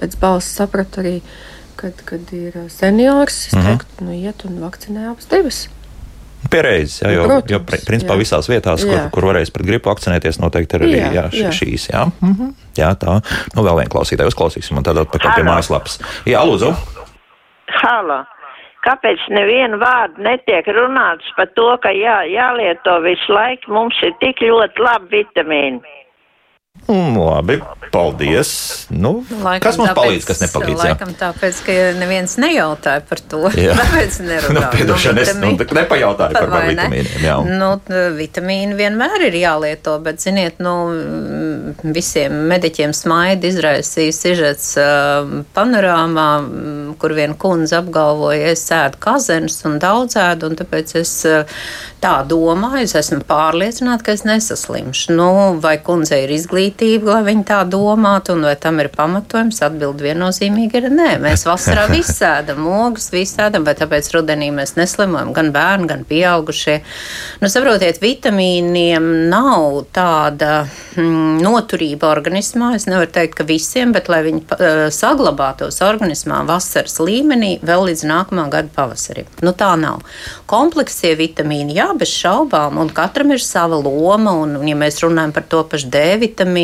pēc 0.00 0.16
balss 0.22 0.54
sapratu 0.60 1.02
arī, 1.02 1.16
kad, 1.80 2.06
kad 2.06 2.32
ir 2.36 2.56
seniors, 2.72 3.46
es 3.50 3.58
mhm. 3.58 3.68
teiktu, 3.68 4.08
nu 4.08 4.16
iet 4.22 4.46
un 4.48 4.62
vakcinē 4.62 5.10
abas 5.10 5.30
divas. 5.30 5.66
Pierēdzis, 6.50 7.02
jā, 7.02 7.10
jo, 7.12 7.26
Protams, 7.28 7.52
jo 7.52 7.58
principā 7.86 8.16
jā. 8.16 8.20
visās 8.22 8.48
vietās, 8.48 8.84
kur, 8.86 8.96
jā. 8.96 9.04
kur 9.12 9.26
varēs 9.28 9.52
pret 9.54 9.68
gripu 9.68 9.90
vakcinēties, 9.90 10.40
noteikti 10.40 10.78
ir 10.78 10.84
arī 10.86 10.96
jā, 10.96 11.10
jā, 11.18 11.24
jā. 11.36 11.52
šīs. 11.52 11.90
Jā. 11.92 12.06
Mm 12.22 12.32
-hmm. 12.32 12.54
jā, 12.80 12.90
tā. 12.96 13.20
Nu, 13.54 13.62
vēl 13.66 13.82
vienu 13.82 13.92
klausītāju 13.92 14.32
uzklausīsim, 14.32 14.80
un 14.80 14.86
tad 14.86 14.98
atpakaļ 15.04 15.34
pie 15.36 15.44
mājaslapas. 15.44 16.00
Jā, 16.26 16.40
lūdzu. 16.48 16.72
Halo. 17.82 18.24
Kāpēc 18.80 19.20
nevienu 19.28 19.76
vārdu 19.76 20.22
netiek 20.24 20.66
runāts 20.72 21.28
par 21.36 21.50
to, 21.52 21.76
ka 21.82 21.92
jā, 21.92 22.24
jālieto 22.32 23.00
visu 23.04 23.32
laiku, 23.32 23.72
mums 23.76 23.98
ir 24.02 24.14
tik 24.24 24.40
ļoti 24.40 24.80
labi 24.80 25.20
vitamīni? 25.20 25.99
Mm, 26.88 27.16
labi, 27.18 27.60
paldies. 27.92 28.50
Nu, 28.90 29.24
laikam 29.42 29.62
kas 29.62 29.78
mums 29.78 29.90
tāpēc, 29.90 29.98
palīdz, 29.98 30.26
kas 30.26 30.40
nepalīdz? 30.44 30.80
Laikam 30.80 31.12
jā? 31.12 31.16
tāpēc, 31.20 31.60
ka 31.66 31.76
neviens 31.98 32.36
nejautāja 32.42 33.02
par 33.06 33.22
to. 33.30 33.42
Jā. 33.58 33.74
Tāpēc 33.80 34.18
nerunā. 34.24 34.54
Nu, 34.56 34.62
piedošana, 34.74 35.24
es 35.24 35.32
nu, 35.38 35.52
nepajautāju 35.58 36.38
par, 36.38 36.48
par 36.54 36.66
vitamīniem. 36.70 37.22
Jā. 37.26 37.36
Nu, 37.46 37.70
vitamīni 38.16 38.78
vienmēr 38.78 39.26
ir 39.28 39.38
jālieto, 39.42 39.98
bet, 40.02 40.22
ziniet, 40.22 40.58
nu, 40.62 40.74
visiem 41.82 42.40
mediķiem 42.50 42.94
smaidi 42.96 43.50
izraisīja 43.52 44.16
sižets 44.16 44.72
uh, 44.80 45.36
panorāmā, 45.56 46.28
kur 47.00 47.14
viena 47.18 47.38
kundze 47.38 47.78
apgalvoja, 47.80 48.50
es 48.54 48.66
ēdu 48.74 48.98
kazenus 49.02 49.60
un 49.68 49.78
daudz 49.82 50.18
ēdu, 50.20 50.50
un 50.50 50.58
tāpēc 50.58 50.96
es 51.00 51.14
tā 52.00 52.14
domāju, 52.26 52.84
es 52.86 52.96
esmu 52.98 53.20
pārliecināta, 53.28 54.04
ka 54.06 54.14
es 54.16 54.24
nesaslimšu. 54.26 55.14
Nu, 55.16 55.30
vai 55.62 55.76
kundze 55.84 56.22
ir 56.24 56.32
izglītība, 56.34 56.69
lai 56.78 57.20
viņa 57.26 57.44
tā 57.48 57.58
domātu, 57.68 58.34
un 58.36 58.46
vai 58.48 58.54
tam 58.60 58.80
ir 58.82 58.90
pamatojums? 58.94 59.60
Atbildi 59.66 60.06
viennozīmīgi 60.10 60.80
ir 60.80 60.88
nē. 60.92 61.08
Mēs 61.22 61.46
vasarā 61.48 61.86
visi 61.94 62.24
ēdam 62.26 62.66
ogas, 62.70 63.10
visi 63.12 63.40
ēdam, 63.42 63.64
vai 63.66 63.74
tāpēc 63.78 64.10
rudenī 64.14 64.50
mēs 64.54 64.76
neslimojam 64.78 65.32
gan 65.36 65.50
bērni, 65.54 65.88
gan 65.90 66.04
pieaugušie. 66.08 66.80
Nu, 67.42 67.50
saprotiet, 67.52 68.00
vitamīniem 68.02 69.08
nav 69.32 69.84
tāda 69.96 70.66
mm, 70.96 71.40
noturība 71.44 72.10
organismā. 72.12 72.74
Es 72.78 72.86
nevaru 72.90 73.10
teikt, 73.14 73.38
ka 73.40 73.48
visiem, 73.48 73.94
bet 73.96 74.10
lai 74.12 74.22
viņi 74.26 74.44
uh, 74.44 74.82
saglabātos 74.94 75.80
organismā 75.86 76.42
vasaras 76.48 76.98
līmenī 77.02 77.56
vēl 77.66 77.88
līdz 77.90 78.06
nākamā 78.10 78.46
gada 78.52 78.72
pavasarim. 78.74 79.28
Nu, 79.44 79.54
tā 79.56 79.72
nav. 79.80 80.04
Kompleksie 80.50 81.14
vitamīni, 81.18 81.76
jā, 81.78 81.90
bez 81.98 82.12
šaubām, 82.14 82.78
un 82.80 82.90
katram 82.94 83.34
ir 83.34 83.42
sava 83.44 83.78
loma. 83.80 84.34
Un, 84.44 84.56
un 84.60 84.68
ja 84.68 84.76
mēs 84.78 85.00
runājam 85.04 85.34
par 85.36 85.46
to 85.50 85.62
pašu 85.70 85.90
D 85.90 86.02
vitamīnu, 86.20 86.59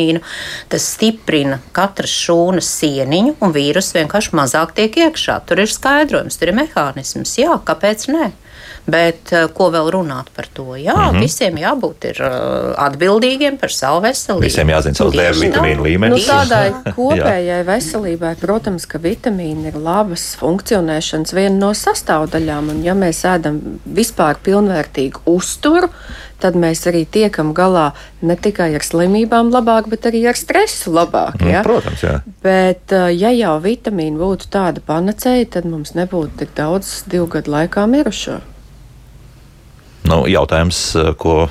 tas 0.71 0.89
stiprina 0.95 1.59
katras 1.75 2.13
šūnas 2.25 2.71
sieniņu, 2.81 3.37
un 3.43 3.55
vīrus 3.55 3.93
vienkārši 3.97 4.35
mazāk 4.37 4.75
tiek 4.77 4.99
iekšā. 5.07 5.39
Tur 5.47 5.63
ir 5.63 5.71
skaidrojums, 5.71 6.39
tur 6.39 6.51
ir 6.51 6.59
mehānisms. 6.61 7.37
Jā, 7.41 7.59
kāpēc 7.67 8.09
ne? 8.13 8.31
Bet 8.87 9.33
eh, 9.35 9.49
ko 9.51 9.67
vēl 9.73 9.89
runāt 9.91 10.29
par 10.35 10.47
to? 10.55 10.75
Jā, 10.79 10.95
mm 10.95 11.15
-hmm. 11.15 11.23
visiem 11.25 11.57
jābūt 11.59 12.05
ir, 12.09 12.21
uh, 12.23 12.71
atbildīgiem 12.87 13.57
par 13.59 13.71
savu 13.71 14.01
veselību. 14.05 14.45
Visiem 14.47 14.69
jāzina 14.69 14.95
savs 14.95 15.11
D 15.11 15.25
vitamīnu 15.41 15.83
līmenis. 15.83 16.27
Nu, 16.27 16.33
tādai 16.33 16.71
kopējai 16.97 17.65
veselībai, 17.67 18.35
protams, 18.39 18.85
ka 18.85 18.97
vitamīni 18.97 19.67
ir 19.67 19.75
labas 19.75 20.37
funkcionēšanas 20.39 21.33
viena 21.33 21.57
no 21.57 21.73
sastāvdaļām. 21.73 22.69
Un 22.69 22.83
ja 22.83 22.93
mēs 22.93 23.25
ēdam 23.25 23.59
vispār 23.85 24.39
pilnvērtīgu 24.43 25.19
uzturu, 25.25 25.89
tad 26.41 26.57
mēs 26.59 26.83
arī 26.89 27.03
tiekam 27.09 27.53
galā 27.57 27.91
ne 28.21 28.35
tikai 28.37 28.69
ar 28.77 28.85
slimībām 28.85 29.49
labāk, 29.53 29.89
bet 29.91 30.07
arī 30.09 30.23
ar 30.29 30.37
stresu 30.37 30.93
labāk. 30.95 31.39
Ja? 31.41 31.61
Mm, 31.61 31.65
protams, 31.67 32.03
jā. 32.03 32.19
Bet, 32.43 32.91
eh, 32.91 33.09
ja 33.17 33.31
jau 33.35 33.57
vitamīni 33.63 34.19
būtu 34.19 34.51
tāda 34.53 34.83
panacēja, 34.85 35.49
tad 35.57 35.69
mums 35.69 35.95
nebūtu 35.97 36.43
tik 36.43 36.53
daudz 36.57 37.03
divu 37.09 37.27
gadu 37.37 37.53
laikā 37.55 37.87
mirušo. 37.89 38.39
Nu, 40.07 40.23
jautājums, 40.29 40.79
eh, 40.95 41.13
ko 41.17 41.49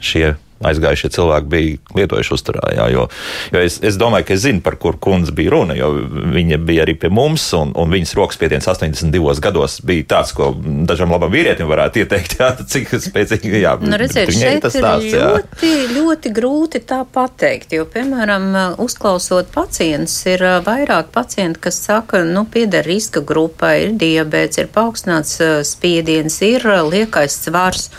šie 0.00 0.36
aizgājušie 0.64 1.10
cilvēki 1.14 1.50
bija 1.52 1.98
lietojuši 1.98 2.34
uzturā. 2.34 2.72
Jā, 2.74 2.88
jo, 2.92 3.06
jo 3.54 3.62
es, 3.62 3.78
es 3.84 3.98
domāju, 4.00 4.26
ka 4.28 4.34
es 4.34 4.42
zinu, 4.44 4.62
par 4.64 4.78
kur 4.80 4.98
kundze 5.00 5.34
bija 5.34 5.52
runa, 5.54 5.76
jo 5.78 5.90
viņa 6.34 6.58
bija 6.66 6.84
arī 6.86 6.96
pie 6.98 7.10
mums, 7.14 7.44
un, 7.56 7.72
un 7.78 7.92
viņas 7.92 8.14
rokas 8.18 8.38
spiediens 8.38 8.66
82 8.70 9.44
gados 9.44 9.78
bija 9.86 10.08
tāds, 10.14 10.34
ko 10.36 10.50
dažam 10.88 11.14
labam 11.14 11.32
vīrietim 11.32 11.70
varētu 11.70 12.02
ieteikt, 12.02 12.38
jā, 12.40 12.50
cik 12.74 12.94
spēcīgi 13.06 13.62
jā, 13.62 13.76
nu, 13.82 13.94
redziet, 14.00 14.32
šeit 14.34 14.64
tas 14.66 14.74
stāsts. 14.74 15.14
Ir 15.14 15.22
ļoti, 15.22 15.72
ļoti 15.94 16.34
grūti 16.34 16.82
tā 16.88 17.00
pateikt, 17.06 17.76
jo, 17.78 17.86
piemēram, 17.88 18.50
uzklausot 18.82 19.52
pacientus, 19.54 20.18
ir 20.30 20.44
vairāk 20.66 21.12
pacienti, 21.14 21.62
kas 21.68 21.80
saka, 21.86 22.24
nu, 22.26 22.44
pieder 22.50 22.86
riska 22.86 23.22
grupai, 23.26 23.74
ir 23.86 23.96
diabēts, 24.00 24.62
ir 24.62 24.70
paaugstināts 24.74 25.38
spiediens, 25.68 26.42
ir 26.46 26.66
liekais 26.90 27.42
svars. 27.46 27.90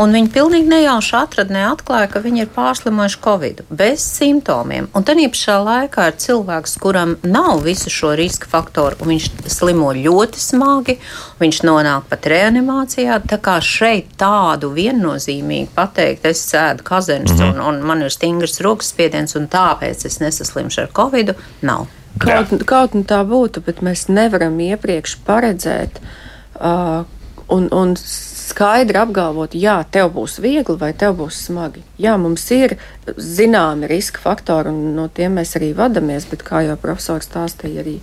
Un 0.00 0.14
viņi 0.16 0.30
pilnīgi 0.32 0.70
nejauši 0.70 1.12
atrada, 1.18 1.52
neatklāja, 1.52 2.08
ka 2.12 2.22
viņi 2.24 2.44
ir 2.44 2.50
pārslimojuši 2.54 3.18
Covid 3.24 3.60
bez 3.68 4.04
simptomiem. 4.06 4.88
Un 4.96 5.04
tad 5.04 5.20
pašā 5.20 5.58
laikā 5.60 6.06
ir 6.08 6.16
cilvēks, 6.24 6.78
kuram 6.80 7.16
nav 7.26 7.60
visu 7.66 7.92
šo 7.92 8.14
riska 8.16 8.48
faktoru, 8.48 8.96
un 9.02 9.12
viņš 9.12 9.28
slimo 9.52 9.90
ļoti 9.96 10.40
smagi, 10.40 10.96
viņš 11.42 11.62
nonāk 11.68 12.08
pat 12.08 12.28
reanimācijā. 12.32 13.20
Tā 13.28 13.38
kā 13.44 13.58
šeit 13.60 14.14
tādu 14.20 14.72
viennozīmīgi 14.72 15.68
pateikt, 15.76 16.26
es 16.32 16.44
sēdu 16.48 16.86
kazenes 16.88 17.34
mm 17.36 17.38
-hmm. 17.38 17.60
un, 17.60 17.60
un 17.60 17.86
man 17.86 18.02
ir 18.02 18.10
stingrs 18.10 18.60
rokas 18.60 18.94
spiediens, 18.94 19.36
un 19.36 19.48
tāpēc 19.48 20.06
es 20.06 20.20
nesaslimšu 20.20 20.80
ar 20.80 20.92
Covid, 20.96 21.34
nav. 21.60 21.86
Kaut, 22.18 22.52
kaut 22.66 22.94
nu 22.94 23.04
tā 23.08 23.22
būtu, 23.24 23.60
bet 23.64 23.80
mēs 23.80 24.08
nevaram 24.08 24.60
iepriekš 24.60 25.16
paredzēt. 25.26 26.00
Uh, 26.54 27.04
un, 27.48 27.68
un 27.72 27.94
skaidri 28.52 29.00
apgalvot, 29.00 29.56
jā, 29.58 29.78
tev 29.90 30.12
būs 30.16 30.38
viegli 30.42 30.76
vai 30.78 30.92
tev 30.98 31.16
būs 31.20 31.40
smagi. 31.48 31.82
Jā, 32.00 32.18
mums 32.20 32.44
ir 32.54 32.76
zināmi 33.16 33.88
riska 33.90 34.22
faktori, 34.22 34.72
un 34.72 34.92
no 34.96 35.08
tiem 35.12 35.40
mēs 35.40 35.56
arī 35.58 35.72
vadamies, 35.76 36.28
bet 36.30 36.44
kā 36.46 36.64
jau 36.66 36.76
profesors 36.80 37.28
stāstīja, 37.30 37.82
arī 37.84 37.96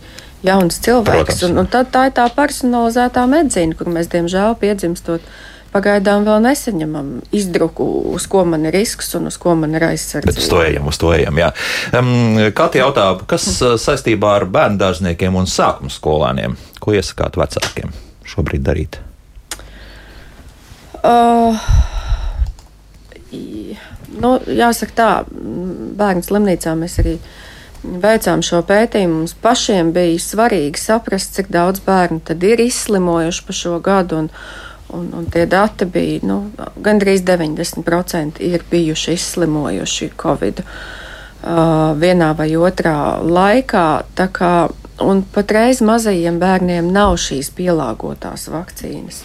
jauns 0.46 0.82
cilvēks. 0.86 1.44
Un, 1.50 1.62
un 1.62 1.70
tad 1.70 1.94
tā 1.94 2.08
ir 2.10 2.18
tā 2.18 2.28
personalizētā 2.34 3.26
medicīna, 3.30 3.78
kur 3.78 3.92
mēs 3.94 4.12
diemžēl 4.12 4.58
piedzimstot. 4.62 5.26
Pagaidām 5.70 6.24
vēl 6.26 6.40
nesaņemam 6.48 7.10
izdruku, 7.36 7.86
uz 8.16 8.24
ko 8.26 8.42
man 8.50 8.64
ir 8.66 8.74
risks 8.74 9.12
un 9.20 9.30
uz 9.30 9.36
ko 9.38 9.54
man 9.54 9.78
ir 9.78 9.84
aizsardzība. 9.92 10.32
Bet 10.32 10.40
uz 10.42 10.48
to 10.50 10.64
ejam, 10.66 10.88
uz 10.90 10.98
to 10.98 11.12
ejam. 11.14 11.38
Jā. 11.38 11.52
Um, 11.94 12.40
Kāda 12.58 12.82
jautā, 12.82 13.06
kas 13.30 13.46
uh, 13.62 13.76
saistībā 13.78 14.32
ar 14.40 14.48
bērnu 14.50 14.82
dārzniekiem 14.82 15.38
un 15.38 15.46
sākuma 15.46 15.94
skolēniem? 15.94 16.58
Ko 16.82 16.98
iesakāt 16.98 17.38
vecākiem 17.38 17.94
šobrīd 18.26 18.66
darīt? 18.66 18.98
Uh, 21.04 21.56
nu, 24.20 24.34
jāsaka 24.46 24.96
tā, 24.96 25.12
bērnu 26.00 26.26
slimnīcā 26.26 26.74
mēs 26.78 27.00
arī 27.04 27.18
veicām 27.84 28.44
šo 28.46 28.62
pētījumu. 28.68 29.22
Mums 29.22 29.36
pašiem 29.42 29.94
bija 29.96 30.20
svarīgi 30.22 30.82
saprast, 30.82 31.38
cik 31.38 31.52
daudz 31.54 31.84
bērnu 31.86 32.20
tad 32.28 32.44
ir 32.44 32.62
izslimojuši 32.64 33.46
pa 33.48 33.56
šo 33.56 33.78
gadu. 33.84 34.24
Un, 34.24 34.30
un, 34.96 35.10
un 35.22 35.30
tie 35.32 35.46
dati 35.50 35.88
bija 35.88 36.26
nu, 36.28 36.40
gandrīz 36.84 37.24
90% 37.28 38.44
ir 38.44 38.66
bijuši 38.72 39.16
izslimojuši 39.16 40.12
Covid 40.20 40.64
uh, 40.64 41.96
vienā 42.00 42.34
vai 42.38 42.52
otrā 42.60 43.20
laikā. 43.24 43.88
Kā, 44.36 44.54
un 45.00 45.24
patreiz 45.36 45.84
mazajiem 45.86 46.42
bērniem 46.42 46.90
nav 46.92 47.16
šīs 47.22 47.54
pielāgotās 47.56 48.50
vakcīnas. 48.52 49.24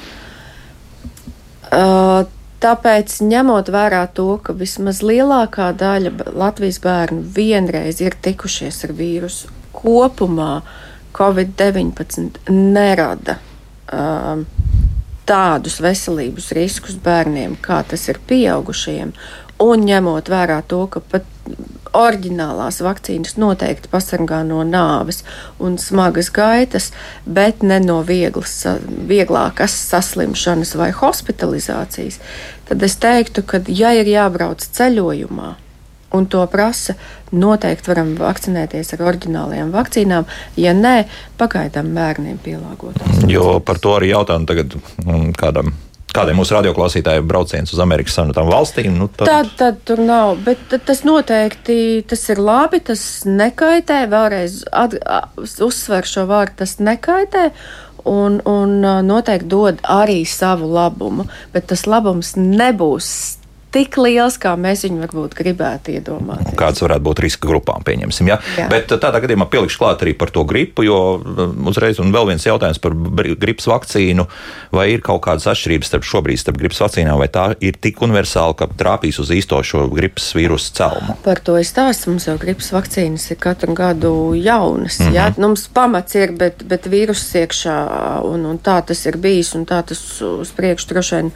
Tāpēc, 2.65 3.19
ņemot 3.29 3.69
vērā 3.69 4.07
to, 4.17 4.39
ka 4.41 4.55
vismaz 4.57 5.03
lielākā 5.05 5.67
daļa 5.77 6.13
Latvijas 6.33 6.79
bērnu 6.81 7.21
vienreiz 7.37 8.01
ir 8.01 8.17
tikušies 8.25 8.79
ar 8.87 8.95
vīrusu, 8.97 9.51
kopumā 9.77 10.63
Covid-19 11.15 12.49
nerada 12.49 13.37
um, 13.93 14.47
tādus 15.29 15.77
veselības 15.85 16.53
riskus 16.57 16.97
bērniem, 17.05 17.59
kā 17.61 17.83
tas 17.91 18.09
ir 18.09 18.23
pieaugušajiem, 18.29 19.13
un 19.65 19.87
ņemot 19.91 20.33
vērā 20.33 20.63
to, 20.71 20.87
ka 20.89 21.05
pat 21.05 21.29
oriģinālās 21.95 22.81
vakcīnas 22.83 23.37
noteikti 23.39 23.91
pasargā 23.93 24.41
no 24.47 24.63
nāves 24.67 25.23
un 25.63 25.79
smagas 25.79 26.31
gaitas, 26.35 26.91
bet 27.27 27.63
ne 27.63 27.79
no 27.83 28.01
vieglas, 28.07 28.57
vieglākas 29.09 29.77
saslimšanas 29.93 30.75
vai 30.81 30.91
hospitalizācijas, 30.95 32.19
tad 32.69 32.83
es 32.83 32.99
teiktu, 33.03 33.45
ka, 33.47 33.63
ja 33.69 33.95
ir 33.95 34.11
jābrauc 34.11 34.65
ceļojumā, 34.65 35.55
un 36.15 36.27
to 36.31 36.43
prasa, 36.51 36.95
noteikti 37.35 37.91
varam 37.91 38.13
vakcinēties 38.19 38.95
ar 38.95 39.07
oriģinālajām 39.11 39.73
vakcīnām. 39.75 40.29
Ja 40.61 40.75
nē, 40.77 40.97
pagaidām 41.41 41.91
bērniem 41.97 42.39
pielāgotās. 42.45 43.25
Jo 43.31 43.59
par 43.65 43.83
to 43.83 43.97
arī 43.99 44.13
jautājumu 44.13 44.51
tagad 44.51 44.79
mm, 44.79 45.33
kādam 45.39 45.75
kādiem 46.15 46.39
mūsu 46.39 46.57
radioklausītājiem 46.57 47.29
brauciens 47.29 47.73
uz 47.75 47.81
Amerikas 47.83 48.17
Savienotām 48.19 48.51
valstīm. 48.53 48.99
Nu, 48.99 49.09
tad... 49.13 49.29
Tad, 49.29 49.53
tad 49.61 49.81
tur 49.89 50.03
nav, 50.05 50.37
bet 50.47 50.77
tas 50.87 51.05
noteikti 51.07 52.05
tas 52.09 52.23
ir 52.33 52.43
labi, 52.43 52.81
tas 52.85 53.03
nekaitē. 53.29 54.05
Vēlreiz 54.13 54.63
at, 54.73 54.97
uzsver 55.65 56.09
šo 56.09 56.29
vārdu, 56.31 56.61
tas 56.65 56.79
nekaitē. 56.83 57.49
Un, 58.09 58.37
un 58.45 58.83
noteikti 59.07 59.49
dod 59.49 59.79
arī 59.89 60.23
savu 60.29 60.69
labumu, 60.75 61.25
bet 61.55 61.71
tas 61.71 61.87
labums 61.89 62.35
nebūs 62.37 63.09
tik 63.75 63.99
liels, 63.99 64.37
kā 64.41 64.55
mēs 64.61 64.85
viņu 64.87 65.03
varbūt 65.03 65.35
gribētu 65.39 65.95
iedomāties. 65.97 66.55
Kādas 66.59 66.83
varētu 66.85 67.05
būt 67.09 67.23
riska 67.25 67.49
grupām, 67.51 67.83
pieņemsim. 67.87 68.31
Ja? 68.31 68.39
Jā. 68.59 68.69
Bet 68.71 68.93
tādā 68.93 69.21
gadījumā 69.25 69.49
pielikšu 69.51 69.81
klāt 69.81 70.05
arī 70.07 70.15
par 70.19 70.31
to 70.35 70.45
gripu, 70.49 70.85
jo 70.87 70.99
um, 71.19 71.57
uzreiz 71.71 71.99
un 72.03 72.15
vēl 72.15 72.31
viens 72.31 72.47
jautājums 72.47 72.81
par 72.83 72.95
gripas 72.95 73.67
vakcīnu. 73.71 74.27
Vai 74.75 74.89
ir 74.95 75.03
kaut 75.05 75.25
kādas 75.27 75.49
atšķirības 75.51 75.91
starp 75.91 76.07
šobrīd 76.07 76.41
starp 76.41 76.61
gripas 76.61 76.83
vakcīnām, 76.85 77.19
vai 77.21 77.29
tā 77.33 77.49
ir 77.65 77.79
tik 77.81 78.03
universāla, 78.05 78.57
ka 78.59 78.71
trāpīs 78.71 79.19
uz 79.23 79.33
īsto 79.35 79.59
šo 79.67 79.89
gripas 79.93 80.31
vīrusu 80.39 80.75
celmu? 80.79 81.19
Par 81.27 81.43
to 81.45 81.59
es 81.59 81.73
stāstu. 81.75 82.13
Mums 82.15 82.29
jau 82.29 82.39
gripas 82.41 82.71
vakcīnas 82.75 83.27
ir 83.35 83.41
katru 83.43 83.75
gadu 83.75 84.15
jaunas. 84.39 85.01
Mm 85.01 85.07
-hmm. 85.07 85.19
jā? 85.19 85.27
Nu, 85.37 85.51
mums 85.51 85.69
pamats 85.69 86.15
ir, 86.15 86.33
bet, 86.33 86.63
bet 86.63 86.87
vīruss 86.87 87.35
iekšā, 87.43 87.79
un, 88.23 88.47
un 88.47 88.59
tā 88.59 88.81
tas 88.87 89.07
ir 89.07 89.17
bijis, 89.17 89.55
un 89.55 89.67
tā 89.67 89.83
tas 89.83 90.21
uz 90.23 90.53
priekšu 90.53 90.89
droši 90.89 91.15
vien 91.15 91.33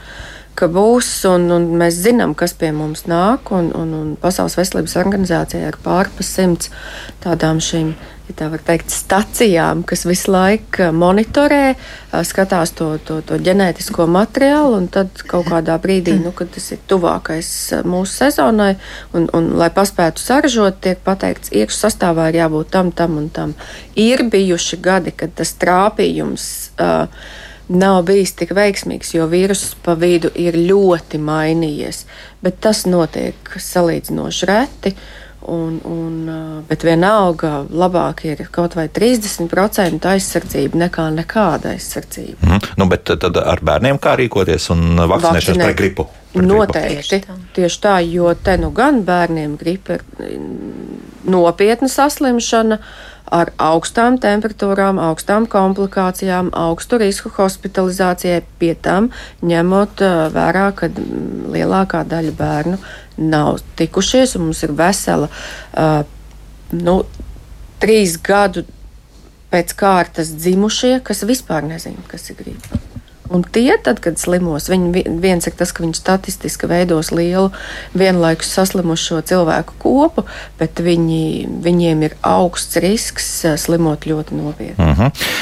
ka 0.59 0.69
būs, 0.73 1.09
un, 1.31 1.49
un 1.55 1.71
mēs 1.79 2.03
zinām, 2.03 2.35
kas 2.39 2.55
pie 2.59 2.73
mums 2.75 3.07
nāk. 3.11 3.53
Un, 3.55 3.71
un, 3.77 3.95
un 3.95 4.13
Pasaules 4.21 4.59
veselības 4.59 4.99
organizācijā 4.99 5.71
ir 5.71 5.81
pārpa 5.85 6.27
simts 6.27 6.73
tādām 7.25 7.63
šīm. 7.63 7.95
Ja 8.29 8.35
tā 8.37 8.47
var 8.53 8.61
teikt, 8.61 8.91
stacijām, 8.93 9.81
kas 9.89 10.03
visu 10.05 10.35
laiku 10.35 10.91
monitorē, 10.93 11.79
skatās 12.29 12.75
to, 12.77 12.91
to, 13.01 13.23
to 13.25 13.39
ģenētisko 13.41 14.05
materiālu, 14.05 14.83
un 14.83 14.91
tad 14.93 15.23
kaut 15.31 15.49
kādā 15.49 15.79
brīdī, 15.81 16.19
nu, 16.21 16.35
kad 16.37 16.53
tas 16.53 16.67
ir 16.77 16.83
tuvākais 16.93 17.49
mūsu 17.89 18.19
sezonai, 18.27 18.75
un, 19.17 19.31
un 19.33 19.49
lai 19.57 19.71
paspētu 19.73 20.21
saražot, 20.21 20.77
tiek 20.85 21.01
pateikts, 21.09 21.55
iekšā 21.57 21.87
sastāvā 21.87 22.29
ir 22.29 22.43
jābūt 22.43 22.75
tam, 22.77 22.93
tam 22.93 23.17
un 23.17 23.33
tam. 23.33 23.57
Ir 23.97 24.27
bijuši 24.29 24.83
gadi, 24.85 25.17
kad 25.17 25.33
tas 25.41 25.57
trāpījums. 25.65 26.49
Uh, 26.77 27.09
nav 27.69 28.03
bijis 28.09 28.33
tik 28.39 28.53
veiksmīgs, 28.57 29.15
jo 29.17 29.29
vīruss 29.29 29.77
pa 29.85 29.95
vidu 29.99 30.31
ir 30.39 30.57
ļoti 30.57 31.21
mainījies. 31.21 32.05
Bet 32.43 32.61
tas 32.65 32.85
notiek 32.89 33.57
salīdzinoši 33.61 34.49
reti. 34.49 34.95
Un, 35.49 35.79
un, 35.87 36.17
bet 36.69 36.83
vienalga 36.85 37.63
labāk 37.71 38.25
ir 38.27 38.43
kaut 38.53 38.75
vai 38.77 38.89
30% 38.93 40.09
aizsardzība 40.11 40.81
nekā 40.83 41.07
nekāda 41.15 41.73
aizsardzība. 41.73 42.43
Mm. 42.43 42.67
Nu, 42.77 42.89
bet 42.91 43.07
tad 43.09 43.39
ar 43.39 43.63
bērniem 43.65 44.01
kā 44.03 44.17
rīkoties 44.19 44.69
un 44.75 44.99
vakcinēšanās 44.99 45.71
pret 45.71 45.79
gripu? 45.79 46.09
Pret 46.35 46.45
Noteikti. 46.45 47.21
Tā. 47.25 47.39
tieši 47.57 47.81
tā, 47.81 47.95
jo 48.05 48.35
te 48.35 48.59
nu 48.61 48.73
gan 48.77 49.01
bērniem 49.07 49.55
gripa 49.61 49.97
ir 49.97 50.43
nopietna 51.25 51.89
saslimšana. 51.89 52.83
Uh, 52.83 53.08
ar 53.35 53.53
augstām 53.61 54.19
temperatūrām, 54.23 55.01
augstām 55.03 55.47
komplikācijām, 55.51 56.51
augstu 56.57 57.01
risku 57.03 57.33
hospitalizācijai, 57.37 58.43
pie 58.61 58.75
tam 58.75 59.11
ņemot 59.45 60.05
vērā, 60.35 60.67
ka 60.79 60.91
lielākā 61.55 62.05
daļa 62.09 62.35
bērnu 62.39 62.79
nav 63.19 63.63
tikušies, 63.79 64.37
un 64.39 64.49
mums 64.49 64.63
ir 64.67 64.75
vesela 64.79 65.29
uh, 65.29 66.03
nu, 66.73 67.01
trīs 67.83 68.19
gadu 68.23 68.65
pēc 69.53 69.75
kārtas 69.79 70.35
dzimušie, 70.37 70.99
kas 71.05 71.25
vispār 71.29 71.67
nezina, 71.67 72.05
kas 72.11 72.31
ir 72.31 72.39
gripa. 72.43 72.81
Un 73.31 73.45
tie, 73.45 73.71
tad, 73.85 74.01
kad 74.05 74.17
slimos, 74.21 74.71
viņi 74.73 75.05
viens 75.21 75.49
ir 75.49 75.55
tas, 75.59 75.73
ka 75.75 75.85
viņi 75.85 75.99
statistiski 75.99 76.69
veidos 76.71 77.11
lielu 77.13 77.51
vienlaikus 77.99 78.51
saslimušo 78.57 79.21
cilvēku 79.29 79.77
kopu, 79.83 80.25
bet 80.61 80.81
viņi, 80.85 81.45
viņiem 81.65 82.07
ir 82.09 82.17
augsts 82.25 82.81
risks 82.81 83.29
eh, 83.45 83.59
slimot 83.61 84.09
ļoti 84.09 84.39
nopietni. 84.39 84.79
Uh 84.79 84.93
mhm. 84.93 85.03
-huh. 85.03 85.33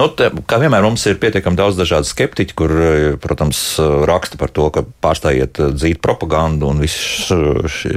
Nu, 0.00 0.08
te, 0.16 0.30
kā 0.48 0.58
vienmēr 0.62 0.84
mums 0.84 1.04
ir 1.10 1.18
pietiekami 1.20 1.58
daudz 1.58 1.78
dažādu 1.78 2.08
skeptiķu, 2.08 2.56
kur, 2.56 2.72
eh, 2.72 3.04
protams, 3.20 3.60
raksta 4.08 4.40
par 4.40 4.52
to, 4.54 4.68
ka 4.74 4.84
pārstājiet 5.04 5.60
eh, 5.60 5.72
dzīt 5.76 6.00
propagandu 6.04 6.70
un 6.70 6.80
viss 6.82 7.28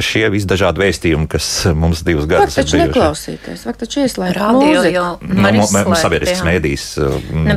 šie 0.04 0.26
visdažādi 0.34 0.84
vēstījumi, 0.84 1.30
kas 1.32 1.49
mums 1.78 2.04
divus 2.06 2.28
gadus 2.30 2.58
ir 2.60 2.68
bijuši. 2.68 2.82
Neklausīties, 2.91 3.66
var 3.70 3.80
taču 3.80 4.04
ieslēgt 4.04 4.38
radio, 4.38 4.84
jo 4.91 5.06
nu, 5.24 5.66
sabiedrisks 5.99 6.43
mēdīs 6.45 6.88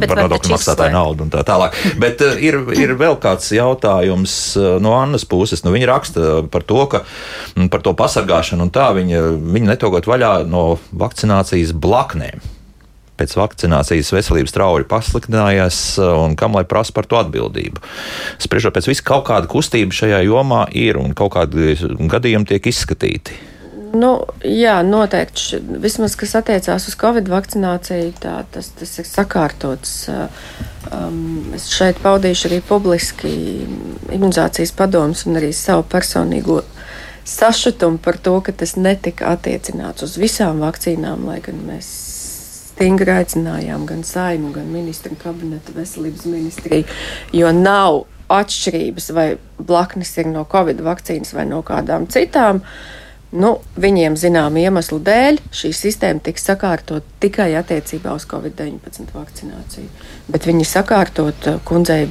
par 0.07 0.22
nodokļu 0.24 0.55
maksātāju 0.55 0.94
naudu 0.94 1.26
un 1.26 1.32
tā 1.34 1.42
tālāk. 1.47 1.76
Bet 2.01 2.22
ir, 2.22 2.61
ir 2.76 2.97
vēl 2.99 3.18
kāds 3.22 3.51
jautājums 3.57 4.36
no 4.82 4.97
Annas 4.99 5.26
puses. 5.28 5.64
Nu, 5.66 5.74
viņa 5.74 5.90
raksta 5.90 6.34
par 6.53 6.66
to, 6.66 6.82
ka 6.92 7.03
par 7.72 7.84
to 7.84 7.94
pasargāšanu 7.99 8.68
un 8.68 8.74
tā 8.74 8.90
viņa, 8.97 9.22
viņa 9.42 9.72
netogot 9.74 10.09
vaļā 10.09 10.34
no 10.51 10.68
vakcinācijas 10.92 11.74
blaknēm. 11.76 12.55
Pēc 13.19 13.37
vakcinācijas 13.39 14.12
veselības 14.14 14.55
strauji 14.55 14.89
pasliktinājās 14.91 15.81
un 16.05 16.37
kam 16.39 16.57
lai 16.59 16.64
prasa 16.69 16.95
par 16.97 17.09
to 17.09 17.19
atbildību. 17.21 17.83
Spriežot 18.43 18.77
pēc 18.77 18.91
visu, 18.93 19.05
kaut 19.07 19.27
kāda 19.31 19.51
kustība 19.51 19.97
šajā 19.97 20.23
jomā 20.29 20.67
ir 20.77 21.01
un 21.01 21.17
kaut 21.17 21.35
kādi 21.37 21.77
gadījumi 22.12 22.53
tiek 22.53 22.73
izskatīti. 22.73 23.37
Nu, 23.97 24.11
jā, 24.45 24.81
noteikti. 24.85 25.61
Vismaz, 25.81 26.17
kas 26.19 26.35
attiecās 26.41 26.89
uz 26.91 26.97
Covid 27.01 27.29
vakcināciju, 27.31 28.12
tā, 28.21 28.39
tas, 28.53 28.69
tas 28.77 28.93
ir 29.01 29.09
sakārtots. 29.09 29.95
Um, 30.87 31.53
es 31.57 31.69
šeit 31.73 31.99
paudīšu 32.03 32.51
arī 32.51 32.61
publiski 32.67 33.31
imunizācijas 34.14 34.75
padomus 34.77 35.25
un 35.27 35.41
arī 35.41 35.51
savu 35.57 35.87
personīgo 35.91 36.61
sašutumu 37.27 37.99
par 38.03 38.21
to, 38.23 38.37
ka 38.41 38.55
tas 38.55 38.77
netika 38.79 39.33
attiecināts 39.35 40.07
uz 40.07 40.14
visām 40.21 40.62
vakcīnām, 40.62 41.27
lai 41.27 41.41
gan 41.43 41.59
mēs 41.67 41.89
stingri 42.77 43.16
aicinājām 43.16 43.89
gan 43.89 44.05
saimu, 44.05 44.53
gan 44.55 44.68
ministru 44.70 45.16
kabinetu 45.18 45.74
veselības 45.77 46.29
ministriju, 46.29 46.85
jo 47.33 47.51
nav 47.57 48.05
atšķirības, 48.33 49.11
vai 49.16 49.27
blaknes 49.59 50.12
ir 50.20 50.31
no 50.31 50.45
Covid 50.53 50.85
vakcīnas 50.85 51.35
vai 51.35 51.49
no 51.49 51.64
kādām 51.66 52.09
citām. 52.12 52.62
Uh, 52.62 53.03
Nu, 53.35 53.57
viņiem 53.74 54.14
zinām 54.16 54.55
iemeslu 54.57 55.01
dēļ 55.03 55.41
šī 55.55 55.72
sistēma 55.74 56.22
tiks 56.24 56.47
sakārtot 56.47 57.07
tikai 57.20 57.51
attiecībā 57.59 58.14
uz 58.14 58.24
Covid-19 58.31 59.11
vakcināciju. 59.12 59.89
Bet 60.31 60.47
viņi 60.47 60.66
sakārtot 60.70 61.49
eh, 61.51 61.59
kundzei 61.66 62.07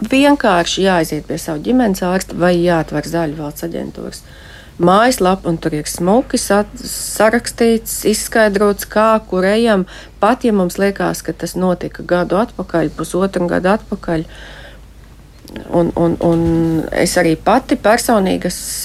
vienkārši 0.00 0.86
jāaiziet 0.86 1.26
pie 1.26 1.40
savu 1.42 1.64
ģimenes 1.66 2.04
ārsta 2.06 2.38
vai 2.38 2.54
jāatver 2.54 3.08
zaļu 3.10 3.40
valsts 3.42 3.66
aģentūras 3.66 4.22
mājaslapa, 4.80 5.48
un 5.50 5.58
tur 5.60 5.74
ir 5.76 5.88
smuki 5.88 6.40
sarakstīts, 6.40 8.00
izskaidrots, 8.10 8.88
kā, 8.90 9.12
kur 9.28 9.46
ejam. 9.48 9.86
Pat 10.22 10.46
ja 10.46 10.54
mums 10.56 10.78
liekas, 10.80 11.22
ka 11.26 11.34
tas 11.36 11.56
notika 11.58 12.04
gadu 12.06 12.40
atpakaļ, 12.40 12.92
pusotru 12.96 13.48
gadu 13.50 13.74
atpakaļ. 13.74 14.24
Un, 15.74 15.90
un, 15.98 16.16
un 16.22 16.42
es 16.94 17.16
arī 17.18 17.34
pati 17.34 17.74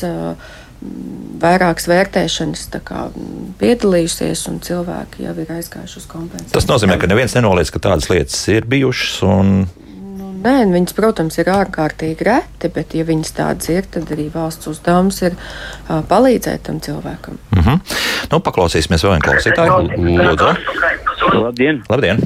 uh, 0.07 0.53
vairākas 1.41 1.87
vērtēšanas 1.89 2.67
kā, 2.85 3.07
piedalījusies, 3.61 4.45
un 4.49 4.59
cilvēki 4.65 5.27
jau 5.27 5.35
ir 5.43 5.51
aizgājuši 5.59 5.99
uz 6.01 6.07
kompensāciju. 6.09 6.55
Tas 6.55 6.69
nozīmē, 6.69 6.97
ka 7.01 7.09
neviens 7.11 7.35
nenoliedz, 7.37 7.71
ka 7.73 7.83
tādas 7.83 8.09
lietas 8.11 8.39
ir 8.51 8.67
bijušas. 8.69 9.19
Un... 9.29 9.53
Nu, 10.35 10.41
nē, 10.43 10.65
viņas, 10.73 10.95
protams, 10.97 11.37
ir 11.39 11.49
ārkārtīgi 11.53 12.25
reti, 12.27 12.69
bet, 12.73 12.95
ja 12.97 13.05
viņas 13.07 13.35
tādas 13.37 13.69
ir, 13.71 13.87
tad 13.91 14.11
arī 14.11 14.27
valsts 14.33 14.67
uzdevums 14.71 15.21
ir 15.23 15.37
uh, 15.37 16.01
palīdzēt 16.09 16.65
tam 16.67 16.81
cilvēkam. 16.83 17.39
Mm 17.55 17.61
-hmm. 17.61 17.95
nu, 18.31 18.39
paklausīsimies 18.39 19.05
vēl 19.05 19.15
vienu 19.15 19.27
klausītāju. 19.29 19.71
Lūdzu! 20.19 20.51
Labdien! 21.39 21.83
Labdien. 21.89 22.21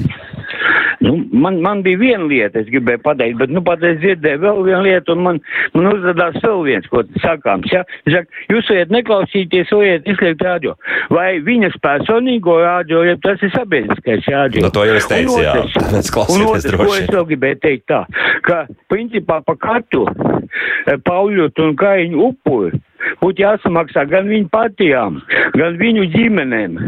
Nu, 1.00 1.14
man, 1.32 1.60
man 1.64 1.80
bija 1.82 1.96
viena 1.96 2.26
lieta, 2.28 2.60
es 2.60 2.68
gribēju 2.68 3.00
pateikt, 3.00 3.38
bet 3.40 3.52
nu 3.54 3.62
pat 3.64 3.80
es 3.88 3.96
dzirdēju 4.02 4.40
vēl 4.42 4.58
vienu 4.66 4.80
lietu, 4.84 5.14
un 5.16 5.22
man, 5.24 5.38
man 5.72 5.88
uzrādās 5.94 6.36
vēl 6.44 6.60
viens, 6.66 6.88
ko 6.92 7.00
sakāms. 7.22 7.72
Ja? 7.72 7.86
Saka, 8.04 8.42
jūs 8.52 8.68
varat 8.68 8.92
neklausīties, 8.92 9.72
varat 9.72 10.10
izliekt 10.12 10.44
rādio. 10.44 10.74
Vai 11.08 11.30
viņas 11.46 11.78
personīgo 11.80 12.58
rādio, 12.60 13.00
ja 13.08 13.16
tas 13.24 13.40
ir 13.46 13.52
sabiedriskais 13.54 14.28
rādio. 14.28 14.66
Nu, 14.66 14.72
to 14.76 14.84
jau 14.90 14.98
es 15.00 15.08
teicu, 15.08 15.38
jā. 15.40 15.56
Tāpēc 15.78 16.12
klausieties 16.18 16.68
droši. 16.68 16.84
Ko 16.84 16.98
es 16.98 17.10
vēl 17.16 17.26
gribēju 17.32 17.60
teikt 17.64 17.88
tā, 17.88 18.02
ka 18.44 18.60
principā 18.92 19.40
pa 19.46 19.56
katru 19.56 20.04
eh, 20.04 21.00
Pauļotu 21.00 21.64
un 21.70 21.76
Kaiņu 21.80 22.28
upuri 22.28 22.84
būtu 23.20 23.44
jāsamaksā 23.44 24.06
gan 24.10 24.30
viņu 24.30 24.50
partijām, 24.52 25.20
gan 25.56 25.80
viņu 25.80 26.06
ģimenēm. 26.14 26.78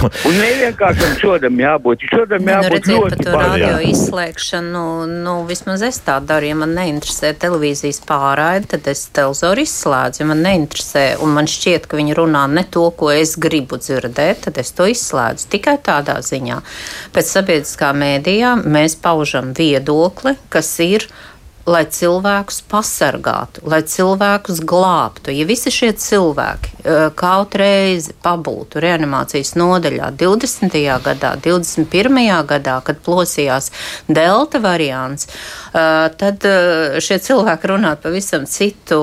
Un 0.00 0.32
nevienkāršam 0.32 1.16
šodam 1.20 1.58
jābūt. 1.60 2.06
Šodam 2.08 2.44
nu, 2.46 2.52
jābūt 2.54 2.72
redziet, 2.72 2.94
ļoti 2.96 3.26
par 3.26 3.42
radio 3.50 3.72
izslēgšanu, 3.84 4.84
nu, 5.26 5.34
vismaz 5.48 5.84
es 5.84 6.00
tā 6.06 6.16
daru. 6.24 6.48
Ja 6.48 6.56
man 6.62 6.72
neinteresē 6.78 7.34
televīzijas 7.42 8.00
pārraide, 8.08 8.70
tad 8.72 8.88
es 8.88 9.04
televizoru 9.12 9.66
izslēdzu. 9.66 10.22
Ja 10.22 10.28
man 10.30 10.40
neinteresē 10.46 11.04
un 11.20 11.34
man 11.36 11.50
šķiet, 11.50 11.88
ka 11.90 12.00
viņi 12.00 12.16
runā 12.16 12.46
ne 12.48 12.64
to, 12.64 12.86
ko 12.96 13.12
es 13.12 13.36
gribu 13.40 13.76
dzirdēt, 13.80 14.46
tad 14.46 14.60
es 14.62 14.72
to 14.76 14.88
izslēdzu. 14.88 15.50
Tikai 15.52 15.76
tādā 15.84 16.16
ziņā. 16.24 16.62
Pēc 17.12 17.34
sabiedriskā 17.36 17.92
mēdījā 17.96 18.56
mēs 18.64 18.96
paužam 19.04 19.52
viedokli, 19.56 20.38
kas 20.48 20.72
ir 20.86 21.10
lai 21.68 21.84
cilvēkus 21.84 22.62
pasargātu, 22.70 23.62
lai 23.68 23.82
cilvēkus 23.84 24.62
glābtu. 24.64 25.32
Ja 25.34 25.44
visi 25.48 25.72
šie 25.74 25.90
cilvēki 25.98 26.72
eh, 26.80 27.00
kaut 27.18 27.54
reizi 27.60 28.14
pabūtu 28.24 28.80
reanimācijas 28.80 29.52
nodaļā 29.60 30.08
20. 30.20 30.78
gadā, 31.04 31.34
21. 31.44 32.20
gadā, 32.48 32.78
kad 32.84 33.02
plosījās 33.04 33.70
delta 34.08 34.60
variants, 34.62 35.28
eh, 35.28 36.08
tad 36.16 36.48
eh, 36.48 36.96
šie 37.02 37.20
cilvēki 37.28 37.72
runātu 37.74 38.08
pavisam 38.08 38.46
citu 38.48 39.00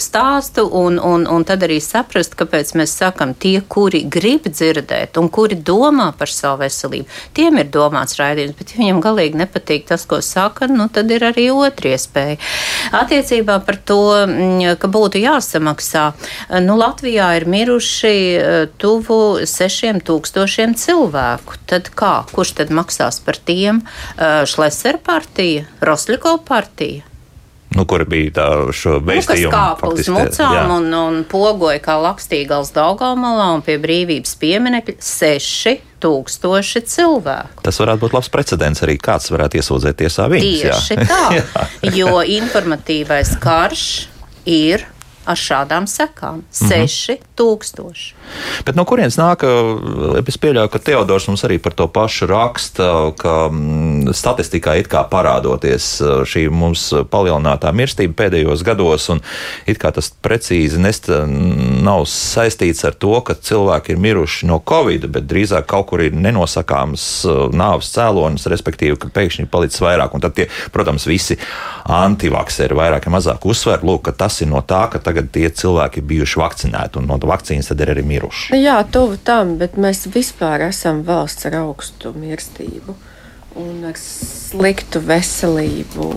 stāstu, 0.00 0.64
un, 0.74 0.96
un, 1.02 1.26
un 1.28 1.44
tad 1.46 1.62
arī 1.66 1.78
saprast, 1.84 2.34
kāpēc 2.38 2.72
mēs 2.78 2.94
sakam, 2.96 3.34
tie, 3.34 3.58
kuri 3.60 4.02
grib 4.08 4.48
dzirdēt 4.48 5.18
un 5.20 5.28
kuri 5.32 5.58
domā 5.60 6.10
par 6.16 6.32
savu 6.32 6.62
veselību, 6.64 7.08
tiem 7.36 7.60
ir 7.60 7.70
domāts 7.74 8.16
raidījums, 8.18 8.56
bet 8.58 8.72
ja 8.72 8.80
viņam 8.82 9.02
galīgi 9.04 9.42
nepatīk 9.42 9.86
tas, 9.90 10.06
ko 10.08 10.22
saka, 10.24 10.70
nu 10.72 10.88
tad 10.92 11.12
ir 11.12 11.26
arī 11.28 11.48
otra 11.68 11.94
iespēja. 11.94 12.38
Attiecībā 12.98 13.58
par 13.66 13.80
to, 13.88 14.00
mm, 14.26 14.78
ka 14.80 14.90
būtu 14.90 15.22
jāsamaksā, 15.22 16.06
nu, 16.64 16.78
Latvijā 16.78 17.30
ir 17.40 17.48
miruši 17.50 18.14
eh, 18.38 18.66
tuvu 18.78 19.44
6000 19.46 20.78
cilvēku. 20.78 21.60
Tad 21.68 21.92
kā? 21.94 22.22
Kurš 22.32 22.56
tad 22.62 22.72
maksās 22.74 23.20
par 23.24 23.36
tiem? 23.36 23.82
Eh, 24.16 24.42
Šleser 24.48 24.98
partija, 25.04 25.68
Rosļiko 25.80 26.38
partija? 26.48 27.08
nu, 27.76 27.84
kur 27.88 28.04
bija 28.08 28.32
tā 28.38 28.46
vēstījuma. 28.68 29.12
Nu, 29.14 29.26
kas 29.28 29.44
kāpa 29.52 29.90
uz 29.92 30.08
mucām 30.12 30.72
un, 30.78 30.88
un 30.94 31.20
pogoja 31.28 31.80
kā 31.84 31.98
lakstīgals 32.00 32.72
Daugalmalā 32.76 33.50
un 33.58 33.64
pie 33.66 33.78
brīvības 33.82 34.34
pieminekļa 34.40 34.96
seši 35.04 35.76
tūkstoši 36.02 36.84
cilvēku. 36.88 37.64
Tas 37.66 37.80
varētu 37.82 38.04
būt 38.04 38.16
labs 38.18 38.30
precedents 38.32 38.84
arī 38.86 38.98
kāds 39.02 39.32
varētu 39.34 39.60
iesūdzēt 39.60 39.98
tiesā 40.02 40.28
viņus. 40.32 40.62
Tieši 40.62 40.98
jā. 41.00 41.42
tā, 41.54 41.66
jo 41.96 42.20
informatīvais 42.38 43.34
karš 43.42 43.88
ir 44.48 44.86
ar 45.28 45.36
šādām 45.36 45.86
sekām- 45.90 46.42
6000. 46.52 48.14
Bet 48.64 48.76
no 48.76 48.84
kurienes 48.84 49.16
nāk? 49.18 49.44
Es 50.28 50.36
pieļauju, 50.36 50.70
ka 50.72 50.78
Teodors 50.78 51.28
mums 51.28 51.42
arī 51.46 51.58
par 51.62 51.72
to 51.72 51.88
pašu 51.88 52.28
raksta, 52.28 53.16
ka 53.16 53.48
mm, 53.48 54.12
statistikā 54.12 54.78
it 54.78 54.88
kā 54.88 55.04
parādoties 55.08 56.00
šī 56.28 56.50
mums 56.50 56.92
palielinātā 57.10 57.72
mirstība 57.72 58.14
pēdējos 58.14 58.64
gados, 58.64 59.08
un 59.08 59.20
it 59.66 59.78
kā 59.78 59.92
tas 59.92 60.10
precīzi 60.10 60.78
nest, 60.78 61.08
nav 61.08 62.04
saistīts 62.04 62.84
ar 62.84 62.94
to, 62.94 63.20
ka 63.20 63.34
cilvēki 63.34 63.90
ir 63.94 63.98
miruši 63.98 64.46
no 64.46 64.60
covid, 64.60 65.08
bet 65.08 65.26
drīzāk 65.30 65.66
kaut 65.66 65.88
kur 65.88 66.04
ir 66.04 66.12
nenosakāms 66.12 67.24
nāves 67.52 67.90
cēlonis, 67.94 68.46
respektīvi, 68.50 68.98
ka 69.00 69.08
pēkšņi 69.08 69.46
ir 69.46 69.50
palicis 69.52 69.80
vairāk. 69.80 70.14
Un 70.14 70.20
tad, 70.20 70.36
tie, 70.36 70.48
protams, 70.72 71.06
visi 71.08 71.38
antivakseri 71.88 72.76
vairāk 72.76 73.08
vai 73.08 73.16
mazāk 73.16 73.46
uzsver, 73.48 73.82
lūk, 73.82 74.04
ka 74.08 74.12
tas 74.12 74.40
ir 74.44 74.50
no 74.50 74.60
tā, 74.62 74.84
ka 74.92 75.00
tagad 75.02 75.17
tie 75.34 75.48
cilvēki 75.50 76.00
ir 76.00 76.08
bijuši 76.12 76.40
vakcinēti 76.40 77.00
un 77.00 77.08
no 77.10 77.18
vakcīnas 77.18 77.70
tad 77.70 77.82
ir 77.84 77.92
arī 77.94 78.04
miruši. 78.06 78.56
Jā, 78.58 78.78
tuvu 78.92 79.18
tam, 79.24 79.56
bet 79.60 79.76
mēs 79.80 80.06
vispār 80.14 80.68
esam 80.68 81.02
valsts 81.06 81.48
ar 81.50 81.58
augstu 81.64 82.14
mirstību. 82.16 82.96
Un 83.58 83.82
ar 83.88 83.96
sliktu 83.98 85.00
veselību 85.02 86.08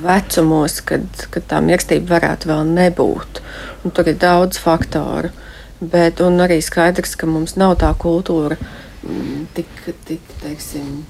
vecumos, 0.00 0.78
kad, 0.86 1.04
kad 1.34 1.44
tā 1.50 1.60
mirstība 1.64 2.16
varētu 2.16 2.48
vēl 2.48 2.72
nebūt. 2.72 3.42
Un 3.84 3.92
tur 3.96 4.08
ir 4.08 4.16
daudz 4.20 4.60
faktoru. 4.62 5.32
Bet 5.80 6.20
arī 6.20 6.60
skaidrs, 6.64 7.16
ka 7.16 7.28
mums 7.28 7.56
nav 7.60 7.78
tā 7.80 7.90
kultūra 7.96 8.56
mm, 8.60 9.46
tik, 9.56 9.70
tik 10.08 10.34
teiksim, 10.42 11.04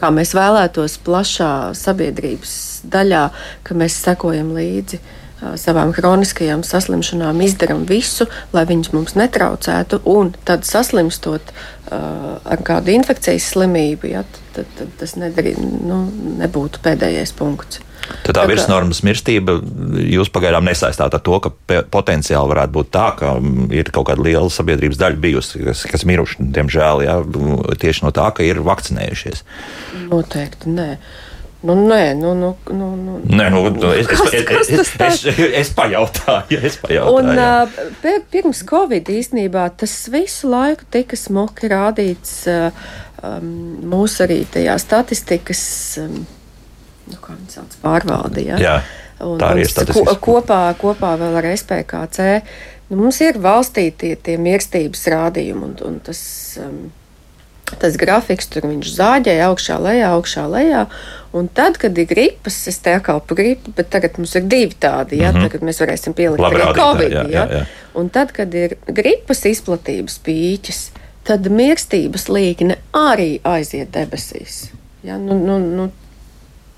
kā 0.00 0.08
mēs 0.14 0.32
vēlētos, 0.36 0.96
plašā 1.04 1.74
sabiedrības 1.76 2.54
daļā, 2.88 3.26
ka 3.64 3.76
mēs 3.76 3.98
sekojam 4.04 4.54
līdzi 4.56 5.00
savām 5.60 5.92
kroniskajām 5.96 6.64
saslimšanām 6.66 7.40
izdarām 7.44 7.84
visu, 7.88 8.26
lai 8.54 8.64
viņas 8.68 8.92
mums 8.94 9.16
netraucētu, 9.18 10.02
un 10.10 10.32
tad 10.48 10.66
saslimstot 10.68 11.52
uh, 11.54 12.36
ar 12.44 12.64
kādu 12.66 12.94
infekcijas 12.94 13.50
slimību, 13.54 14.12
ja, 14.14 14.24
tad, 14.56 14.70
tad 14.78 14.94
tas 15.00 15.16
nedarī, 15.20 15.56
nu, 15.60 16.04
nebūtu 16.40 16.82
pēdējais 16.84 17.34
punkts. 17.38 17.82
Tad 18.24 18.36
tā 18.36 18.44
virsnormas 18.48 19.00
mirstība 19.04 19.56
jūs 20.04 20.30
pagaidām 20.32 20.66
nesaistāt 20.68 21.14
ar 21.16 21.22
to, 21.24 21.38
ka 21.40 21.52
potenciāli 21.92 22.50
varētu 22.52 22.74
būt 22.76 22.90
tā, 22.92 23.06
ka 23.16 23.34
ir 23.72 23.88
kaut 23.94 24.10
kāda 24.10 24.24
liela 24.26 24.50
sabiedrības 24.52 25.00
daļa 25.00 25.20
bijusi, 25.20 25.62
kas, 25.64 25.84
kas 25.88 26.04
miruši, 26.08 26.44
diemžēl, 26.56 27.04
jā, 27.06 27.18
tieši 27.80 28.04
no 28.04 28.12
tā, 28.16 28.28
ka 28.36 28.44
ir 28.46 28.60
vakcinējušies. 28.64 29.44
Noteikti 30.10 30.74
nē. 30.74 30.88
Nu, 31.64 31.74
nē, 31.88 32.12
nu, 32.20 32.34
nu, 32.36 32.50
nu, 32.76 32.88
nu. 33.00 33.12
Nē, 33.24 33.46
nu, 33.54 33.62
nu, 33.72 33.92
es, 33.96 34.06
kas, 34.10 34.20
es, 34.36 34.42
kas 34.44 34.68
es, 34.68 34.90
es, 35.00 35.24
es, 35.30 35.38
es 35.62 35.70
pajautāju, 35.76 36.58
es 36.68 36.76
pajautāju. 36.82 37.14
Un, 37.16 37.30
uh, 37.40 38.18
pirms 38.32 38.60
Covid 38.68 39.08
īstenībā 39.14 39.70
tas 39.80 39.94
visu 40.12 40.50
laiku 40.52 40.84
tika 40.92 41.16
smuki 41.16 41.70
rādīts. 41.72 42.42
Um, 43.24 43.46
mūsu 43.88 44.26
arī 44.26 44.42
tajā 44.52 44.74
statistikas, 44.82 45.62
um, 46.02 46.18
nu, 47.08 47.20
sauc, 47.48 47.72
pārvalde. 47.80 48.42
Ja? 48.44 48.58
Jā, 48.60 48.74
Un, 49.24 49.38
tā 49.40 49.54
arī 49.54 49.62
ir 49.64 49.70
statistika. 49.70 50.12
ko- 50.18 50.40
Kopā, 50.42 50.58
kopā 50.76 51.14
vēl 51.20 51.38
ar 51.40 51.48
SPKC. 51.54 52.26
Nu, 52.90 52.98
mums 53.00 53.22
ir 53.24 53.38
valstī 53.40 53.86
tie, 53.96 54.12
tie 54.20 54.34
mīlestības 54.36 55.06
rādījumi, 55.14 55.64
un, 55.70 55.74
un 55.88 55.96
tas, 56.04 56.20
um, 56.60 56.90
tas 57.80 57.96
grafiks 58.00 58.48
tur 58.52 58.66
viņš 58.68 58.90
zāģēja 58.96 59.48
augšā, 59.50 59.78
lejā, 59.82 60.10
augšā, 60.16 60.46
lejā. 60.50 60.86
Un 61.34 61.48
tad, 61.50 61.78
kad 61.82 61.96
ir 61.98 62.06
gripas, 62.06 62.60
es 62.70 62.78
te 62.78 62.94
atkal 62.94 63.20
par 63.24 63.38
gripu, 63.40 63.72
bet 63.74 63.90
tagad 63.90 64.20
mums 64.20 64.34
ir 64.38 64.44
divi 64.46 64.76
tādi, 64.80 65.18
ja, 65.22 65.32
mm 65.32 65.36
-hmm. 65.36 65.48
tagad 65.48 65.66
mēs 65.68 65.80
varēsim 65.82 66.14
pielikt 66.14 66.40
Labi 66.40 66.60
arī 66.60 66.74
Covid. 66.78 67.12
jā, 67.12 67.24
Ja, 67.30 67.46
jā, 67.46 67.46
jā. 67.58 67.64
Un 67.94 68.08
tad, 68.08 68.32
kad 68.32 68.54
ir 68.54 68.76
gripas 68.86 69.44
izplatības 69.44 70.20
pīķis, 70.26 70.80
tad 71.24 71.46
mīlestības 71.46 72.28
līkne 72.28 72.76
arī 72.92 73.40
aiziet 73.42 73.90
debesīs. 73.90 74.70
Ja, 75.02 75.18
nu, 75.18 75.38
nu, 75.38 75.58
nu, 75.58 75.90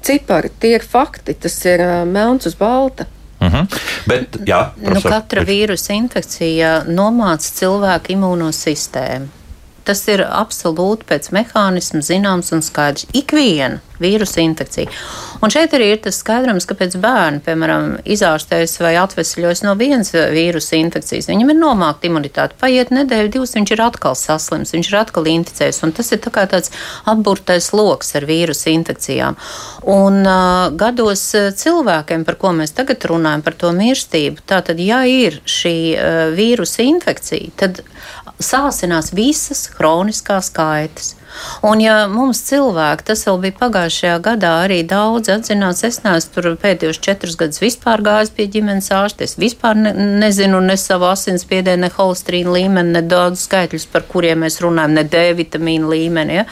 cipari, 0.03 0.51
tie 0.61 0.74
ir 0.74 0.82
fakti, 0.82 1.34
tas 1.34 1.64
ir 1.64 1.80
uh, 1.80 2.05
melns 2.09 2.47
uz 2.47 2.55
balta. 2.55 3.07
Uh 3.41 3.53
-huh. 3.53 3.66
Bet, 4.07 4.37
jā, 4.47 4.70
Nu, 4.76 4.91
profesor, 4.91 5.11
katra 5.11 5.43
vīrusa 5.43 5.93
infekcija 5.93 6.84
nomāca 6.89 7.53
cilvēku 7.53 8.12
imūnosistēmu. 8.12 9.26
Tas 9.87 10.01
ir 10.11 10.24
absolūti 10.26 11.07
pēc 11.07 11.28
mehānisma 11.34 12.01
zināms 12.03 12.51
un 12.57 12.64
skaidrs. 12.66 13.07
Ikviena 13.14 13.78
vīrusa 14.03 14.42
infekcija. 14.44 14.90
Un 15.44 15.53
šeit 15.53 15.74
arī 15.76 15.90
ir 15.92 16.01
tas 16.05 16.18
skaidrums, 16.22 16.66
kāpēc 16.68 16.97
bērni, 17.01 17.42
piemēram, 17.44 17.99
izārstējas 18.09 18.78
vai 18.80 18.94
atvesļojas 19.01 19.62
no 19.66 19.74
vienas 19.78 20.12
vīrusa 20.14 20.78
infekcijas. 20.80 21.28
Viņam 21.30 21.53
ir 21.53 21.59
nomākta 21.59 22.09
imunitāte. 22.09 22.57
Paiet 22.61 22.92
nedēļa, 22.94 23.32
divas, 23.34 23.55
viņš 23.57 23.74
ir 23.74 23.82
atkal 23.84 24.16
saslims, 24.18 24.72
viņš 24.76 24.90
ir 24.90 24.99
atkal 25.01 25.28
inficējis. 25.32 25.82
Un 25.86 25.92
tas 25.97 26.12
ir 26.14 26.22
tā 26.24 26.32
kā 26.34 26.47
tāds 26.51 26.72
apburtais 27.09 27.68
lokus 27.76 28.14
ar 28.16 28.28
vīrusa 28.28 28.72
infekcijām. 28.72 29.36
Un 29.92 30.22
uh, 30.24 30.70
gados 30.76 31.28
cilvēkiem, 31.61 32.24
par 32.28 32.40
ko 32.40 32.55
mēs 32.57 32.74
tagad 32.76 33.05
runājam, 33.11 33.44
par 33.44 33.59
to 33.61 33.74
mirstību, 33.76 34.44
tātad, 34.49 34.80
ja 34.82 35.03
ir 35.09 35.40
šī 35.44 35.76
uh, 35.92 36.22
vīrusa 36.36 36.86
infekcija, 36.86 37.53
tad 37.61 37.84
sāsinās 38.42 39.12
visas 39.16 39.66
hroniskās 39.76 40.51
kaitas. 40.55 41.14
Un, 41.66 41.80
ja 41.82 41.97
mums 42.11 42.43
cilvēki, 42.49 43.07
tas 43.11 43.24
vēl 43.26 43.41
bija 43.45 43.57
pagājušajā 43.61 44.16
gadā, 44.24 44.53
arī 44.64 44.80
daudz 44.89 45.30
atzinās, 45.32 45.82
es 45.87 46.03
neesmu 46.05 46.34
tur 46.34 46.49
pēdējos 46.62 47.01
četrus 47.03 47.39
gadus 47.41 47.62
vispār 47.62 48.03
gājis 48.05 48.32
pie 48.37 48.49
ģimenes 48.53 48.91
ārsta. 48.95 49.26
Es 49.26 49.37
vispār 49.41 49.78
ne, 49.78 49.93
nezinu 50.22 50.61
ne 50.64 50.76
savu 50.80 51.09
asinsspiedienu, 51.11 51.87
ne 51.87 51.93
holesterīnu 51.97 52.55
līmeni, 52.57 52.95
ne 52.97 53.03
daudz 53.07 53.47
skaitļus, 53.47 53.89
par 53.93 54.07
kuriem 54.11 54.45
mēs 54.45 54.61
runājam, 54.64 54.97
ne 54.97 55.07
D 55.07 55.24
vitamīnu 55.39 55.91
līmeni. 55.93 56.41
Ja? 56.41 56.47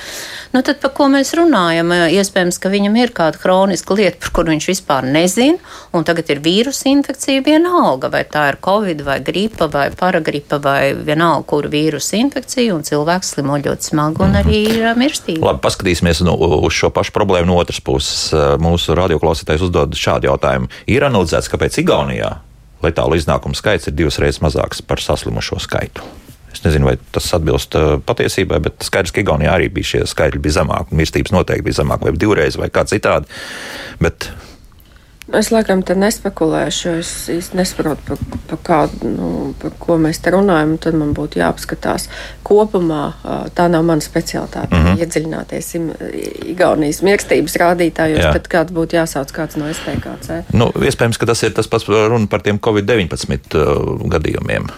Nu, 0.54 0.62
tad 0.62 0.78
par 0.82 0.92
ko 0.96 1.08
mēs 1.10 1.32
runājam? 1.34 1.90
Iespējams, 2.14 2.60
ka 2.62 2.70
viņam 2.72 2.98
ir 3.00 3.12
kāda 3.16 3.40
hroniska 3.42 3.96
lieta, 3.98 4.20
par 4.22 4.34
kuru 4.36 4.54
viņš 4.54 4.68
vispār 4.70 5.08
nezina, 5.08 5.58
un 5.94 6.06
tagad 6.06 6.30
ir 6.30 6.42
vīrusu 6.44 6.90
infekcija 6.92 7.42
vienalga, 7.46 8.10
vai 8.12 8.22
tā 8.30 8.46
ir 8.52 8.60
covid, 8.64 9.02
vai 9.06 9.18
gripa, 9.24 9.66
vai 9.72 9.88
paragripa, 9.94 10.60
vai 10.62 10.92
vienalga, 10.94 11.46
kuru 11.50 11.72
vīrusu 11.72 12.18
infekcija, 12.20 12.74
un 12.76 12.86
cilvēks 12.86 13.34
slimo 13.34 13.58
ļoti 13.64 13.90
smagi 13.90 14.22
un 14.24 14.38
arī 14.38 14.62
ir 14.74 14.98
mirstība. 14.98 15.50
Labi, 15.50 15.62
paskatīsimies 15.64 16.24
no, 16.26 16.34
uz 16.36 16.74
šo 16.76 16.90
pašu 16.94 17.14
problēmu 17.16 17.50
no 17.52 17.60
otras 17.60 17.80
puses. 17.84 18.28
Mūsu 18.62 18.96
radioklausītājs 18.98 19.64
uzdod 19.68 19.96
šādu 19.98 20.30
jautājumu. 20.30 20.70
Ir 20.90 21.06
analizēts, 21.06 21.50
kāpēc 21.52 21.80
Igaunijā 21.82 22.36
letālu 22.84 23.18
iznākumu 23.18 23.56
skaits 23.56 23.88
ir 23.88 23.96
divas 23.96 24.20
reizes 24.22 24.42
mazāks 24.44 24.82
par 24.84 25.02
saslimušo 25.02 25.60
skaitu. 25.62 26.04
Es 26.54 26.62
nezinu, 26.62 26.86
vai 26.86 26.94
tas 27.12 27.26
atbilst 27.34 27.74
uh, 27.74 27.96
patiesībai, 28.06 28.60
bet 28.62 28.84
skaidrs, 28.86 29.12
ka 29.14 29.24
Igaunijā 29.24 29.56
arī 29.56 29.70
bija 29.74 29.94
šie 29.94 30.02
skaitļi 30.10 30.42
bija 30.44 30.60
zemāki. 30.60 30.94
Mirstības 31.00 31.34
noteikti 31.34 31.66
bija 31.66 31.80
zemāka, 31.80 32.06
vai 32.06 32.14
divreiz, 32.20 32.58
vai 32.60 32.70
kā 32.72 32.84
citādi. 32.86 33.26
Bet 34.02 34.28
Es 35.32 35.48
laikam 35.48 35.80
te 35.80 35.94
nespekulēšu, 35.96 36.82
jo 36.84 36.98
es 37.00 37.10
īsti 37.32 37.56
nesaprotu, 37.56 38.02
par, 38.04 38.40
par, 38.50 38.58
kādu, 38.66 39.08
nu, 39.08 39.28
par 39.60 39.72
ko 39.80 39.96
mēs 39.96 40.20
te 40.20 40.34
runājam. 40.34 40.74
Tad 40.76 40.98
man 41.00 41.14
būtu 41.16 41.40
jāapskatās 41.40 42.10
kopumā. 42.44 43.06
Tā 43.56 43.70
nav 43.72 43.86
mana 43.88 44.04
specialitāte. 44.04 44.68
Mm 44.76 44.84
-hmm. 44.84 45.00
Iedziļināties 45.00 45.74
Igaunijas 46.52 47.00
mīlestības 47.02 47.56
rādītājos, 47.56 48.20
Jā. 48.20 48.32
tad 48.36 48.48
kāds 48.52 48.72
būtu 48.76 49.00
jāsauc 49.00 49.32
kāds 49.32 49.56
no 49.56 49.72
SPKC. 49.72 50.44
nu, 50.52 50.70
iespējams, 50.76 51.18
ka 51.18 51.26
tas 51.26 51.42
ir 51.42 51.52
tas 51.52 51.68
pats 51.68 51.88
runa 51.88 52.26
par 52.26 52.42
tiem 52.42 52.58
Covid-19 52.58 53.56
uh, 53.56 54.08
gadījumiem. 54.10 54.68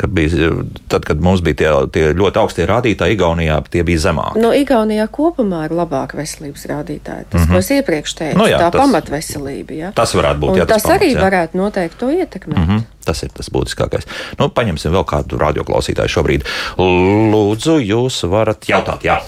Kad 0.00 0.10
bija, 0.16 0.48
tad, 0.88 1.04
kad 1.04 1.20
mums 1.20 1.42
bija 1.44 1.54
tie, 1.60 1.70
tie 1.92 2.04
ļoti 2.16 2.40
augstie 2.40 2.64
rādītāji, 2.68 3.18
Igaunijā 3.18 3.58
tie 3.68 3.82
bija 3.84 4.00
zemāki. 4.06 4.40
No 4.40 4.52
Igaunijā 4.56 5.04
kopumā 5.12 5.66
ir 5.68 5.74
labāka 5.76 6.16
veselības 6.16 6.64
rādītāja. 6.70 7.26
Tas, 7.28 7.42
mm 7.42 7.46
-hmm. 7.46 7.52
ko 7.52 7.58
es 7.58 7.70
iepriekš 7.70 8.14
teicu, 8.14 8.38
Nu 8.38 8.44
nu, 8.44 8.48
jā, 8.48 8.56
jā, 8.56 8.60
tā 8.64 8.70
tas- 8.70 8.80
pamatveselība. 8.80 9.72
Ja? 9.76 9.92
Tas 9.92 10.14
varētu 10.14 10.38
būt 10.40 10.50
Un 10.50 10.58
jā, 10.58 10.66
tas, 10.66 10.82
tas 10.82 10.82
pamats, 10.82 11.02
arī 11.02 11.12
jā. 11.14 11.20
varētu 11.20 11.54
noteikti 11.60 11.98
to 11.98 12.10
ietekmēt. 12.10 12.58
Mm 12.58 12.64
-hmm. 12.64 12.80
Mhm, 12.80 12.86
Tas 13.04 13.22
ir 13.22 13.30
tas 13.32 13.48
būtiskākais. 13.50 14.06
Nu, 14.38 14.48
paņemsim 14.48 14.92
vēl 14.92 15.04
kādu 15.04 15.38
radioklausītāju 15.40 16.08
šobrīd. 16.08 16.44
Lūdzu, 16.78 17.78
jūs 17.80 18.22
varat 18.28 18.64
jautāt, 18.68 19.02
jā. 19.02 19.18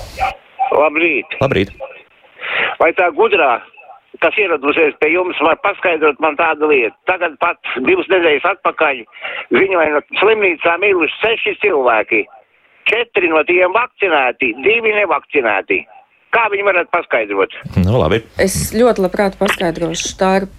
Labrīt! 0.73 1.27
Labrīt. 1.41 1.69
Vai 2.81 2.93
tā 2.93 3.09
gudrā, 3.17 3.61
kas 4.23 4.39
ieradusies 4.41 4.95
pie 5.03 5.13
jums, 5.15 5.41
var 5.45 5.59
paskaidrot 5.65 6.21
man 6.23 6.39
tādu 6.39 6.71
lietu? 6.71 6.95
Tagad 7.11 7.35
pat 7.43 7.59
divas 7.87 8.09
nedēļas 8.13 8.47
atpakaļ 8.55 9.03
viņai 9.55 9.89
no 9.95 10.03
slimnīcā 10.21 10.77
mīluši 10.83 11.19
seši 11.23 11.57
cilvēki. 11.65 12.23
Četri 12.91 13.31
no 13.31 13.43
tiem 13.47 13.75
vakcinēti, 13.77 14.55
divi 14.65 14.95
nevakcinēti. 14.97 15.83
Kā 16.33 16.47
viņi 16.51 16.65
varētu 16.67 16.91
paskaidrot? 16.95 17.55
Nu, 17.85 17.99
labi. 18.01 18.23
Es 18.41 18.73
ļoti 18.75 19.05
labprāt 19.05 19.39
paskaidrošu, 19.41 20.15
tā 20.21 20.35
ir. 20.41 20.53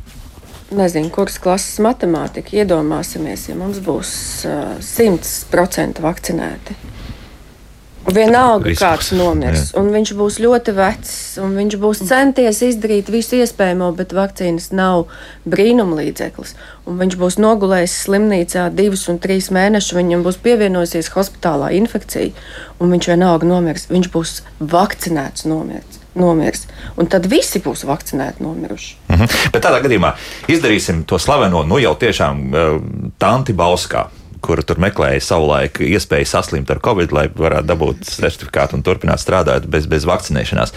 Nezinu, 0.73 1.11
kuras 1.13 1.35
klases 1.37 1.75
matemātika 1.85 2.55
iedomāsimies, 2.55 3.43
ja 3.51 3.53
mums 3.59 3.77
būs 3.83 4.13
uh, 4.49 4.79
100% 4.81 6.01
vakcinēti. 6.01 6.77
Vienalga, 8.03 8.67
Viss 8.67 8.81
kāds 8.83 9.13
nomirs, 9.15 9.69
viņš 9.93 10.11
būs 10.19 10.39
ļoti 10.43 10.73
vecs, 10.75 11.13
un 11.39 11.53
viņš 11.55 11.77
būs 11.79 12.01
centies 12.09 12.59
izdarīt 12.65 13.07
visu 13.13 13.37
iespējamo, 13.39 13.93
bet 13.95 14.11
vakcīnas 14.15 14.73
nav 14.75 15.05
brīnumlīdzeklis. 15.47 16.51
Un 16.89 16.99
viņš 16.99 17.15
būs 17.21 17.39
nogulējis 17.39 17.95
slimnīcā 18.03 18.67
divus 18.75 19.05
un 19.07 19.21
trīs 19.23 19.47
mēnešus, 19.55 19.95
viņam 19.95 20.25
būs 20.25 20.41
pievienojusies 20.43 21.13
hospitālā 21.15 21.71
infekcija, 21.79 22.33
un 22.83 22.91
viņš 22.91 23.07
vienalga 23.13 23.47
nomirs. 23.47 23.87
Viņš 23.93 24.09
būs 24.11 24.41
vakcinēts 24.59 25.47
nomirs. 25.47 26.01
nomirs. 26.19 26.67
Un 26.99 27.07
tad 27.07 27.25
visi 27.31 27.61
būs 27.63 27.85
vakcinēti 27.87 28.43
nomiruši. 28.43 28.97
Mhm. 29.13 29.31
Bet 29.53 29.63
tādā 29.63 29.79
gadījumā 29.81 30.11
izdarīsim 30.51 31.05
to 31.07 31.17
slaveno, 31.17 31.63
nu 31.63 31.79
jau 31.79 31.95
tiešām 31.95 32.43
uh, 32.51 32.75
Tanti 33.17 33.55
Bauskā. 33.55 34.09
Kura 34.43 34.63
tur 34.67 34.79
meklēja 34.83 35.21
savulaik 35.23 35.79
iespēju 35.83 36.27
saslimt 36.27 36.71
ar 36.73 36.81
covid, 36.83 37.13
lai 37.15 37.25
varētu 37.31 37.69
dabūt 37.69 38.07
certifikātu 38.09 38.77
un 38.77 38.83
turpināt 38.85 39.21
strādāt 39.21 39.67
bez, 39.71 39.87
bez 39.89 40.07
vakcinēšanās. 40.09 40.73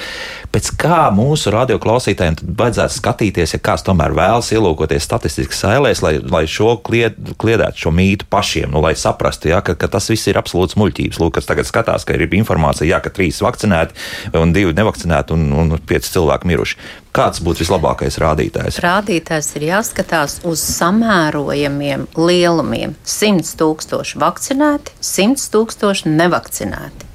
Pēc 0.54 0.70
kā 0.78 1.00
mūsu 1.14 1.50
radioklausītājiem 1.54 2.38
vajadzētu 2.58 2.96
skatīties, 2.96 3.56
ja 3.56 3.62
kāds 3.66 3.82
tomēr 3.86 4.14
vēlas 4.16 4.52
ielūkoties 4.54 5.08
statistikas 5.08 5.64
sēlēs, 5.64 6.02
lai, 6.04 6.14
lai 6.22 6.44
šo 6.50 6.76
klied, 6.86 7.18
kliedētu 7.42 7.86
šo 7.86 7.94
mītu 7.96 8.28
pašiem, 8.30 8.70
nu, 8.70 8.84
lai 8.84 8.94
saprastu, 8.98 9.50
ja, 9.50 9.62
ka, 9.66 9.74
ka 9.78 9.90
tas 9.96 10.06
viss 10.12 10.30
ir 10.30 10.38
absolūts 10.38 10.78
muļķības. 10.78 11.20
Lūk, 11.22 11.34
kas 11.40 11.50
tagad 11.50 11.66
skatās, 11.68 12.06
ka 12.06 12.14
ir 12.14 12.28
informācija, 12.38 12.88
ja, 12.94 13.02
ka 13.02 13.10
trīs 13.14 13.42
vakcinēti 13.42 14.38
un 14.38 14.54
divi 14.54 14.76
nevakcinēti 14.76 15.34
un, 15.36 15.50
un 15.56 15.76
pieci 15.90 16.14
cilvēki 16.14 16.52
miruši. 16.52 16.80
Kāds 17.16 17.40
būtu 17.40 17.64
vislabākais 17.64 18.18
rādītājs? 18.20 18.80
Rādītājs 18.84 19.54
ir 19.56 19.68
jāskatās 19.70 20.38
uz 20.44 20.60
samērojamiem 20.60 22.06
lielumiem. 22.18 22.92
100 23.08 23.56
tūkstoši 23.60 24.20
vakcinēti, 24.20 24.96
100 25.00 25.48
tūkstoši 25.54 26.12
nevakcinēti. 26.12 27.08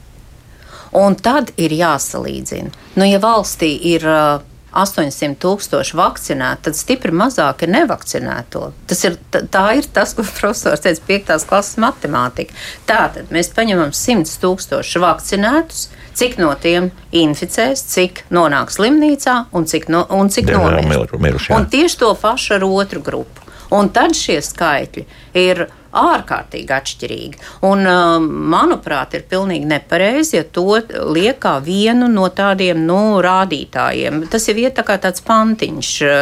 Un 0.97 1.15
tad 1.15 1.53
ir 1.61 1.71
jāsalīdzina. 1.77 2.73
Nu, 2.97 3.05
ja 3.07 3.21
valstī 3.23 3.69
ir 3.93 4.07
uh, 4.09 4.41
800 4.71 5.35
tūkstoši 5.41 5.97
vakcinēti, 5.99 6.65
tad 6.67 6.77
stipri 6.79 7.11
mazāk 7.15 7.65
ir 7.65 7.73
nevakcinēto. 7.73 8.69
Tas 8.87 9.03
ir, 9.07 9.17
tā 9.31 9.65
ir 9.79 9.89
tas, 9.93 10.15
ko 10.15 10.25
profesors 10.39 10.83
teica, 10.85 11.03
5. 11.09 11.33
klases 11.49 11.79
matemātika. 11.81 12.55
Tātad 12.89 13.33
mēs 13.35 13.51
paņemam 13.55 13.91
100 13.95 14.37
tūkstoši 14.43 15.03
vakcinētus, 15.03 15.89
cik 16.17 16.39
no 16.41 16.53
tiem 16.59 16.91
inficēs, 17.15 17.83
cik 17.91 18.25
nonāks 18.33 18.79
slimnīcā 18.79 19.37
un 19.55 19.67
cik, 19.67 19.87
no, 19.91 20.05
un 20.15 20.31
cik 20.31 20.51
nomirst. 20.51 21.51
Un 21.55 21.67
tieši 21.71 22.01
to 22.03 22.15
pašu 22.19 22.57
ar 22.59 22.67
otru 22.67 23.03
grupu. 23.03 23.47
Un 23.71 23.87
tad 23.95 24.15
šie 24.17 24.41
skaitļi 24.43 25.05
ir 25.39 25.65
ārkārtīgi 25.97 26.71
atšķirīgi. 26.75 27.41
Un, 27.67 27.83
um, 27.87 28.27
manuprāt, 28.51 29.15
ir 29.17 29.25
pilnīgi 29.29 29.67
nepareizi, 29.69 30.37
ja 30.37 30.45
to 30.45 30.79
liek 31.11 31.39
kā 31.41 31.57
vienu 31.63 32.07
no 32.11 32.27
tādiem 32.31 32.83
nu, 32.87 33.19
rādītājiem. 33.23 34.23
Tas 34.31 34.47
ir 34.51 34.61
tā 34.75 34.85
tāds 35.01 35.23
pantiņš 35.25 35.91
uh, 36.05 36.13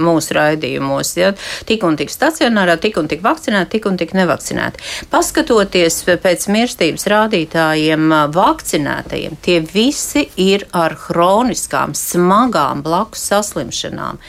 mūsu 0.00 0.36
raidījumos. 0.38 1.14
Ja? 1.18 1.32
Tik 1.68 1.86
un 1.86 1.98
tik 2.00 2.12
stacionārā, 2.12 2.76
tik 2.82 2.98
un 3.00 3.10
tik 3.10 3.22
vakcinēti, 3.24 3.76
tik 3.76 3.88
un 3.90 3.98
tik 4.00 4.14
nevakcinēti. 4.16 4.82
Paskatoties 5.12 6.00
pēc 6.24 6.48
mirstības 6.52 7.06
rādītājiem, 7.10 8.08
uh, 8.10 8.26
vakcinētajiem, 8.34 9.38
tie 9.44 9.60
visi 9.62 10.26
ir 10.40 10.66
ar 10.74 10.96
hroniskām, 11.06 11.94
smagām 11.98 12.82
blakus 12.84 13.28
saslimšanām. 13.30 14.20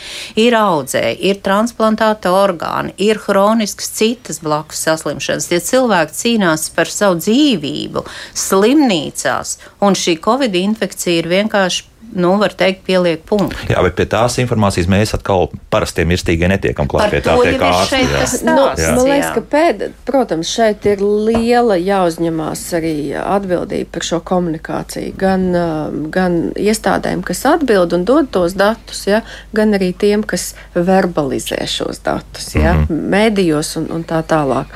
Ir 0.41 0.57
audzēji, 0.59 1.17
ir 1.31 1.41
transplantāta 1.45 2.33
orgāni, 2.35 2.93
ir 3.01 3.19
hroniskas 3.25 3.89
citas 3.95 4.41
blakus 4.43 4.74
blakus 4.75 4.83
saslimšanas. 4.83 5.47
Tie 5.49 5.59
cilvēki 5.59 6.15
cīnās 6.19 6.69
par 6.75 6.87
savu 6.87 7.19
dzīvību 7.19 8.03
slimnīcās, 8.35 9.57
un 9.81 9.95
šī 9.95 10.19
covid 10.21 10.55
infekcija 10.55 11.21
ir 11.21 11.27
vienkārši 11.29 11.83
nu, 12.13 12.37
var 12.39 12.53
teikt, 12.57 12.83
pieliek 12.87 13.23
punktu. 13.27 13.67
Jā, 13.69 13.81
bet 13.85 13.95
pie 13.97 14.05
tās 14.09 14.37
informācijas 14.41 14.87
mēs 14.91 15.13
atkal 15.17 15.49
parastiem 15.73 16.09
mirstīgiem 16.11 16.51
netiekam 16.53 16.89
klāt 16.91 17.13
pie 17.13 17.21
tā, 17.25 17.35
tiek 17.41 17.61
ārsti. 17.61 18.01
Nu, 18.47 18.67
man 18.69 19.01
liekas, 19.07 19.31
ka 19.35 19.43
pēd, 19.51 19.83
protams, 20.07 20.51
šeit 20.51 20.85
ir 20.89 21.03
liela 21.03 21.77
jāuzņemās 21.79 22.63
arī 22.79 22.95
atbildība 23.19 23.89
par 23.95 24.07
šo 24.07 24.21
komunikāciju. 24.27 25.15
Gan, 25.19 25.47
um, 25.55 26.03
gan 26.13 26.39
iestādēm, 26.59 27.23
kas 27.25 27.45
atbild 27.49 27.95
un 27.97 28.05
dod 28.07 28.31
tos 28.35 28.57
datus, 28.59 29.05
ja, 29.09 29.23
gan 29.55 29.75
arī 29.77 29.91
tiem, 29.97 30.23
kas 30.23 30.53
verbalizē 30.75 31.61
šos 31.69 32.03
datus, 32.05 32.53
ja, 32.55 32.73
mm 32.73 32.85
-hmm. 32.85 33.09
medijos 33.17 33.75
un, 33.79 33.91
un 33.91 34.03
tā 34.03 34.23
tālāk. 34.23 34.71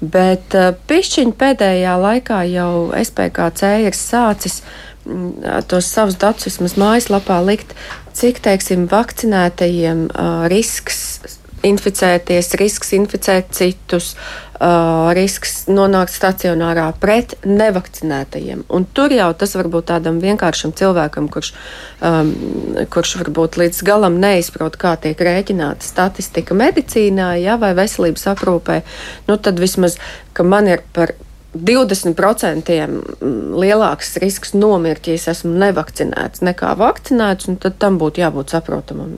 Bet 0.00 0.54
uh, 0.54 0.74
pišķiņa 0.88 1.36
pēdējā 1.38 1.94
laikā 2.00 2.42
jau 2.50 2.92
SPKC 2.98 3.62
ir 3.86 3.94
sācis 3.96 4.62
tos 5.68 5.88
savus 5.90 6.18
datus 6.20 6.48
vismaz 6.48 6.76
mājaslapā 6.80 7.40
likt, 7.44 7.74
cik, 8.16 8.40
teiksim, 8.44 8.88
vakcinētajiem 8.90 10.06
uh, 10.08 10.44
risks 10.52 11.38
inficēties, 11.64 12.54
risks 12.60 12.92
inficēt 12.96 13.52
citus, 13.56 14.12
uh, 14.58 15.10
risks 15.16 15.64
nonākt 15.70 16.12
stacionārā 16.12 16.86
pret 17.00 17.34
nevakcinētajiem. 17.48 18.66
Un 18.68 18.86
tur 18.96 19.14
jau 19.14 19.30
tas 19.38 19.56
var 19.56 19.70
būt 19.72 19.88
tādam 19.92 20.20
vienkāršam 20.22 20.74
cilvēkam, 20.76 21.30
kurš, 21.32 21.54
um, 22.04 22.32
kurš 22.92 23.16
varbūt 23.22 23.58
līdz 23.62 23.82
galam 23.86 24.20
neizprot, 24.22 24.78
kā 24.80 24.96
tiek 25.00 25.20
rēķināta 25.20 25.86
statistika 25.86 26.56
medicīnā 26.58 27.34
ja, 27.42 27.58
vai 27.60 27.74
veselības 27.76 28.28
aprūpē. 28.34 28.82
Nu, 29.30 29.38
tad 29.40 29.62
vismaz, 29.62 29.98
ka 30.36 30.46
man 30.46 30.68
ir 30.68 30.84
par 30.92 31.16
20% 31.54 32.74
lielāks 33.62 34.16
risks 34.22 34.54
nomirt, 34.58 35.06
ja 35.06 35.14
es 35.18 35.28
esmu 35.30 35.54
nevakcinēts 35.62 36.42
nekā 36.44 36.74
vakcinēts, 36.80 37.48
tad 37.62 37.78
tam 37.82 37.98
būtu 38.02 38.24
jābūt 38.24 38.54
saprotamam. 38.56 39.16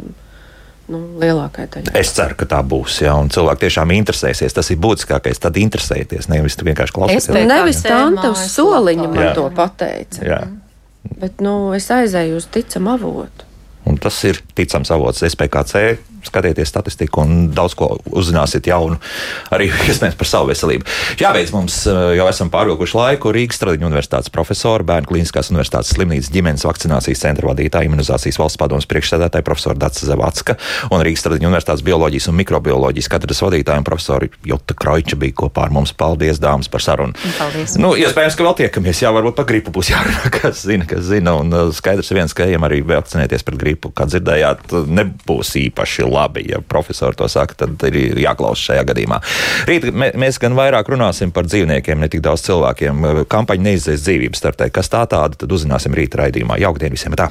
Nu, 0.86 1.00
lielākai 1.18 1.64
daļai. 1.66 1.96
Es 1.98 2.12
ceru, 2.14 2.36
ka 2.38 2.46
tā 2.46 2.60
būs. 2.62 3.00
Jā, 3.02 3.16
un 3.18 3.26
cilvēki 3.34 3.64
tiešām 3.64 3.90
interesēsies. 3.96 4.54
Tas 4.54 4.68
ir 4.70 4.78
būtiskākais. 4.78 5.40
Tad 5.42 5.58
interesēties. 5.58 6.28
Nevis 6.30 6.54
vienkārši 6.60 6.94
klausīties. 6.94 7.26
Es 7.26 7.48
nevis 7.50 7.80
tādu 7.82 8.30
soliņu 8.38 9.08
man 9.10 9.24
jā. 9.24 9.32
to 9.34 9.48
pateica. 9.56 10.22
Jā. 10.22 10.38
Bet 11.18 11.42
nu, 11.42 11.72
es 11.74 11.90
aizēju 11.90 12.38
uz 12.38 12.46
ticamu 12.54 12.94
avotu. 12.94 13.50
Un 13.86 13.98
tas 14.02 14.14
ir 14.30 14.38
ticams 14.54 14.90
avots 14.94 15.26
SPKC 15.26 15.82
skatieties 16.28 16.70
statistiku 16.72 17.24
un 17.24 17.48
daudz 17.54 17.76
ko 17.78 17.92
uzzināsiet 18.10 18.68
jaunu 18.70 18.98
arī 19.54 19.70
iespējams 19.90 20.18
par 20.18 20.30
savu 20.30 20.50
veselību. 20.50 20.86
Jābeidz 21.20 21.52
mums, 21.54 21.78
eh, 21.90 22.02
jau 22.18 22.28
esam 22.30 22.50
pārvilkuši 22.52 22.98
laiku. 22.98 23.32
Rīgas 23.34 23.60
Stradiņu 23.60 23.88
universitātes 23.90 24.32
profesora, 24.32 24.86
Bērnu 24.86 25.10
klīniskās 25.10 25.50
universitātes 25.52 25.94
slimnīcas 25.96 26.32
ģimenes 26.34 26.66
vakcinācijas 26.66 27.22
centra 27.22 27.50
vadītāja, 27.50 27.88
imunizācijas 27.90 28.40
valsts 28.40 28.60
padomus 28.60 28.88
priekšsēdētāja 28.90 29.46
profesora 29.46 29.78
Dāca 29.86 30.06
Zavacka 30.06 30.58
un 30.90 31.04
Rīgas 31.06 31.24
Stradiņu 31.24 31.50
universitātes 31.50 31.84
bioloģijas 31.86 32.30
un 32.30 32.38
mikrobioloģijas 32.42 33.10
katedras 33.12 33.42
vadītāja 33.44 33.82
un 33.82 33.88
profesora 33.88 34.30
Jota 34.46 34.76
Kroiča 34.76 35.18
bija 35.20 35.36
kopā 35.42 35.66
ar 35.66 35.74
mums. 35.74 35.94
Paldies, 35.96 36.40
dāmas, 36.42 36.68
par 36.70 36.84
sarunu. 36.84 37.16
Paldies. 37.38 37.76
Nu, 37.80 37.94
iespējams, 37.98 38.36
ka 38.36 38.46
vēl 38.46 38.56
tiekamies. 38.62 39.02
Jā, 39.04 39.12
varbūt 39.14 39.38
par 39.38 39.48
gripu 39.48 39.72
būs 39.74 39.90
jārunā, 39.92 40.30
kas 40.38 40.64
zina, 40.66 40.86
kas 40.88 41.06
zina. 41.08 41.36
Un 41.40 41.54
uh, 41.54 41.70
skaidrs 41.74 42.12
viens, 42.14 42.34
ka 42.36 42.46
ejam 42.46 42.66
arī 42.68 42.82
vakcinēties 42.86 43.46
pret 43.46 43.60
gripu. 43.60 43.92
Kā 43.96 44.08
dzirdējāt, 44.10 44.74
nebūs 44.86 45.54
īpaši 45.62 46.06
labi. 46.16 46.46
Ja 46.50 46.60
profesori 46.60 47.18
to 47.18 47.28
saka, 47.32 47.58
tad 47.64 47.82
ir 47.90 48.18
jāklausa 48.22 48.72
šajā 48.72 48.86
gadījumā. 48.92 49.20
Rīt 49.68 49.90
mēs 49.94 50.40
gan 50.42 50.56
vairāk 50.58 50.90
runāsim 50.92 51.34
par 51.34 51.48
dzīvniekiem, 51.48 52.00
ne 52.02 52.10
tik 52.12 52.24
daudz 52.26 52.46
cilvēkiem. 52.48 53.06
Kampaņa 53.32 53.70
neizdzēs 53.70 54.06
dzīvības 54.06 54.42
startē. 54.44 54.70
Kas 54.74 54.92
tā 54.92 55.04
tāda, 55.10 55.36
tad 55.44 55.52
uzzināsim 55.52 55.96
rīt 55.96 56.18
raidījumā. 56.18 56.60
Jaukdien 56.62 56.94
visiem! 56.94 57.16
Tā. 57.16 57.30